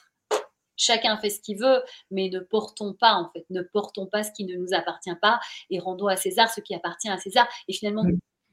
Chacun 0.77 1.17
fait 1.17 1.31
ce 1.31 1.41
qu'il 1.41 1.57
veut, 1.57 1.81
mais 2.11 2.29
ne 2.29 2.39
portons 2.39 2.93
pas, 2.93 3.13
en 3.15 3.31
fait, 3.33 3.45
ne 3.49 3.63
portons 3.63 4.05
pas 4.05 4.21
ce 4.21 4.31
qui 4.31 4.45
ne 4.45 4.55
nous 4.57 4.73
appartient 4.73 5.15
pas 5.21 5.39
et 5.69 5.79
rendons 5.79 6.07
à 6.07 6.15
César 6.15 6.49
ce 6.53 6.61
qui 6.61 6.73
appartient 6.75 7.09
à 7.09 7.17
César. 7.17 7.47
Et 7.67 7.73
finalement, 7.73 8.03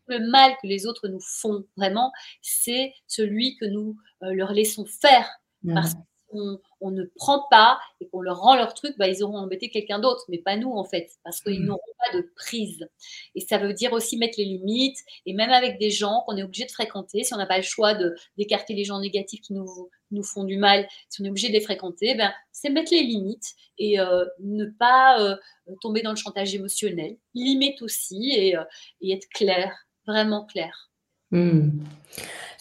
le 0.06 0.30
mal 0.30 0.52
que 0.62 0.66
les 0.66 0.86
autres 0.86 1.08
nous 1.08 1.20
font 1.20 1.64
vraiment, 1.76 2.12
c'est 2.42 2.92
celui 3.06 3.56
que 3.56 3.66
nous 3.66 3.96
euh, 4.22 4.32
leur 4.32 4.52
laissons 4.52 4.84
faire. 4.84 5.28
Parce 5.74 5.94
qu'on 6.28 6.60
on 6.80 6.90
ne 6.90 7.04
prend 7.16 7.44
pas 7.50 7.78
et 8.00 8.08
qu'on 8.08 8.20
leur 8.20 8.40
rend 8.40 8.56
leur 8.56 8.74
truc, 8.74 8.94
bah, 8.98 9.08
ils 9.08 9.22
auront 9.22 9.38
embêté 9.38 9.70
quelqu'un 9.70 9.98
d'autre, 9.98 10.24
mais 10.28 10.38
pas 10.38 10.56
nous 10.56 10.70
en 10.70 10.84
fait, 10.84 11.10
parce 11.24 11.40
qu'ils 11.40 11.62
mm. 11.62 11.66
n'auront 11.66 11.80
pas 11.98 12.16
de 12.16 12.30
prise. 12.36 12.88
Et 13.34 13.40
ça 13.40 13.58
veut 13.58 13.72
dire 13.72 13.92
aussi 13.92 14.16
mettre 14.16 14.36
les 14.38 14.44
limites, 14.44 14.98
et 15.24 15.34
même 15.34 15.50
avec 15.50 15.78
des 15.78 15.90
gens 15.90 16.22
qu'on 16.26 16.36
est 16.36 16.42
obligé 16.42 16.64
de 16.64 16.70
fréquenter, 16.70 17.24
si 17.24 17.34
on 17.34 17.38
n'a 17.38 17.46
pas 17.46 17.56
le 17.56 17.62
choix 17.62 17.94
d'écarter 18.36 18.74
les 18.74 18.84
gens 18.84 19.00
négatifs 19.00 19.40
qui 19.40 19.54
nous, 19.54 19.88
nous 20.10 20.22
font 20.22 20.44
du 20.44 20.56
mal, 20.56 20.86
si 21.08 21.22
on 21.22 21.24
est 21.24 21.30
obligé 21.30 21.48
de 21.48 21.54
les 21.54 21.60
fréquenter, 21.60 22.14
ben, 22.14 22.32
c'est 22.52 22.70
mettre 22.70 22.92
les 22.92 23.02
limites 23.02 23.54
et 23.78 23.98
euh, 23.98 24.24
ne 24.40 24.66
pas 24.66 25.20
euh, 25.20 25.36
tomber 25.80 26.02
dans 26.02 26.10
le 26.10 26.16
chantage 26.16 26.54
émotionnel. 26.54 27.16
Limite 27.34 27.82
aussi 27.82 28.30
et, 28.30 28.54
et 29.00 29.12
être 29.12 29.28
clair 29.30 29.85
vraiment 30.06 30.44
clair. 30.44 30.90
Hmm. 31.30 31.70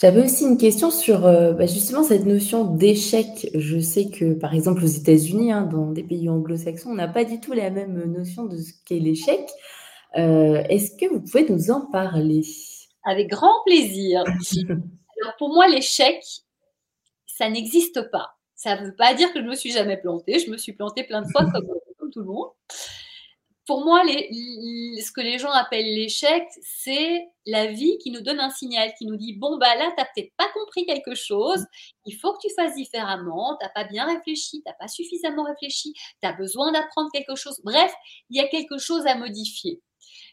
J'avais 0.02 0.24
aussi 0.24 0.44
une 0.44 0.58
question 0.58 0.92
sur 0.92 1.26
euh, 1.26 1.54
bah, 1.54 1.68
justement 1.68 2.04
cette 2.04 2.26
notion 2.26 2.66
d'échec. 2.66 3.50
Je 3.54 3.80
sais 3.80 4.10
que 4.10 4.34
par 4.34 4.54
exemple 4.54 4.84
aux 4.84 4.88
États-Unis, 4.88 5.52
hein, 5.52 5.62
dans 5.64 5.92
des 5.92 6.04
pays 6.04 6.28
anglo-saxons, 6.28 6.90
on 6.90 6.96
n'a 6.96 7.08
pas 7.08 7.24
du 7.24 7.40
tout 7.40 7.54
la 7.54 7.70
même 7.70 8.12
notion 8.12 8.46
de 8.46 8.58
ce 8.58 8.74
qu'est 8.86 9.00
l'échec. 9.00 9.50
Euh, 10.18 10.64
est-ce 10.70 10.92
que 10.98 11.10
vous 11.10 11.22
pouvez 11.22 11.48
nous 11.50 11.72
en 11.72 11.90
parler? 11.92 12.42
Avec 13.06 13.30
grand 13.30 13.64
plaisir. 13.66 14.24
Alors 15.22 15.36
pour 15.38 15.50
moi, 15.54 15.68
l'échec, 15.68 16.22
ça 17.26 17.50
n'existe 17.50 18.10
pas. 18.12 18.32
Ça 18.56 18.80
ne 18.80 18.88
veut 18.88 18.96
pas 18.96 19.14
dire 19.14 19.32
que 19.32 19.40
je 19.40 19.46
me 19.46 19.56
suis 19.56 19.72
jamais 19.72 19.98
plantée. 19.98 20.40
Je 20.40 20.50
me 20.50 20.58
suis 20.58 20.74
plantée 20.74 21.04
plein 21.04 21.22
de 21.22 21.28
fois 21.28 21.46
comme 21.52 22.12
tout 22.12 22.20
le 22.20 22.26
monde 22.26 22.50
pour 23.66 23.84
moi, 23.84 24.04
ce 24.04 25.12
que 25.12 25.22
les 25.22 25.40
gens 25.40 25.52
appellent 25.52 25.94
l'échec, 25.94 26.44
c'est 26.62 27.28
la 27.48 27.68
vie 27.68 27.98
qui 27.98 28.12
nous 28.12 28.22
donne 28.22 28.40
un 28.40 28.52
signal, 28.52 28.94
qui 28.98 29.06
nous 29.06 29.16
dit 29.16 29.34
bon 29.34 29.58
bah 29.58 29.76
là, 29.76 29.92
t'as 29.98 30.06
peut-être 30.06 30.32
pas 30.38 30.48
compris 30.54 30.86
quelque 30.86 31.16
chose, 31.16 31.66
il 32.06 32.16
faut 32.16 32.34
que 32.34 32.48
tu 32.48 32.54
fasses 32.54 32.76
différemment, 32.76 33.58
t'as 33.60 33.70
pas 33.70 33.84
bien 33.84 34.06
réfléchi, 34.06 34.62
t'as 34.64 34.74
pas 34.74 34.88
suffisamment 34.88 35.44
réfléchi, 35.44 35.94
tu 35.94 36.28
as 36.28 36.34
besoin 36.34 36.72
d'apprendre 36.72 37.10
quelque 37.12 37.36
chose. 37.36 37.60
Bref, 37.64 37.94
il 38.30 38.38
y 38.38 38.40
a 38.40 38.48
quelque 38.48 38.78
chose 38.78 39.06
à 39.08 39.16
modifier. 39.16 39.82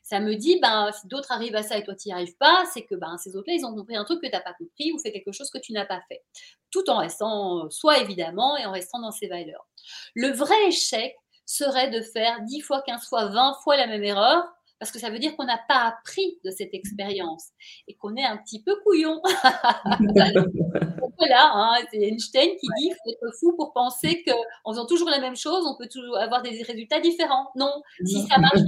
Ça 0.03 0.21
me 0.21 0.35
dit, 0.35 0.59
ben, 0.61 0.91
si 0.93 1.07
d'autres 1.07 1.33
arrivent 1.33 1.55
à 1.55 1.63
ça 1.63 1.79
et 1.79 1.85
toi 1.85 1.95
tu 1.95 2.09
n'y 2.09 2.13
arrives 2.13 2.37
pas, 2.37 2.65
c'est 2.75 2.83
que 2.83 2.95
ben, 2.97 3.17
ces 3.19 3.37
autres-là, 3.37 3.55
ils 3.55 3.65
ont 3.65 3.75
compris 3.75 3.97
un 3.97 4.05
truc 4.05 4.21
que 4.21 4.27
tu 4.27 4.33
n'as 4.33 4.41
pas 4.41 4.53
compris 4.53 4.93
ou 4.93 4.99
fait 4.99 5.13
quelque 5.13 5.33
chose 5.33 5.49
que 5.49 5.59
tu 5.59 5.73
n'as 5.73 5.87
pas 5.87 6.03
fait. 6.09 6.23
Tout 6.71 6.91
en 6.91 6.99
restant 6.99 7.71
soi, 7.71 7.99
évidemment, 7.99 8.57
et 8.59 8.67
en 8.67 8.73
restant 8.73 9.01
dans 9.01 9.13
ses 9.13 9.29
valeurs. 9.29 9.67
Le 10.15 10.29
vrai 10.29 10.57
échec, 10.67 11.17
serait 11.53 11.91
de 11.91 12.01
faire 12.01 12.41
10 12.43 12.61
fois, 12.61 12.83
15 12.83 13.07
fois, 13.07 13.27
20 13.27 13.55
fois 13.63 13.77
la 13.77 13.87
même 13.87 14.03
erreur, 14.03 14.45
parce 14.79 14.91
que 14.91 14.99
ça 14.99 15.11
veut 15.11 15.19
dire 15.19 15.37
qu'on 15.37 15.45
n'a 15.45 15.61
pas 15.69 15.87
appris 15.87 16.39
de 16.45 16.51
cette 16.51 16.75
expérience 16.75 17.51
et 17.87 17.95
qu'on 17.95 18.17
est 18.17 18.25
un 18.25 18.37
petit 18.39 18.63
peu 18.63 18.75
couillon. 18.85 19.21
voilà, 21.19 21.53
hein, 21.55 21.75
c'est 21.93 21.99
Einstein 21.99 22.51
qui 22.57 22.67
dit 22.79 22.89
qu'il 22.89 22.95
faut 22.95 23.11
être 23.11 23.37
fou 23.39 23.55
pour 23.57 23.73
penser 23.73 24.25
qu'en 24.25 24.73
faisant 24.73 24.87
toujours 24.87 25.11
la 25.11 25.21
même 25.21 25.37
chose, 25.37 25.65
on 25.67 25.77
peut 25.77 25.89
toujours 25.89 26.19
avoir 26.19 26.43
des 26.43 26.63
résultats 26.63 27.01
différents. 27.01 27.51
Non, 27.55 27.83
si 28.05 28.23
ça 28.27 28.39
marche 28.39 28.59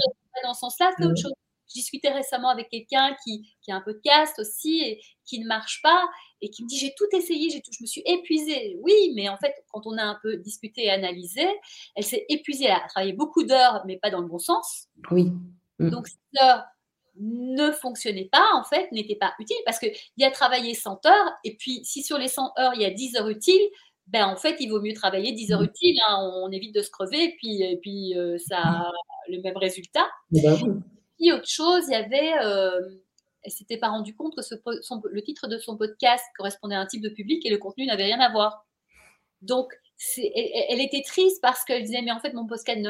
dans 0.44 0.54
ce 0.54 0.60
sens-là, 0.60 0.90
c'est 0.96 1.04
autre 1.04 1.20
chose. 1.20 1.32
Je 1.68 1.74
discutais 1.80 2.10
récemment 2.10 2.50
avec 2.50 2.68
quelqu'un 2.68 3.16
qui, 3.24 3.48
qui, 3.62 3.72
a 3.72 3.76
un 3.76 3.80
podcast 3.80 4.38
aussi 4.38 4.80
et 4.82 5.00
qui 5.24 5.40
ne 5.40 5.46
marche 5.46 5.80
pas 5.82 6.04
et 6.40 6.50
qui 6.50 6.62
me 6.62 6.68
dit 6.68 6.78
j'ai 6.78 6.94
tout 6.96 7.16
essayé, 7.16 7.50
j'ai 7.50 7.60
tout, 7.60 7.70
je 7.72 7.82
me 7.82 7.86
suis 7.86 8.02
épuisée. 8.06 8.76
Oui, 8.82 9.12
mais 9.14 9.28
en 9.28 9.36
fait, 9.36 9.54
quand 9.72 9.86
on 9.86 9.96
a 9.96 10.02
un 10.02 10.18
peu 10.22 10.36
discuté 10.36 10.84
et 10.84 10.90
analysé, 10.90 11.46
elle 11.96 12.04
s'est 12.04 12.26
épuisée. 12.28 12.66
Elle 12.66 12.72
a 12.72 12.88
travaillé 12.88 13.12
beaucoup 13.12 13.44
d'heures, 13.44 13.82
mais 13.86 13.96
pas 13.96 14.10
dans 14.10 14.20
le 14.20 14.28
bon 14.28 14.38
sens. 14.38 14.88
Oui. 15.10 15.32
Mm. 15.78 15.90
Donc, 15.90 16.06
ces 16.06 16.18
heures 16.42 16.64
ne 17.16 17.70
fonctionnaient 17.70 18.28
pas, 18.30 18.44
en 18.54 18.64
fait, 18.64 18.90
n'étaient 18.92 19.16
pas 19.16 19.34
utiles 19.38 19.56
parce 19.64 19.78
qu'il 19.78 19.92
y 20.16 20.24
a 20.24 20.30
travaillé 20.30 20.74
100 20.74 21.06
heures 21.06 21.32
et 21.44 21.56
puis 21.56 21.84
si 21.84 22.02
sur 22.02 22.18
les 22.18 22.28
100 22.28 22.52
heures, 22.58 22.72
il 22.74 22.82
y 22.82 22.84
a 22.84 22.90
10 22.90 23.16
heures 23.16 23.28
utiles, 23.28 23.68
ben 24.08 24.26
en 24.26 24.36
fait, 24.36 24.56
il 24.60 24.68
vaut 24.68 24.82
mieux 24.82 24.92
travailler 24.92 25.32
10 25.32 25.52
heures 25.52 25.60
mm. 25.60 25.64
utiles. 25.64 25.96
Hein. 26.08 26.30
on, 26.42 26.50
évite 26.50 26.74
de 26.74 26.82
se 26.82 26.90
crever 26.90 27.24
et 27.24 27.36
puis, 27.36 27.62
et 27.62 27.78
puis 27.80 28.18
euh, 28.18 28.36
ça 28.38 28.58
a 28.58 28.92
le 29.28 29.40
même 29.40 29.56
résultat. 29.56 30.06
Eh 30.34 30.42
ben 30.42 30.82
puis 31.18 31.32
autre 31.32 31.48
chose, 31.48 31.84
il 31.88 31.92
y 31.92 31.96
avait 31.96 32.32
euh, 32.42 32.80
elle 33.44 33.52
s'était 33.52 33.76
pas 33.76 33.88
rendue 33.88 34.14
compte 34.14 34.34
que 34.34 35.08
le 35.08 35.22
titre 35.22 35.48
de 35.48 35.58
son 35.58 35.76
podcast 35.76 36.24
correspondait 36.36 36.74
à 36.74 36.80
un 36.80 36.86
type 36.86 37.02
de 37.02 37.10
public 37.10 37.44
et 37.44 37.50
le 37.50 37.58
contenu 37.58 37.86
n'avait 37.86 38.04
rien 38.04 38.20
à 38.20 38.32
voir. 38.32 38.66
Donc, 39.42 39.74
elle, 40.16 40.80
était 40.80 41.02
triste 41.02 41.40
parce 41.42 41.64
qu'elle 41.64 41.82
disait, 41.82 42.02
mais 42.02 42.10
en 42.10 42.20
fait, 42.20 42.32
mon 42.32 42.46
podcast 42.46 42.80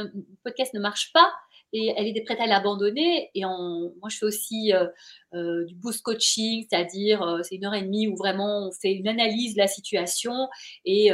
ne, 0.75 0.81
marche 0.81 1.13
pas. 1.13 1.29
et 1.73 1.93
elle 1.97 2.07
était 2.07 2.23
prête 2.23 2.41
à 2.41 2.47
l'abandonner. 2.47 3.31
Et 3.35 3.43
moi, 3.45 4.09
je 4.09 4.19
fais 4.19 4.27
aussi 4.27 4.73
euh, 4.73 4.87
euh, 5.35 5.65
du 5.65 5.75
boost 5.75 6.03
coaching, 6.03 6.65
c'est-à-dire 6.69 7.23
euh, 7.23 7.43
c'est 7.43 7.57
une 7.57 7.65
heure 7.65 7.75
et 7.75 7.83
demie 7.83 8.07
où 8.07 8.17
vraiment 8.17 8.69
on 8.69 8.73
fait 8.73 8.93
une 8.93 9.09
analyse 9.09 9.55
de 9.55 9.59
la 9.59 9.67
situation. 9.67 10.49
Et 10.85 11.11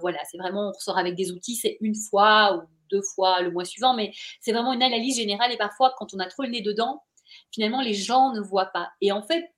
voilà, 0.00 0.18
c'est 0.30 0.38
vraiment, 0.38 0.68
on 0.68 0.72
ressort 0.72 0.98
avec 0.98 1.14
des 1.14 1.32
outils, 1.32 1.56
c'est 1.56 1.78
une 1.80 1.94
fois 1.94 2.66
deux 2.92 3.02
fois 3.02 3.40
le 3.42 3.50
mois 3.50 3.64
suivant, 3.64 3.94
mais 3.94 4.12
c'est 4.40 4.52
vraiment 4.52 4.72
une 4.72 4.82
analyse 4.82 5.16
générale. 5.16 5.52
Et 5.52 5.56
parfois, 5.56 5.94
quand 5.98 6.14
on 6.14 6.18
a 6.18 6.26
trop 6.26 6.42
le 6.42 6.50
nez 6.50 6.60
dedans, 6.60 7.02
finalement, 7.50 7.80
les 7.80 7.94
gens 7.94 8.32
ne 8.32 8.40
voient 8.40 8.70
pas. 8.72 8.90
Et 9.00 9.10
en 9.10 9.22
fait, 9.22 9.50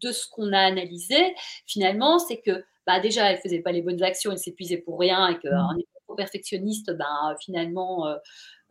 de 0.00 0.12
ce 0.12 0.26
qu'on 0.28 0.52
a 0.52 0.60
analysé, 0.60 1.34
finalement, 1.66 2.18
c'est 2.18 2.40
que 2.40 2.64
bah, 2.86 3.00
déjà, 3.00 3.30
elle 3.30 3.38
faisait 3.38 3.60
pas 3.60 3.72
les 3.72 3.82
bonnes 3.82 4.02
actions, 4.02 4.32
elle 4.32 4.38
s'épuisait 4.38 4.78
pour 4.78 4.98
rien, 4.98 5.28
et 5.28 5.38
qu'en 5.38 5.74
mmh. 5.74 5.80
étant 5.80 6.00
trop 6.06 6.14
perfectionniste, 6.14 6.90
bah, 6.96 7.36
finalement, 7.40 8.06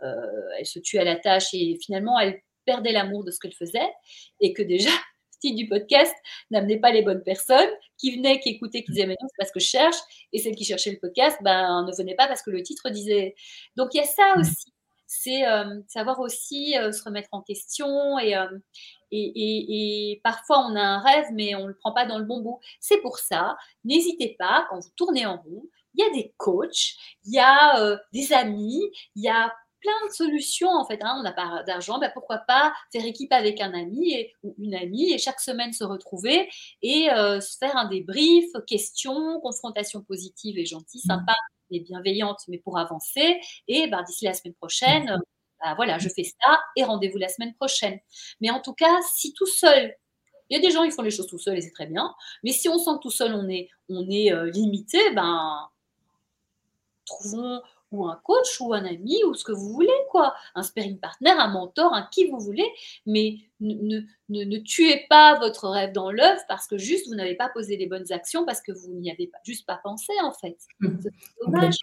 euh, 0.04 0.50
elle 0.58 0.66
se 0.66 0.80
tuait 0.80 1.00
à 1.00 1.04
la 1.04 1.16
tâche 1.16 1.54
et 1.54 1.78
finalement, 1.82 2.20
elle 2.20 2.42
perdait 2.66 2.92
l'amour 2.92 3.24
de 3.24 3.32
ce 3.32 3.40
qu'elle 3.40 3.54
faisait 3.54 3.90
et 4.40 4.54
que 4.54 4.62
déjà, 4.62 4.92
titre 5.40 5.58
du 5.58 5.68
podcast 5.68 6.14
n'amenait 6.52 6.80
pas 6.80 6.92
les 6.92 7.02
bonnes 7.02 7.24
personnes 7.24 7.70
qui 7.98 8.16
venaient, 8.16 8.40
qui 8.40 8.50
écoutaient, 8.50 8.84
qui 8.84 8.92
disaient 8.92 9.08
mais 9.08 9.18
non, 9.22 9.28
c'est 9.30 9.38
pas 9.44 9.48
ce 9.48 9.52
que 9.52 9.60
je 9.60 9.68
cherche 9.68 9.98
et 10.34 10.40
celles 10.40 10.56
qui 10.56 10.66
cherchaient 10.66 10.92
le 10.92 11.00
podcast 11.00 11.38
ben, 11.42 11.86
ne 11.86 11.96
venaient 11.96 12.16
pas 12.16 12.28
parce 12.28 12.42
que 12.42 12.52
le 12.52 12.62
titre 12.64 12.90
disait. 12.90 13.36
Donc 13.76 13.94
il 13.94 13.98
y 13.98 14.02
a 14.02 14.06
ça 14.06 14.36
mmh. 14.36 14.42
aussi 14.42 14.74
c'est 15.10 15.48
euh, 15.48 15.82
savoir 15.88 16.20
aussi 16.20 16.78
euh, 16.78 16.92
se 16.92 17.02
remettre 17.02 17.30
en 17.32 17.42
question 17.42 18.20
et, 18.20 18.36
et, 19.12 20.20
parfois 20.22 20.68
on 20.68 20.76
a 20.76 20.82
un 20.82 21.00
rêve 21.00 21.28
mais 21.32 21.56
on 21.56 21.64
ne 21.64 21.68
le 21.70 21.78
prend 21.78 21.94
pas 21.94 22.06
dans 22.06 22.20
le 22.20 22.26
bon 22.26 22.42
bout. 22.42 22.60
C'est 22.82 23.00
pour 23.02 23.18
ça, 23.18 23.58
n'hésitez 23.86 24.36
pas 24.38 24.68
quand 24.70 24.80
vous 24.80 24.92
tournez 24.98 25.26
en 25.26 25.38
rond, 25.38 25.64
il 25.94 26.06
y 26.06 26.10
a 26.10 26.12
des 26.12 26.34
coachs, 26.38 26.96
il 27.24 27.34
y 27.34 27.40
a 27.40 27.98
des 28.12 28.34
amis, 28.34 28.84
il 29.16 29.24
y 29.24 29.30
a 29.30 29.54
plein 29.82 30.08
de 30.08 30.14
solutions 30.14 30.70
en 30.70 30.86
fait. 30.86 31.00
Hein. 31.02 31.16
On 31.20 31.24
n'a 31.24 31.34
pas 31.34 31.64
d'argent, 31.64 32.00
ben, 32.00 32.12
pourquoi 32.14 32.40
pas 32.40 32.74
faire 32.92 33.06
équipe 33.06 33.32
avec 33.32 33.62
un 33.62 33.74
ami 33.74 34.28
ou 34.44 34.56
une 34.58 34.76
amie 34.76 35.12
et 35.12 35.18
chaque 35.18 35.40
semaine 35.40 35.74
se 35.74 35.84
retrouver 35.84 36.50
et 36.82 37.12
euh, 37.12 37.40
se 37.42 37.58
faire 37.58 37.76
un 37.76 37.88
débrief, 37.88 38.46
questions, 38.66 39.40
confrontation 39.42 40.02
positive 40.02 40.58
et 40.58 40.66
gentille, 40.66 41.02
mmh. 41.06 41.10
sympa 41.10 41.34
et 41.72 41.82
bienveillante, 41.82 42.40
mais 42.48 42.58
pour 42.60 42.78
avancer. 42.78 43.40
Et 43.68 43.88
ben, 43.88 44.04
d'ici 44.04 44.26
la 44.26 44.34
semaine 44.34 44.56
prochaine, 44.56 45.04
mmh. 45.06 45.22
ben, 45.64 45.76
voilà, 45.76 45.98
je 46.00 46.10
fais 46.10 46.24
ça 46.24 46.60
et 46.76 46.84
rendez-vous 46.84 47.18
la 47.18 47.30
semaine 47.30 47.54
prochaine. 47.56 48.00
Mais 48.42 48.50
en 48.50 48.62
tout 48.62 48.74
cas, 48.74 49.00
si 49.16 49.34
tout 49.34 49.48
seul, 49.48 49.94
il 50.50 50.58
y 50.58 50.60
a 50.60 50.66
des 50.66 50.74
gens 50.74 50.86
qui 50.86 50.92
font 50.92 51.02
les 51.02 51.12
choses 51.12 51.28
tout 51.28 51.40
seuls 51.40 51.58
et 51.58 51.62
c'est 51.62 51.72
très 51.72 51.88
bien. 51.88 52.14
Mais 52.44 52.52
si 52.52 52.70
on 52.70 52.78
sent 52.78 52.92
que 52.98 53.02
tout 53.02 53.12
seul 53.12 53.34
on 53.34 53.48
est, 53.50 53.70
on 53.90 54.10
est 54.10 54.32
euh, 54.32 54.50
limité, 54.50 55.12
ben 55.12 55.70
trouvons 57.06 57.62
ou 57.92 58.06
un 58.06 58.20
coach 58.24 58.60
ou 58.60 58.74
un 58.74 58.86
ami 58.86 59.24
ou 59.26 59.34
ce 59.34 59.44
que 59.44 59.52
vous 59.52 59.70
voulez, 59.70 59.90
quoi. 60.10 60.34
Un 60.56 60.64
sparring 60.64 61.00
partner, 61.00 61.32
un 61.32 61.48
mentor, 61.48 61.94
un 61.94 62.04
qui 62.12 62.28
vous 62.28 62.40
voulez, 62.40 62.70
mais 63.06 63.38
ne, 63.60 64.02
ne, 64.30 64.44
ne, 64.44 64.58
tuez 64.60 65.06
pas 65.10 65.40
votre 65.40 65.70
rêve 65.70 65.94
dans 65.94 66.12
l'œuf 66.12 66.42
parce 66.48 66.68
que 66.68 66.78
juste 66.78 67.08
vous 67.08 67.16
n'avez 67.16 67.36
pas 67.36 67.50
posé 67.50 67.78
les 67.78 67.88
bonnes 67.88 68.12
actions 68.12 68.46
parce 68.46 68.62
que 68.62 68.72
vous 68.72 68.94
n'y 68.94 69.12
avez 69.12 69.28
pas, 69.28 69.40
juste 69.44 69.66
pas 69.66 69.80
pensé 69.84 70.14
en 70.24 70.34
fait. 70.34 70.58
Mmh. 70.80 70.98
C'est 71.02 71.12
dommage. 71.46 71.78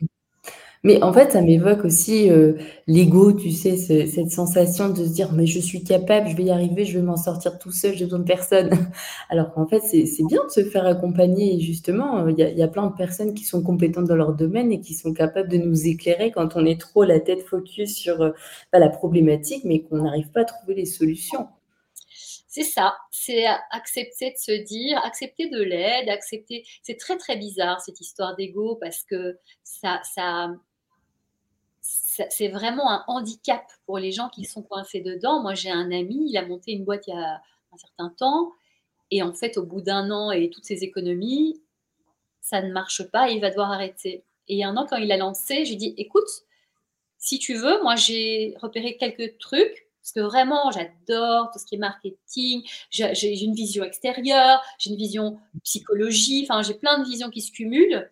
Mais 0.84 1.02
en 1.02 1.14
fait, 1.14 1.32
ça 1.32 1.40
m'évoque 1.40 1.82
aussi 1.86 2.30
euh, 2.30 2.52
l'ego, 2.86 3.32
tu 3.32 3.50
sais, 3.50 3.78
cette 3.78 4.30
sensation 4.30 4.90
de 4.90 5.06
se 5.06 5.10
dire, 5.14 5.32
mais 5.32 5.46
je 5.46 5.58
suis 5.58 5.82
capable, 5.82 6.28
je 6.28 6.36
vais 6.36 6.44
y 6.44 6.50
arriver, 6.50 6.84
je 6.84 6.98
vais 6.98 7.04
m'en 7.04 7.16
sortir 7.16 7.58
tout 7.58 7.72
seul, 7.72 7.94
j'ai 7.94 8.04
besoin 8.04 8.18
de 8.18 8.24
personne. 8.24 8.68
Alors 9.30 9.54
qu'en 9.54 9.66
fait, 9.66 9.80
c'est 9.80 10.26
bien 10.26 10.44
de 10.44 10.50
se 10.50 10.62
faire 10.62 10.86
accompagner. 10.86 11.58
justement, 11.58 12.28
il 12.28 12.38
y, 12.38 12.62
a, 12.62 12.68
plein 12.68 12.86
de 12.86 12.94
personnes 12.94 13.32
qui 13.32 13.44
sont 13.44 13.62
compétentes 13.62 14.04
dans 14.04 14.14
leur 14.14 14.34
domaine 14.34 14.72
et 14.72 14.80
qui 14.80 14.92
sont 14.92 15.14
capables 15.14 15.48
de 15.48 15.56
nous 15.56 15.86
éclairer 15.86 16.30
quand 16.30 16.54
on 16.54 16.66
est 16.66 16.78
trop 16.78 17.04
la 17.04 17.18
tête 17.18 17.42
focus 17.42 17.96
sur 17.96 18.20
euh, 18.20 18.32
la 18.74 18.90
problématique, 18.90 19.64
mais 19.64 19.80
qu'on 19.80 20.02
n'arrive 20.02 20.30
pas 20.32 20.42
à 20.42 20.44
trouver 20.44 20.74
les 20.74 20.84
solutions. 20.84 21.48
C'est 22.46 22.62
ça, 22.62 22.94
c'est 23.10 23.46
accepter 23.72 24.30
de 24.30 24.36
se 24.36 24.52
dire, 24.52 25.00
accepter 25.02 25.48
de 25.48 25.60
l'aide, 25.60 26.08
accepter. 26.08 26.64
C'est 26.82 26.96
très 26.96 27.16
très 27.16 27.36
bizarre 27.36 27.80
cette 27.80 28.00
histoire 28.00 28.36
d'ego 28.36 28.76
parce 28.80 29.02
que 29.02 29.38
ça, 29.64 30.00
ça, 30.14 30.50
c'est 32.30 32.48
vraiment 32.48 32.90
un 32.90 33.04
handicap 33.06 33.64
pour 33.86 33.98
les 33.98 34.12
gens 34.12 34.28
qui 34.28 34.44
sont 34.44 34.62
coincés 34.62 35.00
dedans. 35.00 35.42
Moi, 35.42 35.54
j'ai 35.54 35.70
un 35.70 35.90
ami, 35.90 36.26
il 36.30 36.36
a 36.36 36.46
monté 36.46 36.72
une 36.72 36.84
boîte 36.84 37.06
il 37.06 37.14
y 37.14 37.16
a 37.16 37.40
un 37.72 37.76
certain 37.76 38.10
temps, 38.10 38.52
et 39.10 39.22
en 39.22 39.32
fait, 39.32 39.58
au 39.58 39.64
bout 39.64 39.80
d'un 39.80 40.10
an 40.10 40.30
et 40.30 40.50
toutes 40.50 40.64
ses 40.64 40.84
économies, 40.84 41.60
ça 42.40 42.62
ne 42.62 42.72
marche 42.72 43.02
pas 43.10 43.30
et 43.30 43.34
il 43.34 43.40
va 43.40 43.50
devoir 43.50 43.72
arrêter. 43.72 44.24
Et 44.48 44.64
un 44.64 44.76
an, 44.76 44.86
quand 44.88 44.96
il 44.96 45.10
a 45.12 45.16
lancé, 45.16 45.64
j'ai 45.64 45.76
dit, 45.76 45.94
écoute, 45.96 46.28
si 47.18 47.38
tu 47.38 47.54
veux, 47.54 47.82
moi, 47.82 47.96
j'ai 47.96 48.54
repéré 48.60 48.96
quelques 48.96 49.38
trucs, 49.38 49.88
parce 50.02 50.12
que 50.12 50.20
vraiment, 50.20 50.70
j'adore 50.70 51.50
tout 51.50 51.58
ce 51.58 51.64
qui 51.64 51.76
est 51.76 51.78
marketing, 51.78 52.62
j'ai 52.90 53.42
une 53.42 53.54
vision 53.54 53.84
extérieure, 53.84 54.62
j'ai 54.78 54.90
une 54.90 54.96
vision 54.96 55.38
psychologie, 55.62 56.46
enfin, 56.48 56.62
j'ai 56.62 56.74
plein 56.74 56.98
de 56.98 57.04
visions 57.04 57.30
qui 57.30 57.40
se 57.40 57.50
cumulent. 57.50 58.10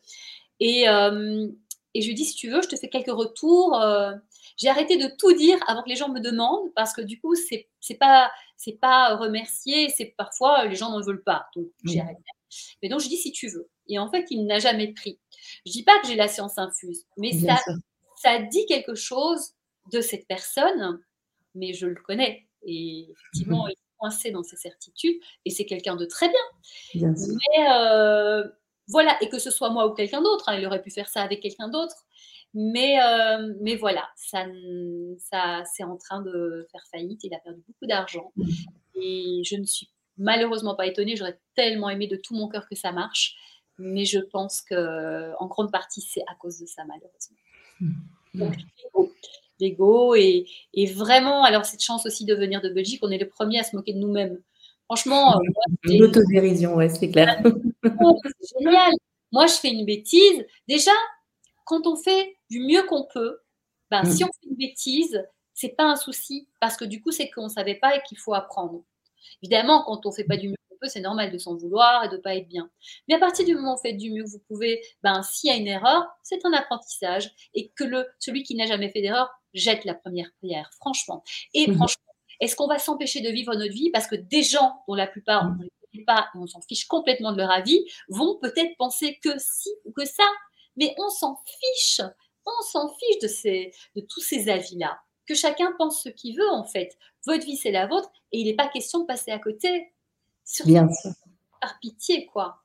Et, 0.59 0.89
euh, 0.89 1.49
et 1.95 2.01
je 2.01 2.09
lui 2.09 2.15
dis, 2.15 2.25
si 2.25 2.35
tu 2.35 2.51
veux, 2.51 2.63
je 2.63 2.69
te 2.69 2.77
fais 2.77 2.89
quelques 2.89 3.11
retours. 3.11 3.79
Euh, 3.81 4.13
j'ai 4.57 4.69
arrêté 4.69 4.97
de 4.97 5.09
tout 5.19 5.33
dire 5.35 5.59
avant 5.67 5.83
que 5.83 5.89
les 5.89 5.97
gens 5.97 6.09
me 6.09 6.21
demandent 6.21 6.73
parce 6.75 6.95
que 6.95 7.03
du 7.03 7.21
coup, 7.21 7.35
c'est 7.35 7.69
n'est 7.89 7.97
pas 7.97 8.31
c'est 8.57 8.79
pas 8.81 9.17
remercier, 9.17 9.89
c'est 9.89 10.15
parfois 10.17 10.65
les 10.67 10.77
gens 10.77 10.91
n'en 10.91 11.01
veulent 11.01 11.23
pas. 11.23 11.47
Donc 11.57 11.69
j'ai 11.85 12.01
arrêté. 12.01 12.23
Mais 12.83 12.89
donc 12.89 13.01
je 13.01 13.09
dis 13.09 13.17
si 13.17 13.33
tu 13.33 13.49
veux. 13.49 13.69
Et 13.89 13.99
en 13.99 14.11
fait, 14.11 14.27
il 14.31 14.47
n'a 14.47 14.59
jamais 14.59 14.93
pris. 14.93 15.19
Je 15.67 15.73
dis 15.73 15.83
pas 15.83 15.99
que 16.01 16.07
j'ai 16.07 16.17
la 16.17 16.29
science 16.29 16.59
infuse, 16.59 17.05
mais 17.17 17.33
ça 17.33 17.59
ça 18.17 18.39
dit 18.39 18.67
quelque 18.67 18.95
chose 18.95 19.55
de 19.93 20.01
cette 20.01 20.27
personne, 20.29 21.01
mais 21.55 21.73
je 21.73 21.87
le 21.87 22.01
connais 22.01 22.47
et 22.65 23.09
effectivement, 23.11 23.67
il 23.69 23.73
est 23.73 23.77
coincé 23.99 24.31
dans 24.31 24.43
ses 24.43 24.57
certitudes 24.57 25.21
et 25.45 25.51
c'est 25.51 25.67
quelqu'un 25.67 25.97
de 25.97 26.05
très 26.05 26.29
bien. 26.29 26.41
bien 26.95 27.15
mais 27.17 27.71
euh, 27.71 28.49
voilà, 28.89 29.17
et 29.23 29.29
que 29.29 29.39
ce 29.39 29.51
soit 29.51 29.71
moi 29.71 29.87
ou 29.87 29.95
quelqu'un 29.95 30.23
d'autre, 30.23 30.49
hein, 30.49 30.59
il 30.59 30.67
aurait 30.67 30.83
pu 30.83 30.91
faire 30.91 31.09
ça 31.09 31.23
avec 31.23 31.41
quelqu'un 31.41 31.69
d'autre. 31.69 31.97
Mais, 32.55 33.01
euh, 33.03 33.55
mais 33.61 33.77
voilà, 33.77 34.09
ça, 34.15 34.45
ça 35.19 35.63
c'est 35.73 35.85
en 35.85 35.97
train 35.97 36.21
de 36.21 36.67
faire 36.71 36.83
faillite. 36.91 37.25
Il 37.25 37.35
a 37.35 37.39
perdu 37.39 37.63
beaucoup 37.67 37.87
d'argent. 37.87 38.33
Et 38.95 39.43
je 39.45 39.57
ne 39.57 39.65
suis 39.65 39.89
malheureusement 40.19 40.75
pas 40.75 40.87
étonnée. 40.87 41.17
J'aurais 41.17 41.39
tellement 41.55 41.89
aimé 41.89 42.09
de 42.09 42.17
tout 42.17 42.35
mon 42.35 42.49
cœur 42.49 42.69
que 42.69 42.77
ça 42.77 42.93
marche. 42.93 43.37
Mais 43.79 44.05
je 44.05 44.19
pense 44.19 44.61
que 44.61 45.33
en 45.39 45.47
grande 45.47 45.73
partie, 45.73 46.03
c'est 46.03 46.23
à 46.31 46.35
cause 46.35 46.59
de 46.59 46.67
ça, 46.67 46.85
malheureusement. 46.85 47.37
Mmh. 47.81 47.93
Donc, 48.35 48.55
l'ego. 49.63 50.15
Et, 50.15 50.47
et, 50.75 50.87
vraiment, 50.87 51.45
alors 51.45 51.65
cette 51.65 51.83
chance 51.83 52.05
aussi 52.05 52.25
de 52.25 52.35
venir 52.35 52.61
de 52.61 52.69
Belgique, 52.69 53.01
on 53.03 53.11
est 53.11 53.19
le 53.19 53.29
premier 53.29 53.61
à 53.61 53.63
se 53.63 53.75
moquer 53.75 53.95
de 53.95 53.99
nous-mêmes. 53.99 54.39
Franchement, 54.87 55.37
euh, 55.37 55.99
l'autodérision, 55.99 56.75
ouais, 56.75 56.89
c'est 56.89 57.11
clair. 57.11 57.43
c'est 57.83 58.59
génial. 58.59 58.93
Moi, 59.33 59.47
je 59.47 59.55
fais 59.55 59.71
une 59.71 59.87
bêtise. 59.87 60.45
Déjà, 60.69 60.93
quand 61.65 61.87
on 61.87 61.97
fait 61.97 62.37
du 62.51 62.61
mieux 62.61 62.83
qu'on 62.85 63.07
peut, 63.13 63.39
ben, 63.91 64.05
si 64.05 64.23
mm. 64.23 64.27
on 64.27 64.33
fait 64.33 64.51
une 64.51 64.57
bêtise, 64.57 65.25
c'est 65.55 65.77
pas 65.77 65.85
un 65.85 65.97
souci 65.97 66.49
parce 66.61 66.77
que 66.77 66.85
du 66.85 67.01
coup, 67.03 67.11
c'est 67.11 67.31
qu'on 67.31 67.49
savait 67.49 67.77
pas 67.77 67.97
et 67.97 68.03
qu'il 68.03 68.19
faut 68.19 68.35
apprendre. 68.35 68.83
Évidemment, 69.43 69.85
quand 69.85 70.05
on 70.07 70.13
fait 70.13 70.25
pas 70.25 70.37
du 70.37 70.49
mieux 70.49 70.57
qu'on 70.69 70.77
peut, 70.81 70.89
c'est 70.89 71.01
normal 71.01 71.31
de 71.31 71.39
s'en 71.39 71.57
vouloir 71.57 72.05
et 72.05 72.09
de 72.09 72.17
pas 72.17 72.35
être 72.35 72.49
bien. 72.49 72.71
Mais 73.09 73.15
à 73.15 73.19
partir 73.19 73.45
du 73.45 73.55
moment 73.55 73.73
où 73.73 73.77
vous 73.77 73.83
faites 73.83 73.97
du 73.97 74.11
mieux 74.11 74.25
que 74.25 74.31
vous 74.31 74.43
pouvez, 74.49 74.83
ben, 75.03 75.23
s'il 75.23 75.51
y 75.51 75.53
a 75.53 75.57
une 75.57 75.69
erreur, 75.69 76.07
c'est 76.23 76.45
un 76.45 76.53
apprentissage 76.53 77.31
et 77.55 77.71
que 77.71 77.85
le, 77.85 78.07
celui 78.19 78.43
qui 78.43 78.55
n'a 78.55 78.67
jamais 78.67 78.91
fait 78.91 79.03
d'erreur 79.03 79.31
jette 79.55 79.85
la 79.85 79.95
première 79.95 80.31
prière, 80.39 80.71
franchement. 80.79 81.23
Et 81.55 81.71
mm. 81.71 81.75
franchement, 81.77 82.12
est-ce 82.43 82.57
qu'on 82.57 82.67
va 82.67 82.79
s'empêcher 82.79 83.21
de 83.21 83.31
vivre 83.31 83.55
notre 83.55 83.73
vie 83.73 83.91
parce 83.91 84.09
que 84.09 84.17
des 84.17 84.43
gens 84.43 84.83
dont 84.89 84.95
la 84.95 85.07
plupart 85.07 85.45
on 85.45 85.63
ne 85.63 85.69
connaît 85.93 86.05
pas 86.05 86.27
on 86.35 86.47
s'en 86.47 86.61
fiche 86.61 86.87
complètement 86.87 87.33
de 87.33 87.39
leur 87.39 87.53
avis 87.53 87.87
vont 88.09 88.37
peut-être 88.43 88.77
penser 88.77 89.19
que 89.23 89.31
si 89.39 89.71
ou 89.85 89.93
que 89.93 90.05
ça, 90.05 90.25
mais 90.77 90.93
on 90.99 91.09
s'en 91.09 91.39
fiche, 91.47 92.01
on 92.45 92.63
s'en 92.65 92.89
fiche 92.89 93.23
de, 93.23 93.29
ces, 93.29 93.73
de 93.95 94.01
tous 94.01 94.21
ces 94.21 94.49
avis-là. 94.49 94.99
Que 95.25 95.37
chacun 95.37 95.73
pense 95.79 96.03
ce 96.03 96.09
qu'il 96.09 96.37
veut 96.37 96.51
en 96.51 96.65
fait. 96.65 96.99
Votre 97.27 97.47
vie 97.47 97.57
c'est 97.57 97.71
la 97.71 97.87
vôtre 97.87 98.11
et 98.33 98.41
il 98.41 98.47
n'est 98.47 98.57
pas 98.57 98.67
question 98.67 99.01
de 99.01 99.07
passer 99.07 99.31
à 99.31 99.39
côté. 99.39 99.93
Bien 100.67 100.89
sûr. 100.91 101.13
Par 101.61 101.79
pitié 101.79 102.27
quoi. 102.27 102.59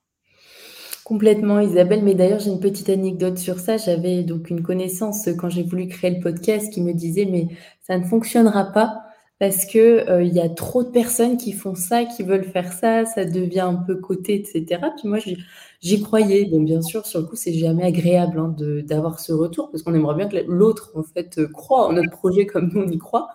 Complètement, 1.03 1.61
Isabelle. 1.61 2.03
Mais 2.03 2.15
d'ailleurs, 2.15 2.39
j'ai 2.39 2.49
une 2.49 2.59
petite 2.59 2.89
anecdote 2.89 3.37
sur 3.37 3.59
ça. 3.59 3.77
J'avais 3.77 4.23
donc 4.23 4.49
une 4.49 4.61
connaissance 4.61 5.29
quand 5.39 5.47
j'ai 5.47 5.63
voulu 5.63 5.87
créer 5.87 6.11
le 6.11 6.19
podcast 6.19 6.73
qui 6.73 6.81
me 6.81 6.91
disait 6.91 7.23
mais 7.23 7.47
ça 7.79 7.97
ne 7.97 8.03
fonctionnera 8.03 8.73
pas 8.73 9.06
parce 9.39 9.65
que 9.65 10.09
euh, 10.09 10.23
il 10.23 10.33
y 10.33 10.39
a 10.39 10.49
trop 10.49 10.83
de 10.83 10.89
personnes 10.89 11.37
qui 11.37 11.51
font 11.51 11.75
ça, 11.75 12.05
qui 12.05 12.23
veulent 12.23 12.43
faire 12.43 12.73
ça, 12.73 13.05
ça 13.05 13.25
devient 13.25 13.59
un 13.61 13.75
peu 13.75 13.95
côté, 13.95 14.35
etc. 14.35 14.81
Puis 14.97 15.07
moi, 15.07 15.19
j'y 15.81 16.01
croyais. 16.01 16.45
Bon, 16.45 16.61
bien 16.61 16.81
sûr, 16.81 17.05
sur 17.05 17.19
le 17.19 17.27
coup, 17.27 17.35
c'est 17.35 17.53
jamais 17.53 17.83
agréable 17.83 18.39
hein, 18.39 18.55
d'avoir 18.83 19.19
ce 19.19 19.33
retour, 19.33 19.69
parce 19.69 19.83
qu'on 19.83 19.93
aimerait 19.93 20.15
bien 20.15 20.27
que 20.27 20.37
l'autre, 20.47 20.91
en 20.95 21.03
fait, 21.03 21.45
croit 21.53 21.87
en 21.87 21.93
notre 21.93 22.11
projet 22.11 22.45
comme 22.45 22.69
nous, 22.73 22.81
on 22.81 22.91
y 22.91 22.97
croit. 22.97 23.29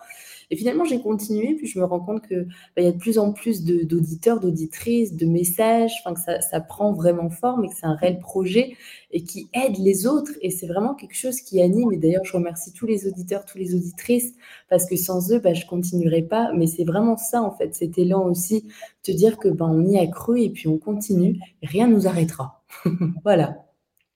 Et 0.53 0.55
finalement, 0.55 0.85
j'ai 0.85 1.01
continué, 1.01 1.55
puis 1.55 1.65
je 1.65 1.79
me 1.79 1.83
rends 1.83 1.99
compte 1.99 2.27
qu'il 2.27 2.47
bah, 2.75 2.83
y 2.83 2.85
a 2.85 2.91
de 2.91 2.97
plus 2.99 3.17
en 3.17 3.33
plus 3.33 3.63
d'auditeurs, 3.63 4.39
d'auditrices, 4.39 5.15
de 5.15 5.25
messages, 5.25 5.93
enfin, 5.99 6.13
que 6.13 6.19
ça, 6.19 6.41
ça, 6.41 6.61
prend 6.61 6.93
vraiment 6.93 7.31
forme 7.31 7.65
et 7.65 7.69
que 7.69 7.73
c'est 7.73 7.87
un 7.87 7.95
réel 7.95 8.19
projet 8.19 8.77
et 9.09 9.23
qui 9.23 9.49
aide 9.55 9.79
les 9.79 10.05
autres. 10.05 10.33
Et 10.43 10.51
c'est 10.51 10.67
vraiment 10.67 10.93
quelque 10.93 11.15
chose 11.15 11.41
qui 11.41 11.59
anime. 11.59 11.91
Et 11.91 11.97
d'ailleurs, 11.97 12.23
je 12.23 12.33
remercie 12.33 12.71
tous 12.71 12.85
les 12.85 13.07
auditeurs, 13.07 13.45
toutes 13.45 13.61
les 13.61 13.73
auditrices, 13.73 14.35
parce 14.69 14.87
que 14.87 14.95
sans 14.95 15.31
eux, 15.31 15.39
bah, 15.39 15.55
je 15.55 15.65
continuerai 15.65 16.21
pas. 16.21 16.51
Mais 16.53 16.67
c'est 16.67 16.83
vraiment 16.83 17.17
ça, 17.17 17.41
en 17.41 17.49
fait, 17.49 17.73
cet 17.73 17.97
élan 17.97 18.23
aussi, 18.23 18.67
te 19.01 19.11
dire 19.11 19.39
que 19.39 19.49
ben, 19.49 19.65
on 19.65 19.83
y 19.87 19.97
a 19.97 20.05
cru 20.05 20.39
et 20.39 20.51
puis 20.51 20.67
on 20.67 20.77
continue, 20.77 21.39
rien 21.63 21.87
ne 21.87 21.95
nous 21.95 22.07
arrêtera. 22.07 22.63
voilà. 23.23 23.57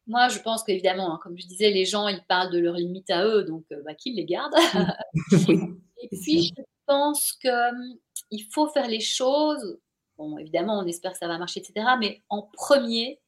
Moi, 0.05 0.27
je 0.27 0.37
pense 0.37 0.63
qu'évidemment, 0.63 1.15
hein, 1.15 1.19
comme 1.23 1.35
je 1.35 1.47
disais, 1.47 1.71
les 1.71 1.85
gens, 1.85 2.07
ils 2.07 2.21
parlent 2.29 2.53
de 2.53 2.59
leurs 2.59 2.75
limites 2.75 3.09
à 3.09 3.25
eux, 3.25 3.43
donc 3.43 3.63
euh, 3.71 3.81
bah, 3.83 3.95
qu'ils 3.95 4.17
les 4.17 4.25
gardent. 4.25 4.53
et 6.01 6.07
puis, 6.09 6.53
je 6.57 6.63
pense 6.85 7.33
qu'il 7.33 7.49
hum, 7.51 8.51
faut 8.51 8.67
faire 8.69 8.87
les 8.87 8.99
choses. 8.99 9.79
Bon, 10.17 10.37
évidemment, 10.37 10.79
on 10.79 10.85
espère 10.85 11.13
que 11.13 11.17
ça 11.17 11.27
va 11.27 11.37
marcher, 11.37 11.59
etc. 11.59 11.85
Mais 11.99 12.23
en 12.29 12.41
premier, 12.41 13.19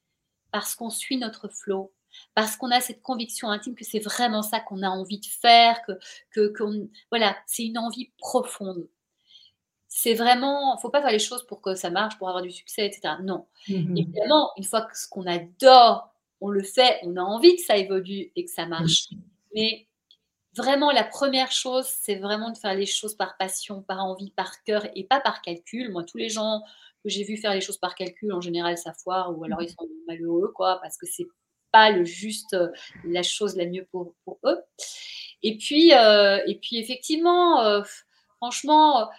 parce 0.51 0.76
qu'on 0.76 0.89
suit 0.89 1.17
notre 1.17 1.47
flot, 1.47 1.93
parce 2.34 2.55
qu'on 2.57 2.72
a 2.72 2.82
cette 2.82 3.01
conviction 3.01 3.49
intime 3.49 3.76
que 3.76 3.86
c'est 3.86 3.99
vraiment 3.99 4.41
ça 4.41 4.59
qu'on 4.59 4.82
a 4.82 4.89
envie 4.89 5.20
de 5.20 5.26
faire, 5.26 5.80
que, 6.32 6.47
que 6.47 6.63
voilà, 7.11 7.38
c'est 7.45 7.65
une 7.65 7.78
envie 7.78 8.11
profonde. 8.17 8.88
C'est 9.88 10.13
vraiment, 10.13 10.78
faut 10.78 10.89
pas 10.89 11.01
faire 11.01 11.11
les 11.11 11.20
choses 11.20 11.45
pour 11.47 11.61
que 11.61 11.76
ça 11.76 11.89
marche, 11.89 12.17
pour 12.17 12.30
avoir 12.30 12.43
du 12.43 12.51
succès, 12.51 12.86
etc. 12.86 13.15
Non. 13.24 13.47
Mmh 13.67 13.97
évidemment, 13.97 14.51
une 14.57 14.63
fois 14.63 14.84
que 14.84 14.97
ce 14.97 15.07
qu'on 15.07 15.26
adore 15.26 16.09
on 16.41 16.49
le 16.49 16.63
fait, 16.63 16.99
on 17.03 17.15
a 17.17 17.22
envie 17.22 17.55
que 17.55 17.61
ça 17.61 17.78
évolue 17.78 18.32
et 18.36 18.45
que 18.45 18.51
ça 18.51 18.65
marche. 18.65 19.09
Mais 19.53 19.88
vraiment, 20.56 20.91
la 20.91 21.04
première 21.04 21.52
chose, 21.52 21.86
c'est 21.86 22.16
vraiment 22.16 22.52
de 22.52 22.58
faire 22.58 22.74
les 22.74 22.86
choses 22.86 23.16
par 23.16 23.38
passion, 23.38 23.82
par 23.82 24.04
envie, 24.04 24.32
par 24.32 24.64
cœur 24.64 24.88
et 24.95 25.04
pas 25.04 25.20
par 25.20 25.41
calcul. 25.41 25.91
Moi, 25.91 26.04
tous 26.04 26.18
les 26.18 26.30
gens 26.30 26.64
que 27.04 27.10
j'ai 27.10 27.24
vu 27.24 27.38
faire 27.38 27.54
les 27.54 27.62
choses 27.62 27.78
par 27.78 27.95
calcul, 27.95 28.34
en 28.34 28.41
général, 28.41 28.78
ça 28.78 28.93
foire 28.93 29.38
ou 29.38 29.43
alors 29.43 29.62
ils 29.62 29.70
sont 29.70 29.88
malheureux, 30.08 30.52
quoi, 30.54 30.80
parce 30.82 30.97
que 30.97 31.06
c'est 31.06 31.28
pas 31.72 31.91
le 31.91 32.04
juste, 32.04 32.54
euh, 32.54 32.70
la 33.06 33.24
chose 33.24 33.56
la 33.56 33.66
mieux 33.66 33.88
pour, 33.91 34.16
eux. 34.45 34.60
Et 35.43 35.58
puis, 35.58 35.93
euh, 35.93 36.39
et 36.47 36.56
puis 36.56 36.78
effectivement, 36.78 37.62
euh, 37.64 37.82
franchement, 38.38 39.10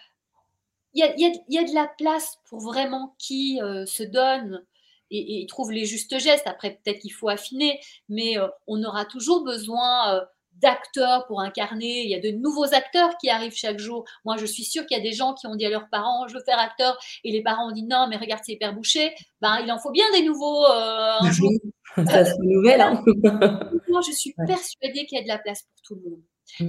il 0.92 1.04
y 1.48 1.58
a, 1.58 1.64
de 1.64 1.74
la 1.74 1.86
place 1.86 2.38
pour 2.48 2.60
vraiment 2.60 3.14
qui 3.18 3.60
se 3.86 4.02
donne 4.02 4.64
et, 5.10 5.46
trouve 5.48 5.70
les 5.70 5.84
justes 5.84 6.18
gestes. 6.18 6.46
Après, 6.46 6.80
peut-être 6.82 6.98
qu'il 6.98 7.12
faut 7.12 7.28
affiner, 7.28 7.80
mais 8.08 8.36
on 8.66 8.82
aura 8.82 9.04
toujours 9.04 9.44
besoin 9.44 10.20
d'acteurs 10.60 11.26
pour 11.26 11.40
incarner. 11.40 12.02
Il 12.02 12.10
y 12.10 12.14
a 12.14 12.20
de 12.20 12.30
nouveaux 12.30 12.74
acteurs 12.74 13.16
qui 13.18 13.30
arrivent 13.30 13.54
chaque 13.54 13.78
jour. 13.78 14.04
Moi, 14.24 14.36
je 14.36 14.46
suis 14.46 14.64
sûre 14.64 14.86
qu'il 14.86 14.96
y 14.96 15.00
a 15.00 15.02
des 15.02 15.12
gens 15.12 15.34
qui 15.34 15.46
ont 15.46 15.54
dit 15.54 15.66
à 15.66 15.70
leurs 15.70 15.88
parents, 15.90 16.28
je 16.28 16.34
veux 16.34 16.42
faire 16.44 16.58
acteur, 16.58 16.98
et 17.24 17.32
les 17.32 17.42
parents 17.42 17.68
ont 17.68 17.72
dit 17.72 17.84
non, 17.84 18.06
mais 18.08 18.16
regarde, 18.16 18.42
c'est 18.44 18.52
hyper 18.52 18.74
bouché. 18.74 19.14
Ben, 19.40 19.60
il 19.64 19.70
en 19.72 19.78
faut 19.78 19.90
bien 19.90 20.04
des 20.12 20.22
nouveaux 20.22 20.64
euh, 20.66 21.20
un 21.20 21.30
jour. 21.30 21.50
Ça, 21.96 22.24
c'est 22.24 22.38
nouvelle. 22.40 22.80
Hein. 22.80 23.02
Moi, 23.88 24.00
je 24.06 24.12
suis 24.12 24.34
persuadée 24.46 25.06
qu'il 25.06 25.18
y 25.18 25.20
a 25.20 25.24
de 25.24 25.28
la 25.28 25.38
place 25.38 25.62
pour 25.62 25.82
tout 25.82 25.94
le 25.96 26.10
monde. 26.10 26.22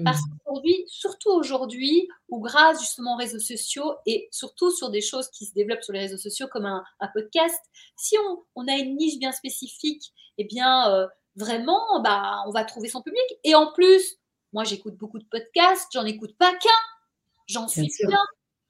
Parce 0.04 0.20
mmh. 0.20 0.38
qu'aujourd'hui, 0.46 0.84
surtout 0.88 1.32
aujourd'hui, 1.32 2.08
où 2.30 2.40
grâce 2.40 2.80
justement 2.80 3.16
aux 3.16 3.18
réseaux 3.18 3.40
sociaux 3.40 3.94
et 4.06 4.28
surtout 4.32 4.72
sur 4.72 4.90
des 4.90 5.02
choses 5.02 5.30
qui 5.30 5.46
se 5.46 5.54
développent 5.54 5.84
sur 5.84 5.94
les 5.94 6.02
réseaux 6.02 6.18
sociaux 6.18 6.48
comme 6.52 6.66
un, 6.66 6.84
podcast, 7.14 7.60
si 7.98 8.16
on, 8.56 8.68
a 8.68 8.76
une 8.78 8.96
niche 8.96 9.18
bien 9.20 9.32
spécifique, 9.32 10.14
eh 10.38 10.44
bien 10.44 10.92
euh, 10.92 11.08
vraiment, 11.36 12.02
bah, 12.02 12.44
on 12.48 12.52
va 12.52 12.64
trouver 12.66 12.90
son 12.90 13.02
public. 13.02 13.24
Et 13.44 13.56
en 13.56 13.72
plus, 13.72 14.18
moi 14.54 14.64
j'écoute 14.64 14.96
beaucoup 14.98 15.20
de 15.20 15.26
podcasts, 15.26 15.90
j'en 15.94 16.06
écoute 16.06 16.36
pas 16.38 16.54
qu'un, 16.56 16.70
j'en 17.48 17.68
suis 17.68 17.90
plein. 18.00 18.26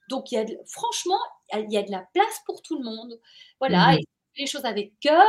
Donc 0.09 0.31
il 0.31 0.35
y 0.35 0.37
a 0.37 0.45
franchement, 0.67 1.19
il 1.53 1.71
y 1.71 1.77
a 1.77 1.83
de 1.83 1.91
la 1.91 2.05
place 2.13 2.39
pour 2.45 2.61
tout 2.61 2.77
le 2.77 2.83
monde. 2.83 3.19
Voilà, 3.59 3.93
mmh. 3.93 3.99
et 3.99 4.05
les 4.41 4.47
choses 4.47 4.65
avec 4.65 4.99
cœur. 4.99 5.25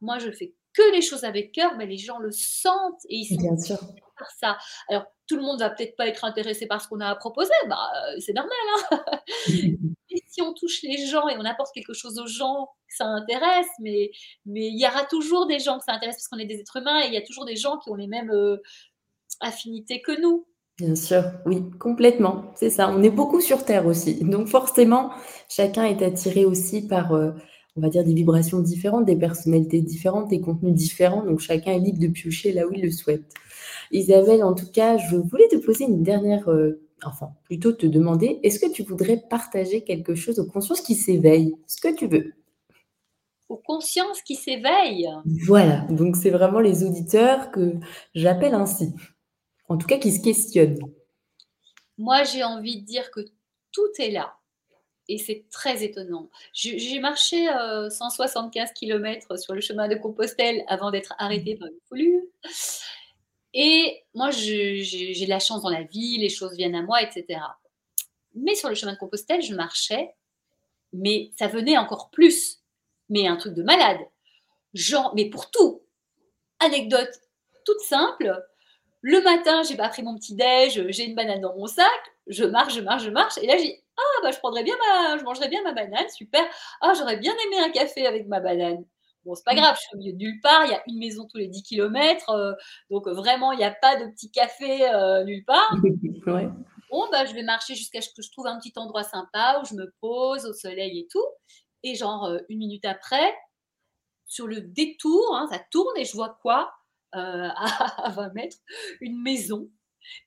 Moi, 0.00 0.18
je 0.18 0.30
fais 0.30 0.54
que 0.74 0.92
les 0.92 1.02
choses 1.02 1.24
avec 1.24 1.52
cœur, 1.52 1.76
mais 1.76 1.86
les 1.86 1.96
gens 1.96 2.18
le 2.18 2.30
sentent 2.32 3.04
et 3.08 3.16
ils 3.16 3.26
sont 3.26 3.40
Bien 3.40 3.56
sûr. 3.56 3.78
par 4.18 4.30
ça. 4.38 4.58
Alors, 4.88 5.04
tout 5.26 5.36
le 5.36 5.42
monde 5.42 5.60
va 5.60 5.70
peut-être 5.70 5.96
pas 5.96 6.06
être 6.06 6.24
intéressé 6.24 6.66
par 6.66 6.82
ce 6.82 6.88
qu'on 6.88 7.00
a 7.00 7.08
à 7.08 7.14
proposer, 7.14 7.52
bah, 7.68 7.78
euh, 7.94 8.20
c'est 8.20 8.34
normal. 8.34 8.52
Hein 8.90 9.04
et 10.10 10.22
si 10.28 10.42
on 10.42 10.52
touche 10.52 10.82
les 10.82 11.06
gens 11.06 11.28
et 11.28 11.36
on 11.38 11.44
apporte 11.44 11.72
quelque 11.72 11.94
chose 11.94 12.18
aux 12.18 12.26
gens, 12.26 12.68
ça 12.88 13.06
intéresse, 13.06 13.68
mais 13.80 14.10
mais 14.44 14.66
il 14.66 14.78
y 14.78 14.86
aura 14.86 15.04
toujours 15.04 15.46
des 15.46 15.60
gens 15.60 15.78
que 15.78 15.84
ça 15.84 15.92
intéresse 15.92 16.16
parce 16.16 16.28
qu'on 16.28 16.38
est 16.38 16.46
des 16.46 16.60
êtres 16.60 16.76
humains 16.76 17.02
et 17.02 17.06
il 17.06 17.14
y 17.14 17.16
a 17.16 17.22
toujours 17.22 17.44
des 17.44 17.56
gens 17.56 17.78
qui 17.78 17.90
ont 17.90 17.94
les 17.94 18.08
mêmes 18.08 18.30
euh, 18.30 18.58
affinités 19.40 20.02
que 20.02 20.20
nous. 20.20 20.46
Bien 20.76 20.96
sûr, 20.96 21.22
oui, 21.46 21.62
complètement. 21.78 22.52
C'est 22.56 22.70
ça. 22.70 22.90
On 22.90 23.02
est 23.04 23.10
beaucoup 23.10 23.40
sur 23.40 23.64
Terre 23.64 23.86
aussi. 23.86 24.24
Donc 24.24 24.48
forcément, 24.48 25.12
chacun 25.48 25.84
est 25.84 26.02
attiré 26.02 26.44
aussi 26.44 26.88
par, 26.88 27.12
euh, 27.12 27.30
on 27.76 27.80
va 27.80 27.88
dire, 27.88 28.04
des 28.04 28.14
vibrations 28.14 28.60
différentes, 28.60 29.04
des 29.04 29.16
personnalités 29.16 29.80
différentes, 29.80 30.28
des 30.28 30.40
contenus 30.40 30.74
différents. 30.74 31.24
Donc 31.24 31.40
chacun 31.40 31.72
est 31.72 31.80
libre 31.80 31.98
de 31.98 32.08
piocher 32.08 32.52
là 32.52 32.66
où 32.66 32.72
il 32.72 32.82
le 32.82 32.90
souhaite. 32.90 33.24
Isabelle, 33.90 34.44
en 34.44 34.54
tout 34.54 34.70
cas, 34.70 34.96
je 34.96 35.16
voulais 35.16 35.48
te 35.48 35.56
poser 35.56 35.84
une 35.84 36.02
dernière, 36.02 36.48
euh, 36.48 36.80
enfin, 37.04 37.30
plutôt 37.44 37.72
te 37.72 37.86
demander, 37.86 38.40
est-ce 38.42 38.58
que 38.58 38.70
tu 38.70 38.82
voudrais 38.82 39.22
partager 39.28 39.82
quelque 39.82 40.14
chose 40.14 40.38
aux 40.38 40.46
consciences 40.46 40.80
qui 40.80 40.94
s'éveillent? 40.94 41.56
Ce 41.66 41.80
que 41.80 41.94
tu 41.94 42.06
veux. 42.06 42.32
Aux 43.48 43.56
consciences 43.56 44.22
qui 44.22 44.36
s'éveillent? 44.36 45.10
Voilà, 45.46 45.80
donc 45.90 46.16
c'est 46.16 46.30
vraiment 46.30 46.60
les 46.60 46.82
auditeurs 46.84 47.50
que 47.50 47.74
j'appelle 48.14 48.54
ainsi. 48.54 48.92
En 49.68 49.76
tout 49.76 49.86
cas, 49.86 49.98
qui 49.98 50.12
se 50.12 50.22
questionnent. 50.22 50.78
Moi, 51.98 52.24
j'ai 52.24 52.42
envie 52.42 52.80
de 52.80 52.86
dire 52.86 53.10
que 53.10 53.20
tout 53.72 53.82
est 53.98 54.10
là. 54.10 54.34
Et 55.08 55.18
c'est 55.18 55.44
très 55.50 55.84
étonnant. 55.84 56.30
J'ai 56.52 56.98
marché 56.98 57.46
175 57.46 58.70
euh, 58.70 58.72
km 58.72 59.38
sur 59.38 59.54
le 59.54 59.60
chemin 59.60 59.86
de 59.88 59.96
Compostelle 59.96 60.64
avant 60.66 60.90
d'être 60.90 61.14
arrêtée 61.18 61.56
par 61.56 61.68
une 61.68 61.78
foulure. 61.88 62.22
Et 63.52 64.02
moi, 64.14 64.30
j'ai 64.30 64.82
de 64.82 65.28
la 65.28 65.38
chance 65.38 65.62
dans 65.62 65.70
la 65.70 65.82
vie, 65.82 66.18
les 66.18 66.30
choses 66.30 66.56
viennent 66.56 66.74
à 66.74 66.82
moi, 66.82 67.02
etc. 67.02 67.40
Mais 68.34 68.54
sur 68.54 68.68
le 68.68 68.74
chemin 68.74 68.94
de 68.94 68.98
Compostelle, 68.98 69.42
je 69.42 69.54
marchais, 69.54 70.14
mais 70.92 71.30
ça 71.38 71.48
venait 71.48 71.76
encore 71.76 72.10
plus. 72.10 72.60
Mais 73.10 73.28
un 73.28 73.36
truc 73.36 73.54
de 73.54 73.62
malade. 73.62 74.00
Genre, 74.72 75.12
mais 75.14 75.28
pour 75.28 75.50
tout. 75.50 75.82
Anecdote 76.60 77.10
toute 77.64 77.80
simple. 77.80 78.42
Le 79.00 79.20
matin, 79.22 79.62
j'ai 79.62 79.76
pas 79.76 79.88
pris 79.88 80.02
mon 80.02 80.16
petit 80.16 80.34
déj, 80.34 80.82
j'ai 80.88 81.04
une 81.04 81.14
banane 81.14 81.40
dans 81.40 81.54
mon 81.56 81.66
sac, 81.66 81.86
je 82.26 82.44
marche, 82.44 82.74
je 82.74 82.80
marche, 82.80 83.04
je 83.04 83.10
marche, 83.10 83.36
et 83.38 83.46
là 83.46 83.58
j'ai 83.58 83.83
ah 83.96 84.20
bah 84.22 84.30
je 84.32 84.38
prendrais 84.38 84.64
bien 84.64 84.74
ma, 84.76 85.18
je 85.18 85.24
mangerais 85.24 85.48
bien 85.48 85.62
ma 85.62 85.72
banane, 85.72 86.08
super. 86.08 86.42
Ah 86.80 86.92
j'aurais 86.96 87.16
bien 87.16 87.32
aimé 87.46 87.58
un 87.60 87.70
café 87.70 88.06
avec 88.06 88.26
ma 88.26 88.40
banane. 88.40 88.84
Bon, 89.24 89.34
c'est 89.34 89.44
pas 89.44 89.54
mmh. 89.54 89.56
grave, 89.56 89.76
je 89.76 89.80
suis 89.80 89.94
au 89.94 89.98
milieu 89.98 90.12
de 90.12 90.18
nulle 90.18 90.40
part, 90.42 90.66
il 90.66 90.70
y 90.70 90.74
a 90.74 90.82
une 90.86 90.98
maison 90.98 91.26
tous 91.26 91.38
les 91.38 91.48
10 91.48 91.62
km, 91.62 92.30
euh, 92.30 92.52
donc 92.90 93.08
vraiment, 93.08 93.52
il 93.52 93.58
n'y 93.58 93.64
a 93.64 93.70
pas 93.70 93.96
de 93.96 94.10
petit 94.10 94.30
café 94.30 94.86
euh, 94.90 95.24
nulle 95.24 95.44
part. 95.44 95.74
Bon, 96.90 97.08
bah, 97.10 97.24
je 97.24 97.34
vais 97.34 97.42
marcher 97.42 97.74
jusqu'à 97.74 98.00
ce 98.00 98.08
que 98.10 98.22
je 98.22 98.30
trouve 98.30 98.46
un 98.46 98.56
petit 98.56 98.72
endroit 98.76 99.02
sympa 99.02 99.60
où 99.60 99.66
je 99.66 99.74
me 99.74 99.92
pose 100.00 100.46
au 100.46 100.52
soleil 100.52 101.00
et 101.00 101.08
tout. 101.10 101.26
Et 101.82 101.96
genre, 101.96 102.26
euh, 102.26 102.38
une 102.48 102.58
minute 102.58 102.84
après, 102.84 103.34
sur 104.26 104.46
le 104.46 104.60
détour, 104.60 105.34
hein, 105.34 105.48
ça 105.50 105.58
tourne 105.72 105.96
et 105.96 106.04
je 106.04 106.12
vois 106.12 106.38
quoi 106.40 106.72
à 107.12 108.12
20 108.14 108.34
mètres 108.34 108.58
Une 109.00 109.20
maison. 109.20 109.68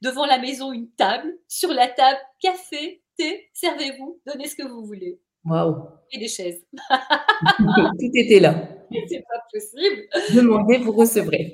Devant 0.01 0.25
la 0.25 0.39
maison, 0.39 0.73
une 0.73 0.91
table. 0.91 1.37
Sur 1.47 1.71
la 1.71 1.87
table, 1.87 2.19
café, 2.41 3.01
thé, 3.17 3.49
servez-vous, 3.53 4.21
donnez 4.25 4.47
ce 4.47 4.55
que 4.55 4.67
vous 4.67 4.85
voulez. 4.85 5.19
Waouh 5.45 5.87
Et 6.11 6.19
des 6.19 6.27
chaises. 6.27 6.65
Tout 7.57 8.11
était 8.13 8.39
là. 8.39 8.69
c'est 9.07 9.23
pas 9.29 9.41
possible. 9.51 10.07
Demandez, 10.33 10.77
vous 10.77 10.91
recevrez. 10.91 11.53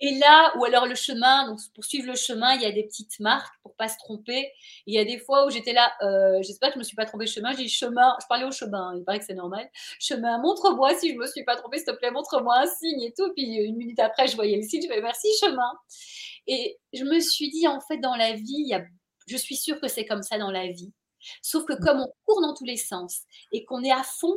Et 0.00 0.18
là, 0.18 0.52
ou 0.58 0.64
alors 0.64 0.86
le 0.86 0.94
chemin, 0.94 1.48
donc 1.48 1.60
pour 1.74 1.84
suivre 1.84 2.08
le 2.08 2.16
chemin, 2.16 2.54
il 2.54 2.62
y 2.62 2.66
a 2.66 2.72
des 2.72 2.82
petites 2.82 3.20
marques 3.20 3.54
pour 3.62 3.74
pas 3.76 3.88
se 3.88 3.96
tromper. 3.96 4.50
Il 4.86 4.94
y 4.94 4.98
a 4.98 5.04
des 5.04 5.18
fois 5.18 5.46
où 5.46 5.50
j'étais 5.50 5.72
là, 5.72 5.92
euh, 6.02 6.42
j'espère 6.42 6.70
que 6.70 6.74
je 6.74 6.78
me 6.80 6.84
suis 6.84 6.96
pas 6.96 7.06
trompée 7.06 7.24
de 7.24 7.30
chemin. 7.30 7.52
J'ai 7.52 7.64
dit 7.64 7.68
chemin, 7.68 8.14
je 8.20 8.26
parlais 8.26 8.44
au 8.44 8.50
chemin, 8.50 8.92
il 8.96 9.04
paraît 9.04 9.20
que 9.20 9.24
c'est 9.24 9.34
normal. 9.34 9.66
Chemin, 10.00 10.38
montre-moi 10.38 10.94
si 10.96 11.12
je 11.12 11.16
me 11.16 11.26
suis 11.26 11.44
pas 11.44 11.56
trompée, 11.56 11.78
s'il 11.78 11.86
te 11.86 11.92
plaît, 11.92 12.10
montre-moi 12.10 12.54
un 12.58 12.66
signe 12.66 13.02
et 13.02 13.14
tout. 13.16 13.32
Puis 13.34 13.44
une 13.44 13.76
minute 13.76 13.98
après, 14.00 14.26
je 14.26 14.34
voyais 14.36 14.56
le 14.56 14.62
signe, 14.62 14.82
je 14.82 14.88
fais 14.88 15.00
merci 15.00 15.28
chemin. 15.40 15.72
Et 16.46 16.78
je 16.92 17.04
me 17.04 17.20
suis 17.20 17.48
dit, 17.50 17.66
en 17.66 17.80
fait, 17.80 17.98
dans 17.98 18.16
la 18.16 18.34
vie, 18.34 18.44
il 18.58 18.68
y 18.68 18.74
a, 18.74 18.82
je 19.26 19.36
suis 19.36 19.56
sûre 19.56 19.80
que 19.80 19.88
c'est 19.88 20.06
comme 20.06 20.22
ça 20.22 20.38
dans 20.38 20.50
la 20.50 20.68
vie. 20.68 20.92
Sauf 21.42 21.64
que 21.64 21.72
comme 21.72 22.00
on 22.00 22.12
court 22.26 22.42
dans 22.42 22.54
tous 22.54 22.64
les 22.64 22.76
sens 22.76 23.22
et 23.52 23.64
qu'on 23.64 23.82
est 23.82 23.92
à 23.92 24.02
fond 24.02 24.36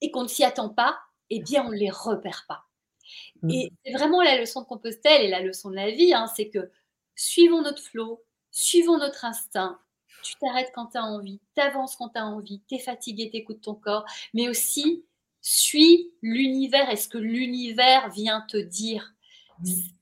et 0.00 0.10
qu'on 0.10 0.24
ne 0.24 0.28
s'y 0.28 0.44
attend 0.44 0.68
pas, 0.68 0.98
eh 1.30 1.40
bien, 1.40 1.64
on 1.64 1.70
ne 1.70 1.76
les 1.76 1.90
repère 1.90 2.44
pas. 2.48 2.64
Mmh. 3.42 3.50
Et 3.50 3.72
c'est 3.84 3.92
vraiment 3.92 4.22
la 4.22 4.38
leçon 4.38 4.62
de 4.62 4.66
Compostelle 4.66 5.22
et 5.22 5.28
la 5.28 5.40
leçon 5.40 5.70
de 5.70 5.76
la 5.76 5.90
vie, 5.90 6.12
hein, 6.12 6.26
c'est 6.34 6.48
que 6.48 6.70
suivons 7.14 7.62
notre 7.62 7.82
flot, 7.82 8.24
suivons 8.50 8.98
notre 8.98 9.24
instinct. 9.24 9.78
Tu 10.22 10.34
t'arrêtes 10.36 10.72
quand 10.74 10.86
tu 10.86 10.98
as 10.98 11.04
envie, 11.04 11.40
tu 11.54 11.62
avances 11.62 11.96
quand 11.96 12.10
tu 12.10 12.18
as 12.18 12.26
envie, 12.26 12.62
tu 12.68 12.76
es 12.76 12.78
fatigué, 12.78 13.30
tu 13.30 13.36
écoutes 13.36 13.60
ton 13.60 13.74
corps, 13.74 14.04
mais 14.32 14.48
aussi 14.48 15.04
suis 15.44 16.10
l'univers 16.22 16.88
et 16.88 16.96
ce 16.96 17.08
que 17.08 17.18
l'univers 17.18 18.08
vient 18.08 18.40
te 18.48 18.56
dire. 18.56 19.12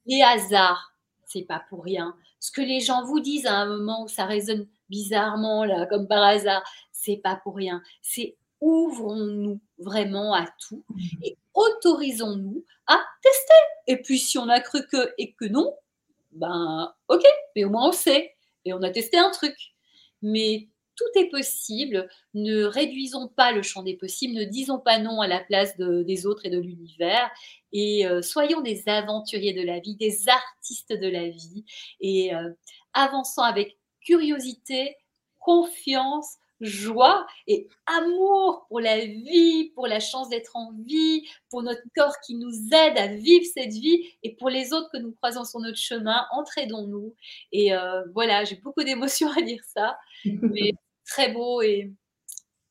Les 0.06 0.22
hasards, 0.22 0.94
c'est 1.26 1.42
pas 1.42 1.64
pour 1.68 1.82
rien. 1.82 2.16
Ce 2.42 2.50
que 2.50 2.60
les 2.60 2.80
gens 2.80 3.04
vous 3.04 3.20
disent 3.20 3.46
à 3.46 3.54
un 3.54 3.66
moment 3.66 4.02
où 4.02 4.08
ça 4.08 4.26
résonne 4.26 4.66
bizarrement, 4.90 5.64
là, 5.64 5.86
comme 5.86 6.08
par 6.08 6.24
hasard, 6.24 6.64
c'est 6.90 7.18
pas 7.22 7.36
pour 7.36 7.54
rien. 7.54 7.80
C'est 8.00 8.36
ouvrons-nous 8.60 9.60
vraiment 9.78 10.34
à 10.34 10.46
tout 10.58 10.84
mmh. 10.88 11.00
et 11.22 11.38
autorisons-nous 11.54 12.64
à 12.88 13.00
tester. 13.22 13.54
Et 13.86 14.02
puis, 14.02 14.18
si 14.18 14.38
on 14.38 14.48
a 14.48 14.58
cru 14.58 14.84
que 14.88 15.14
et 15.18 15.34
que 15.34 15.44
non, 15.44 15.72
ben, 16.32 16.92
ok, 17.06 17.22
mais 17.54 17.62
au 17.62 17.70
moins 17.70 17.90
on 17.90 17.92
sait. 17.92 18.34
Et 18.64 18.72
on 18.72 18.82
a 18.82 18.90
testé 18.90 19.18
un 19.18 19.30
truc. 19.30 19.54
Mais 20.20 20.68
tout 20.96 21.18
est 21.18 21.28
possible. 21.30 22.08
Ne 22.34 22.64
réduisons 22.64 23.28
pas 23.28 23.52
le 23.52 23.62
champ 23.62 23.82
des 23.82 23.96
possibles, 23.96 24.34
ne 24.34 24.44
disons 24.44 24.78
pas 24.78 24.98
non 24.98 25.20
à 25.20 25.26
la 25.26 25.40
place 25.40 25.76
des 25.78 26.26
autres 26.26 26.46
et 26.46 26.50
de 26.50 26.58
l'univers. 26.58 27.30
Et 27.72 28.06
euh, 28.06 28.22
soyons 28.22 28.60
des 28.60 28.88
aventuriers 28.88 29.54
de 29.54 29.62
la 29.62 29.80
vie, 29.80 29.96
des 29.96 30.28
artistes 30.28 30.92
de 30.92 31.08
la 31.08 31.28
vie. 31.28 31.64
Et 32.00 32.34
euh, 32.34 32.50
avançons 32.92 33.42
avec 33.42 33.78
curiosité, 34.04 34.96
confiance, 35.38 36.36
joie 36.64 37.26
et 37.46 37.68
amour 37.86 38.66
pour 38.68 38.80
la 38.80 39.04
vie, 39.04 39.70
pour 39.74 39.86
la 39.86 40.00
chance 40.00 40.28
d'être 40.28 40.56
en 40.56 40.72
vie, 40.84 41.26
pour 41.50 41.62
notre 41.62 41.82
corps 41.94 42.14
qui 42.24 42.34
nous 42.34 42.52
aide 42.72 42.98
à 42.98 43.08
vivre 43.08 43.44
cette 43.52 43.72
vie 43.72 44.04
et 44.22 44.34
pour 44.36 44.48
les 44.48 44.72
autres 44.72 44.90
que 44.92 44.98
nous 44.98 45.12
croisons 45.12 45.44
sur 45.44 45.60
notre 45.60 45.78
chemin, 45.78 46.26
entraidons-nous. 46.32 47.14
Et 47.52 47.74
euh, 47.74 48.02
voilà, 48.14 48.44
j'ai 48.44 48.56
beaucoup 48.56 48.84
d'émotions 48.84 49.30
à 49.30 49.42
dire 49.42 49.62
ça, 49.64 49.98
mais 50.24 50.72
très 51.06 51.32
beau 51.32 51.62
et, 51.62 51.92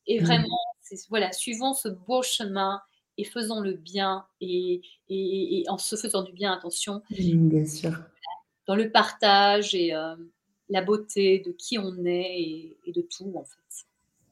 et 0.06 0.20
mmh. 0.20 0.24
vraiment, 0.24 0.58
voilà, 1.08 1.32
suivons 1.32 1.74
ce 1.74 1.88
beau 1.88 2.22
chemin 2.22 2.80
et 3.18 3.24
faisons 3.24 3.60
le 3.60 3.74
bien 3.74 4.26
et, 4.40 4.80
et, 5.08 5.64
en 5.68 5.78
se 5.78 5.96
faisant 5.96 6.22
du 6.22 6.32
bien, 6.32 6.52
attention. 6.52 7.02
Bien 7.10 7.66
sûr. 7.66 7.92
Dans 8.66 8.74
le 8.74 8.90
partage 8.90 9.74
et 9.74 9.94
euh, 9.94 10.16
la 10.72 10.82
beauté 10.82 11.42
de 11.46 11.52
qui 11.52 11.78
on 11.78 12.04
est 12.04 12.76
et 12.86 12.92
de 12.92 13.02
tout 13.02 13.32
en 13.36 13.44
fait. 13.44 13.58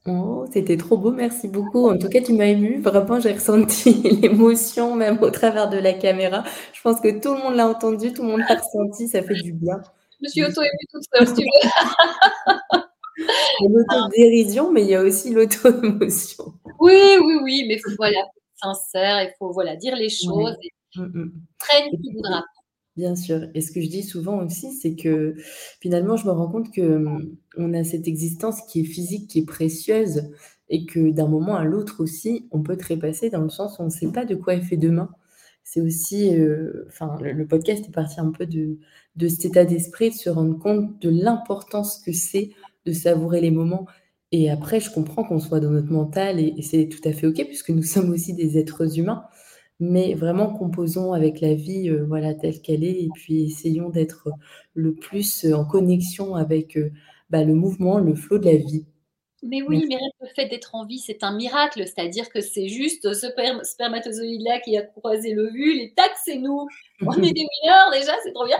Oh, 0.06 0.46
c'était 0.50 0.78
trop 0.78 0.96
beau, 0.96 1.12
merci 1.12 1.46
beaucoup. 1.46 1.90
En 1.90 1.98
tout 1.98 2.08
cas, 2.08 2.22
tu 2.22 2.32
m'as 2.32 2.46
émue. 2.46 2.80
Vraiment, 2.80 3.20
j'ai 3.20 3.32
ressenti 3.32 3.92
l'émotion 4.22 4.96
même 4.96 5.18
au 5.22 5.30
travers 5.30 5.68
de 5.68 5.76
la 5.76 5.92
caméra. 5.92 6.42
Je 6.72 6.80
pense 6.80 7.00
que 7.00 7.20
tout 7.20 7.34
le 7.34 7.40
monde 7.42 7.54
l'a 7.54 7.68
entendu, 7.68 8.12
tout 8.14 8.22
le 8.22 8.28
monde 8.28 8.40
l'a 8.48 8.56
ressenti, 8.56 9.08
ça 9.08 9.22
fait 9.22 9.34
du 9.34 9.52
bien. 9.52 9.82
Je 10.18 10.24
me 10.24 10.28
suis 10.28 10.44
auto-émue 10.44 10.86
toute 10.90 11.02
seule, 11.12 11.28
si 11.28 11.34
tu 11.34 11.42
veux. 11.42 12.78
Il 13.60 13.70
l'auto-dérision, 13.70 14.72
mais 14.72 14.82
il 14.82 14.88
y 14.88 14.94
a 14.94 15.02
aussi 15.02 15.30
l'auto-émotion. 15.34 16.44
Oui, 16.78 17.18
oui, 17.22 17.34
oui, 17.42 17.64
mais 17.68 17.78
voilà, 17.98 18.26
sincère, 18.56 19.22
il 19.22 19.34
faut 19.38 19.52
voilà, 19.52 19.76
dire 19.76 19.94
les 19.96 20.08
choses. 20.08 20.56
Et... 20.62 20.72
Mmh. 20.98 21.30
Traîne 21.58 21.90
qui 21.90 22.12
voudra. 22.14 22.42
Bien 23.00 23.16
sûr. 23.16 23.48
Et 23.54 23.62
ce 23.62 23.72
que 23.72 23.80
je 23.80 23.88
dis 23.88 24.02
souvent 24.02 24.44
aussi, 24.44 24.74
c'est 24.74 24.94
que 24.94 25.34
finalement, 25.80 26.18
je 26.18 26.26
me 26.26 26.32
rends 26.32 26.48
compte 26.50 26.70
que 26.70 26.82
hum, 26.82 27.34
on 27.56 27.72
a 27.72 27.82
cette 27.82 28.06
existence 28.06 28.60
qui 28.68 28.80
est 28.80 28.84
physique, 28.84 29.30
qui 29.30 29.38
est 29.38 29.46
précieuse, 29.46 30.30
et 30.68 30.84
que 30.84 31.10
d'un 31.10 31.26
moment 31.26 31.56
à 31.56 31.64
l'autre 31.64 32.02
aussi, 32.02 32.46
on 32.50 32.62
peut 32.62 32.76
trépasser 32.76 33.30
dans 33.30 33.40
le 33.40 33.48
sens 33.48 33.78
où 33.78 33.82
on 33.82 33.86
ne 33.86 33.90
sait 33.90 34.12
pas 34.12 34.26
de 34.26 34.34
quoi 34.34 34.52
est 34.52 34.60
fait 34.60 34.76
demain. 34.76 35.08
C'est 35.64 35.80
aussi, 35.80 36.38
euh, 36.38 36.84
enfin, 36.88 37.16
le, 37.22 37.46
podcast 37.46 37.86
est 37.88 37.92
parti 37.92 38.20
un 38.20 38.32
peu 38.32 38.44
de, 38.44 38.78
de 39.16 39.28
cet 39.28 39.46
état 39.46 39.64
d'esprit, 39.64 40.10
de 40.10 40.14
se 40.16 40.28
rendre 40.28 40.58
compte 40.58 41.00
de 41.00 41.08
l'importance 41.08 42.02
que 42.04 42.12
c'est 42.12 42.50
de 42.84 42.92
savourer 42.92 43.40
les 43.40 43.50
moments. 43.50 43.86
Et 44.30 44.50
après, 44.50 44.78
je 44.78 44.90
comprends 44.90 45.24
qu'on 45.24 45.40
soit 45.40 45.60
dans 45.60 45.70
notre 45.70 45.90
mental, 45.90 46.38
et, 46.38 46.52
et 46.58 46.62
c'est 46.62 46.88
tout 46.88 47.08
à 47.08 47.12
fait 47.14 47.26
OK, 47.26 47.42
puisque 47.46 47.70
nous 47.70 47.82
sommes 47.94 48.10
aussi 48.10 48.34
des 48.34 48.58
êtres 48.58 48.98
humains 48.98 49.24
mais 49.80 50.14
vraiment 50.14 50.52
composons 50.52 51.12
avec 51.12 51.40
la 51.40 51.54
vie 51.54 51.88
euh, 51.88 52.04
voilà, 52.06 52.34
telle 52.34 52.60
qu'elle 52.60 52.84
est 52.84 53.02
et 53.04 53.08
puis 53.14 53.44
essayons 53.44 53.88
d'être 53.88 54.28
le 54.74 54.94
plus 54.94 55.44
euh, 55.44 55.54
en 55.54 55.64
connexion 55.64 56.34
avec 56.34 56.76
euh, 56.76 56.92
bah, 57.30 57.44
le 57.44 57.54
mouvement, 57.54 57.98
le 57.98 58.14
flot 58.14 58.38
de 58.38 58.46
la 58.46 58.56
vie. 58.56 58.86
Mais 59.42 59.62
oui, 59.62 59.86
mais 59.88 59.96
le 60.20 60.28
fait 60.36 60.48
d'être 60.48 60.74
en 60.74 60.84
vie, 60.84 60.98
c'est 60.98 61.22
un 61.22 61.34
miracle. 61.34 61.82
C'est-à-dire 61.86 62.28
que 62.28 62.42
c'est 62.42 62.68
juste 62.68 63.14
ce 63.14 63.28
spermatozoïde-là 63.62 64.60
qui 64.60 64.76
a 64.76 64.82
croisé 64.82 65.32
l'ovule 65.32 65.80
et 65.80 65.94
tac, 65.96 66.12
c'est 66.22 66.36
nous. 66.36 66.68
On 67.06 67.14
est 67.14 67.32
des 67.32 67.46
mineurs 67.62 67.90
déjà, 67.90 68.12
c'est 68.22 68.32
trop 68.32 68.44
bien. 68.44 68.58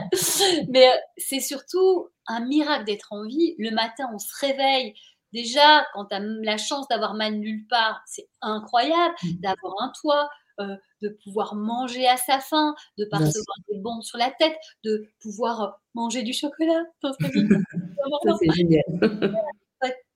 Mais 0.70 0.86
c'est 1.18 1.40
surtout 1.40 2.08
un 2.26 2.46
miracle 2.46 2.86
d'être 2.86 3.08
en 3.10 3.26
vie. 3.26 3.54
Le 3.58 3.72
matin, 3.72 4.08
on 4.14 4.18
se 4.18 4.32
réveille. 4.40 4.94
Déjà, 5.34 5.84
quand 5.92 6.06
tu 6.06 6.14
as 6.14 6.20
la 6.20 6.56
chance 6.56 6.88
d'avoir 6.88 7.12
mal 7.12 7.34
nulle 7.34 7.66
part, 7.68 8.00
c'est 8.06 8.28
incroyable. 8.40 9.14
Mmh. 9.22 9.28
D'avoir 9.40 9.74
un 9.80 9.92
toit, 10.00 10.30
euh, 10.60 10.76
de 11.02 11.08
pouvoir 11.08 11.54
manger 11.54 12.06
à 12.06 12.16
sa 12.16 12.40
faim, 12.40 12.74
de 12.98 13.04
pas 13.04 13.18
recevoir 13.18 13.56
des 13.70 13.78
bombes 13.78 14.02
sur 14.02 14.18
la 14.18 14.30
tête, 14.30 14.56
de 14.84 15.06
pouvoir 15.20 15.62
euh, 15.62 15.68
manger 15.94 16.22
du 16.22 16.32
chocolat. 16.32 16.84
c'est 18.40 18.52
génial. 18.52 18.84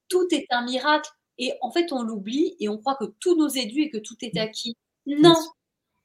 tout 0.09 0.27
est 0.33 0.47
un 0.51 0.65
miracle. 0.65 1.11
Et 1.39 1.53
en 1.63 1.71
fait, 1.73 1.93
on 1.93 2.03
l'oublie 2.03 2.55
et 2.61 2.69
on 2.69 2.79
croit 2.79 2.95
que 2.95 3.07
tout 3.19 3.37
nous 3.37 3.59
est 3.59 3.67
dû 3.67 3.81
et 3.81 3.91
que 3.91 3.99
tout 3.99 4.17
est 4.23 4.39
acquis. 4.39 4.77
Non, 5.07 5.35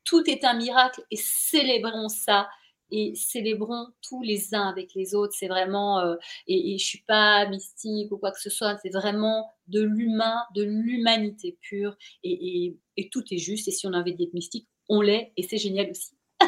tout 0.03 0.27
est 0.29 0.43
un 0.43 0.55
miracle 0.55 1.03
et 1.11 1.17
célébrons 1.17 2.09
ça 2.09 2.49
et 2.91 3.13
célébrons 3.15 3.87
tous 4.01 4.21
les 4.21 4.53
uns 4.53 4.67
avec 4.67 4.93
les 4.95 5.15
autres. 5.15 5.33
C'est 5.37 5.47
vraiment, 5.47 5.99
euh, 5.99 6.15
et, 6.47 6.73
et, 6.73 6.77
je 6.77 6.85
suis 6.85 7.03
pas 7.07 7.47
mystique 7.49 8.11
ou 8.11 8.17
quoi 8.17 8.31
que 8.31 8.41
ce 8.41 8.49
soit, 8.49 8.77
c'est 8.81 8.89
vraiment 8.89 9.51
de 9.67 9.81
l'humain, 9.81 10.35
de 10.55 10.63
l'humanité 10.63 11.57
pure, 11.61 11.95
et, 12.23 12.75
tout 13.11 13.23
est 13.31 13.37
juste. 13.37 13.67
Et 13.67 13.71
si 13.71 13.87
on 13.87 13.93
a 13.93 13.99
envie 13.99 14.15
d'être 14.15 14.33
mystique, 14.33 14.67
on 14.89 15.01
l'est, 15.01 15.31
et 15.37 15.43
c'est 15.43 15.57
génial 15.57 15.89
aussi. 15.89 16.11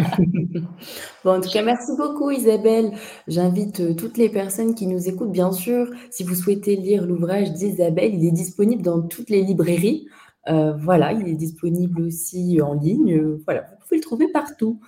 bon, 1.23 1.37
en 1.37 1.41
tout 1.41 1.49
cas, 1.49 1.63
merci 1.63 1.91
beaucoup 1.97 2.31
Isabelle. 2.31 2.91
J'invite 3.27 3.81
euh, 3.81 3.93
toutes 3.93 4.17
les 4.17 4.29
personnes 4.29 4.73
qui 4.73 4.87
nous 4.87 5.09
écoutent, 5.09 5.31
bien 5.31 5.51
sûr, 5.51 5.89
si 6.09 6.23
vous 6.23 6.35
souhaitez 6.35 6.75
lire 6.75 7.05
l'ouvrage 7.05 7.51
d'Isabelle, 7.51 8.15
il 8.15 8.25
est 8.25 8.31
disponible 8.31 8.81
dans 8.81 9.01
toutes 9.01 9.29
les 9.29 9.41
librairies. 9.41 10.07
Euh, 10.49 10.73
voilà, 10.77 11.13
il 11.13 11.27
est 11.27 11.35
disponible 11.35 12.01
aussi 12.01 12.59
en 12.61 12.73
ligne. 12.73 13.37
voilà, 13.45 13.67
pouvez 13.91 13.99
le 13.99 14.03
trouver 14.03 14.27
partout. 14.31 14.79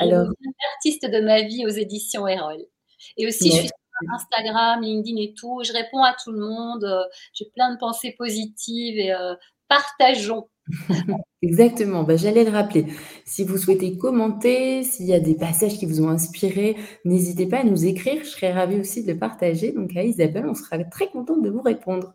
Alors, 0.00 0.28
artiste 0.74 1.04
de 1.04 1.20
ma 1.20 1.42
vie 1.42 1.64
aux 1.66 1.70
éditions 1.70 2.26
Erol. 2.26 2.58
Et 3.16 3.26
aussi, 3.26 3.50
je 3.50 3.56
suis 3.56 3.68
sur 3.68 4.14
Instagram, 4.14 4.82
LinkedIn 4.82 5.20
et 5.20 5.34
tout. 5.34 5.62
Je 5.64 5.72
réponds 5.72 6.02
à 6.02 6.14
tout 6.22 6.32
le 6.32 6.40
monde. 6.40 6.84
Euh, 6.84 7.04
j'ai 7.32 7.46
plein 7.54 7.72
de 7.72 7.78
pensées 7.78 8.14
positives 8.16 8.98
et 8.98 9.12
euh, 9.12 9.34
partageons. 9.68 10.48
Exactement, 11.42 12.04
bah, 12.04 12.16
j'allais 12.16 12.44
le 12.44 12.50
rappeler. 12.50 12.86
Si 13.24 13.44
vous 13.44 13.56
souhaitez 13.56 13.96
commenter, 13.96 14.84
s'il 14.84 15.06
y 15.06 15.14
a 15.14 15.20
des 15.20 15.34
passages 15.34 15.78
qui 15.78 15.86
vous 15.86 16.02
ont 16.02 16.08
inspiré, 16.08 16.76
n'hésitez 17.04 17.46
pas 17.46 17.60
à 17.60 17.64
nous 17.64 17.86
écrire. 17.86 18.22
Je 18.22 18.28
serais 18.28 18.52
ravie 18.52 18.78
aussi 18.78 19.02
de 19.02 19.12
le 19.12 19.18
partager. 19.18 19.72
Donc 19.72 19.96
à 19.96 20.04
Isabelle, 20.04 20.46
on 20.46 20.54
sera 20.54 20.78
très 20.84 21.08
contente 21.08 21.42
de 21.42 21.50
vous 21.50 21.62
répondre. 21.62 22.14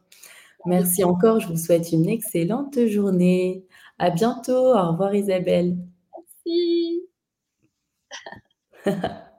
Merci 0.66 1.04
encore. 1.04 1.40
Je 1.40 1.48
vous 1.48 1.58
souhaite 1.58 1.92
une 1.92 2.08
excellente 2.08 2.86
journée. 2.88 3.66
À 3.98 4.10
bientôt. 4.10 4.74
Au 4.76 4.92
revoir 4.92 5.14
Isabelle. 5.16 5.78
Merci. 6.46 7.10